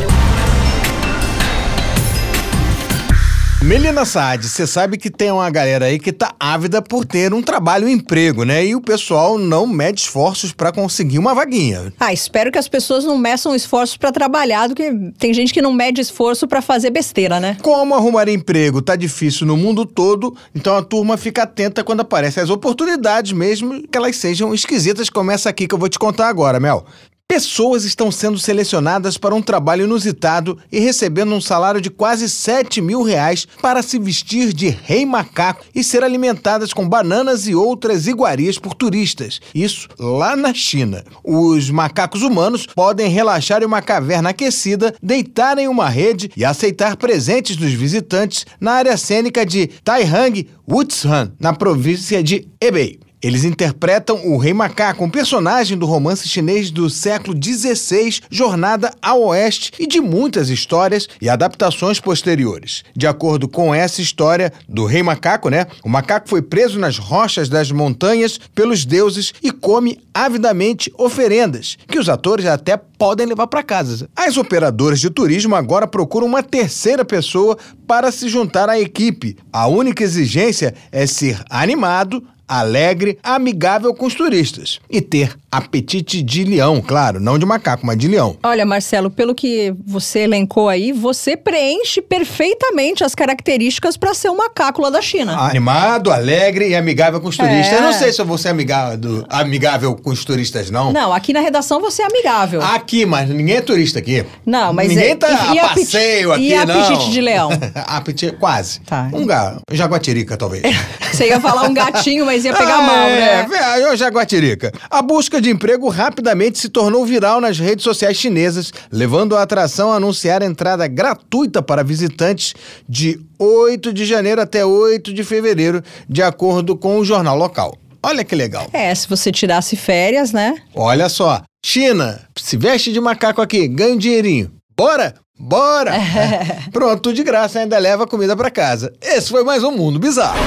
Melina 3.63 4.03
Saad, 4.03 4.45
você 4.45 4.67
sabe 4.67 4.97
que 4.97 5.09
tem 5.09 5.31
uma 5.31 5.49
galera 5.49 5.85
aí 5.85 5.97
que 5.97 6.11
tá 6.11 6.33
ávida 6.37 6.81
por 6.81 7.05
ter 7.05 7.33
um 7.33 7.41
trabalho 7.41 7.87
e 7.87 7.91
um 7.93 7.95
emprego, 7.95 8.43
né? 8.43 8.65
E 8.65 8.75
o 8.75 8.81
pessoal 8.81 9.37
não 9.37 9.65
mede 9.65 10.01
esforços 10.01 10.51
para 10.51 10.71
conseguir 10.73 11.17
uma 11.17 11.33
vaguinha. 11.33 11.93
Ah, 11.97 12.11
espero 12.11 12.51
que 12.51 12.57
as 12.57 12.67
pessoas 12.67 13.05
não 13.05 13.17
meçam 13.17 13.55
esforços 13.55 13.95
para 13.95 14.11
trabalhar, 14.11 14.67
do 14.67 14.75
que 14.75 14.91
tem 15.17 15.33
gente 15.33 15.53
que 15.53 15.61
não 15.61 15.71
mede 15.71 16.01
esforço 16.01 16.45
para 16.45 16.61
fazer 16.61 16.89
besteira, 16.89 17.39
né? 17.39 17.55
Como 17.61 17.95
arrumar 17.95 18.27
emprego 18.27 18.81
tá 18.81 18.97
difícil 18.97 19.47
no 19.47 19.55
mundo 19.55 19.85
todo, 19.85 20.35
então 20.53 20.75
a 20.75 20.81
turma 20.83 21.15
fica 21.15 21.43
atenta 21.43 21.85
quando 21.85 22.01
aparecem 22.01 22.43
as 22.43 22.49
oportunidades, 22.49 23.31
mesmo 23.31 23.87
que 23.87 23.97
elas 23.97 24.17
sejam 24.17 24.53
esquisitas. 24.53 25.09
Começa 25.09 25.47
aqui 25.47 25.67
que 25.67 25.73
eu 25.73 25.79
vou 25.79 25.87
te 25.87 25.97
contar 25.97 26.27
agora, 26.27 26.59
Mel. 26.59 26.85
Pessoas 27.31 27.85
estão 27.85 28.11
sendo 28.11 28.37
selecionadas 28.37 29.17
para 29.17 29.33
um 29.33 29.41
trabalho 29.41 29.85
inusitado 29.85 30.57
e 30.69 30.81
recebendo 30.81 31.33
um 31.33 31.39
salário 31.39 31.79
de 31.79 31.89
quase 31.89 32.27
7 32.27 32.81
mil 32.81 33.03
reais 33.03 33.47
para 33.61 33.81
se 33.81 33.97
vestir 33.97 34.51
de 34.51 34.67
rei 34.67 35.05
macaco 35.05 35.63
e 35.73 35.81
ser 35.81 36.03
alimentadas 36.03 36.73
com 36.73 36.85
bananas 36.85 37.47
e 37.47 37.55
outras 37.55 38.05
iguarias 38.05 38.59
por 38.59 38.73
turistas. 38.73 39.39
Isso 39.55 39.87
lá 39.97 40.35
na 40.35 40.53
China. 40.53 41.05
Os 41.23 41.69
macacos 41.69 42.21
humanos 42.21 42.65
podem 42.65 43.09
relaxar 43.09 43.63
em 43.63 43.65
uma 43.65 43.81
caverna 43.81 44.31
aquecida, 44.31 44.93
deitar 45.01 45.57
em 45.57 45.69
uma 45.69 45.87
rede 45.87 46.29
e 46.35 46.43
aceitar 46.43 46.97
presentes 46.97 47.55
dos 47.55 47.71
visitantes 47.71 48.45
na 48.59 48.73
área 48.73 48.97
cênica 48.97 49.45
de 49.45 49.67
Taihang, 49.85 50.49
Wuhan, 50.69 51.31
na 51.39 51.53
província 51.53 52.21
de 52.21 52.45
Hebei. 52.59 52.99
Eles 53.21 53.43
interpretam 53.43 54.19
o 54.25 54.37
Rei 54.37 54.51
Macaco, 54.51 55.03
um 55.03 55.09
personagem 55.09 55.77
do 55.77 55.85
romance 55.85 56.27
chinês 56.27 56.71
do 56.71 56.89
século 56.89 57.37
XVI, 57.39 58.19
Jornada 58.31 58.91
ao 58.99 59.21
Oeste, 59.25 59.71
e 59.77 59.85
de 59.85 60.01
muitas 60.01 60.49
histórias 60.49 61.07
e 61.21 61.29
adaptações 61.29 61.99
posteriores. 61.99 62.83
De 62.95 63.05
acordo 63.05 63.47
com 63.47 63.75
essa 63.75 64.01
história 64.01 64.51
do 64.67 64.85
Rei 64.85 65.03
Macaco, 65.03 65.49
né? 65.49 65.67
O 65.83 65.89
macaco 65.89 66.27
foi 66.27 66.41
preso 66.41 66.79
nas 66.79 66.97
rochas 66.97 67.47
das 67.47 67.71
montanhas 67.71 68.39
pelos 68.55 68.85
deuses 68.85 69.31
e 69.43 69.51
come 69.51 69.99
avidamente 70.11 70.91
oferendas, 70.97 71.77
que 71.87 71.99
os 71.99 72.09
atores 72.09 72.47
até 72.47 72.75
podem 72.75 73.27
levar 73.27 73.45
para 73.45 73.61
casa. 73.61 74.09
As 74.15 74.35
operadoras 74.35 74.99
de 74.99 75.11
turismo 75.11 75.55
agora 75.55 75.85
procuram 75.85 76.25
uma 76.25 76.41
terceira 76.41 77.05
pessoa 77.05 77.55
para 77.85 78.11
se 78.11 78.27
juntar 78.27 78.67
à 78.67 78.79
equipe. 78.79 79.37
A 79.53 79.67
única 79.67 80.03
exigência 80.03 80.73
é 80.91 81.05
ser 81.05 81.43
animado, 81.49 82.23
alegre, 82.51 83.17
amigável 83.23 83.93
com 83.93 84.05
os 84.05 84.13
turistas 84.13 84.81
e 84.89 84.99
ter 84.99 85.37
apetite 85.49 86.21
de 86.21 86.43
leão, 86.43 86.81
claro, 86.81 87.19
não 87.19 87.39
de 87.39 87.45
macaco, 87.45 87.85
mas 87.85 87.97
de 87.97 88.09
leão. 88.09 88.37
Olha, 88.43 88.65
Marcelo, 88.65 89.09
pelo 89.09 89.33
que 89.33 89.73
você 89.85 90.19
elencou 90.19 90.67
aí, 90.67 90.91
você 90.91 91.37
preenche 91.37 92.01
perfeitamente 92.01 93.03
as 93.03 93.15
características 93.15 93.95
para 93.95 94.13
ser 94.13 94.29
um 94.29 94.37
macaco 94.37 94.81
lá 94.81 94.89
da 94.89 95.01
China. 95.01 95.37
Animado, 95.37 96.11
alegre 96.11 96.69
e 96.69 96.75
amigável 96.75 97.21
com 97.21 97.29
os 97.29 97.37
turistas. 97.37 97.73
É. 97.73 97.77
Eu 97.77 97.83
não 97.83 97.93
sei 97.93 98.11
se 98.11 98.21
eu 98.21 98.25
vou 98.25 98.37
ser 98.37 98.49
amigável, 98.49 99.25
amigável 99.29 99.95
com 99.95 100.09
os 100.09 100.25
turistas, 100.25 100.69
não. 100.69 100.91
Não, 100.91 101.13
aqui 101.13 101.31
na 101.31 101.39
redação 101.39 101.79
você 101.79 102.01
é 102.01 102.05
amigável. 102.05 102.61
Aqui, 102.61 103.05
mas 103.05 103.29
ninguém 103.29 103.55
é 103.57 103.61
turista 103.61 103.99
aqui. 103.99 104.25
Não, 104.45 104.73
mas 104.73 104.89
ninguém 104.89 105.11
é, 105.11 105.15
tá 105.15 105.53
e, 105.53 105.59
a 105.59 105.69
passeio 105.69 106.33
aqui, 106.33 106.51
e 106.51 106.65
não. 106.65 106.75
E 106.75 106.81
apetite 106.83 107.11
de 107.11 107.21
leão? 107.21 107.49
apetite, 107.87 108.35
quase. 108.37 108.79
Tá. 108.81 109.09
Um 109.13 109.25
ga, 109.25 109.57
jaguatirica, 109.71 110.35
talvez. 110.35 110.63
você 111.11 111.27
ia 111.27 111.39
falar 111.39 111.63
um 111.63 111.73
gatinho, 111.73 112.25
mas 112.25 112.40
ia 112.45 112.53
pegar 112.53 112.79
ah, 112.79 112.81
mal, 112.81 113.07
né? 113.07 113.47
É, 113.51 113.93
é, 113.93 113.97
jaguatirica. 113.97 114.71
A 114.89 115.01
busca 115.01 115.41
de 115.41 115.49
emprego 115.49 115.89
rapidamente 115.89 116.59
se 116.59 116.69
tornou 116.69 117.05
viral 117.05 117.41
nas 117.41 117.59
redes 117.59 117.83
sociais 117.83 118.17
chinesas, 118.17 118.71
levando 118.91 119.35
a 119.35 119.41
atração 119.41 119.91
a 119.91 119.95
anunciar 119.95 120.41
entrada 120.41 120.87
gratuita 120.87 121.61
para 121.61 121.83
visitantes 121.83 122.53
de 122.87 123.19
8 123.37 123.93
de 123.93 124.05
janeiro 124.05 124.41
até 124.41 124.65
8 124.65 125.13
de 125.13 125.23
fevereiro, 125.23 125.83
de 126.07 126.21
acordo 126.21 126.75
com 126.75 126.97
o 126.97 127.05
jornal 127.05 127.37
local. 127.37 127.75
Olha 128.03 128.23
que 128.23 128.35
legal. 128.35 128.67
É, 128.73 128.93
se 128.95 129.07
você 129.07 129.31
tirasse 129.31 129.75
férias, 129.75 130.31
né? 130.31 130.55
Olha 130.73 131.07
só. 131.07 131.41
China, 131.63 132.19
se 132.35 132.57
veste 132.57 132.91
de 132.91 132.99
macaco 132.99 133.41
aqui, 133.41 133.67
ganha 133.67 133.93
um 133.93 133.97
dinheirinho. 133.97 134.51
Bora? 134.75 135.13
Bora! 135.39 135.93
Pronto, 136.71 137.01
tudo 137.01 137.15
de 137.15 137.23
graça, 137.23 137.59
ainda 137.59 137.77
leva 137.77 138.07
comida 138.07 138.35
para 138.35 138.49
casa. 138.49 138.93
Esse 139.01 139.29
foi 139.29 139.43
mais 139.43 139.63
um 139.63 139.71
Mundo 139.71 139.99
Bizarro. 139.99 140.39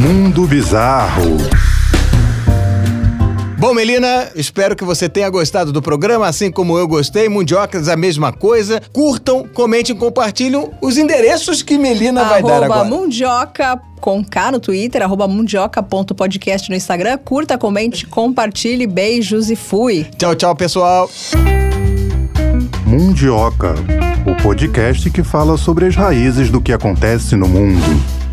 Mundo 0.00 0.46
Bizarro. 0.46 1.36
Bom, 3.56 3.72
Melina, 3.72 4.28
espero 4.34 4.76
que 4.76 4.84
você 4.84 5.08
tenha 5.08 5.30
gostado 5.30 5.72
do 5.72 5.80
programa, 5.80 6.26
assim 6.26 6.50
como 6.50 6.76
eu 6.76 6.86
gostei. 6.86 7.28
Mundiocas, 7.28 7.88
a 7.88 7.96
mesma 7.96 8.30
coisa. 8.32 8.82
Curtam, 8.92 9.48
comentem, 9.54 9.96
compartilhem 9.96 10.70
os 10.82 10.98
endereços 10.98 11.62
que 11.62 11.78
Melina 11.78 12.20
arroba 12.20 12.34
vai 12.34 12.42
dar 12.42 12.64
agora. 12.64 12.84
Mundioca 12.84 13.80
com 14.00 14.22
K 14.22 14.52
no 14.52 14.60
Twitter, 14.60 15.00
arroba 15.00 15.26
mundioca.podcast 15.26 16.68
no 16.68 16.76
Instagram. 16.76 17.16
Curta, 17.18 17.56
comente, 17.56 18.06
compartilhe. 18.06 18.86
Beijos 18.86 19.48
e 19.48 19.56
fui. 19.56 20.06
Tchau, 20.18 20.34
tchau, 20.34 20.54
pessoal. 20.54 21.08
Mundioca, 22.84 23.74
o 24.26 24.42
podcast 24.42 25.08
que 25.08 25.22
fala 25.22 25.56
sobre 25.56 25.86
as 25.86 25.96
raízes 25.96 26.50
do 26.50 26.60
que 26.60 26.72
acontece 26.72 27.34
no 27.34 27.48
mundo. 27.48 28.23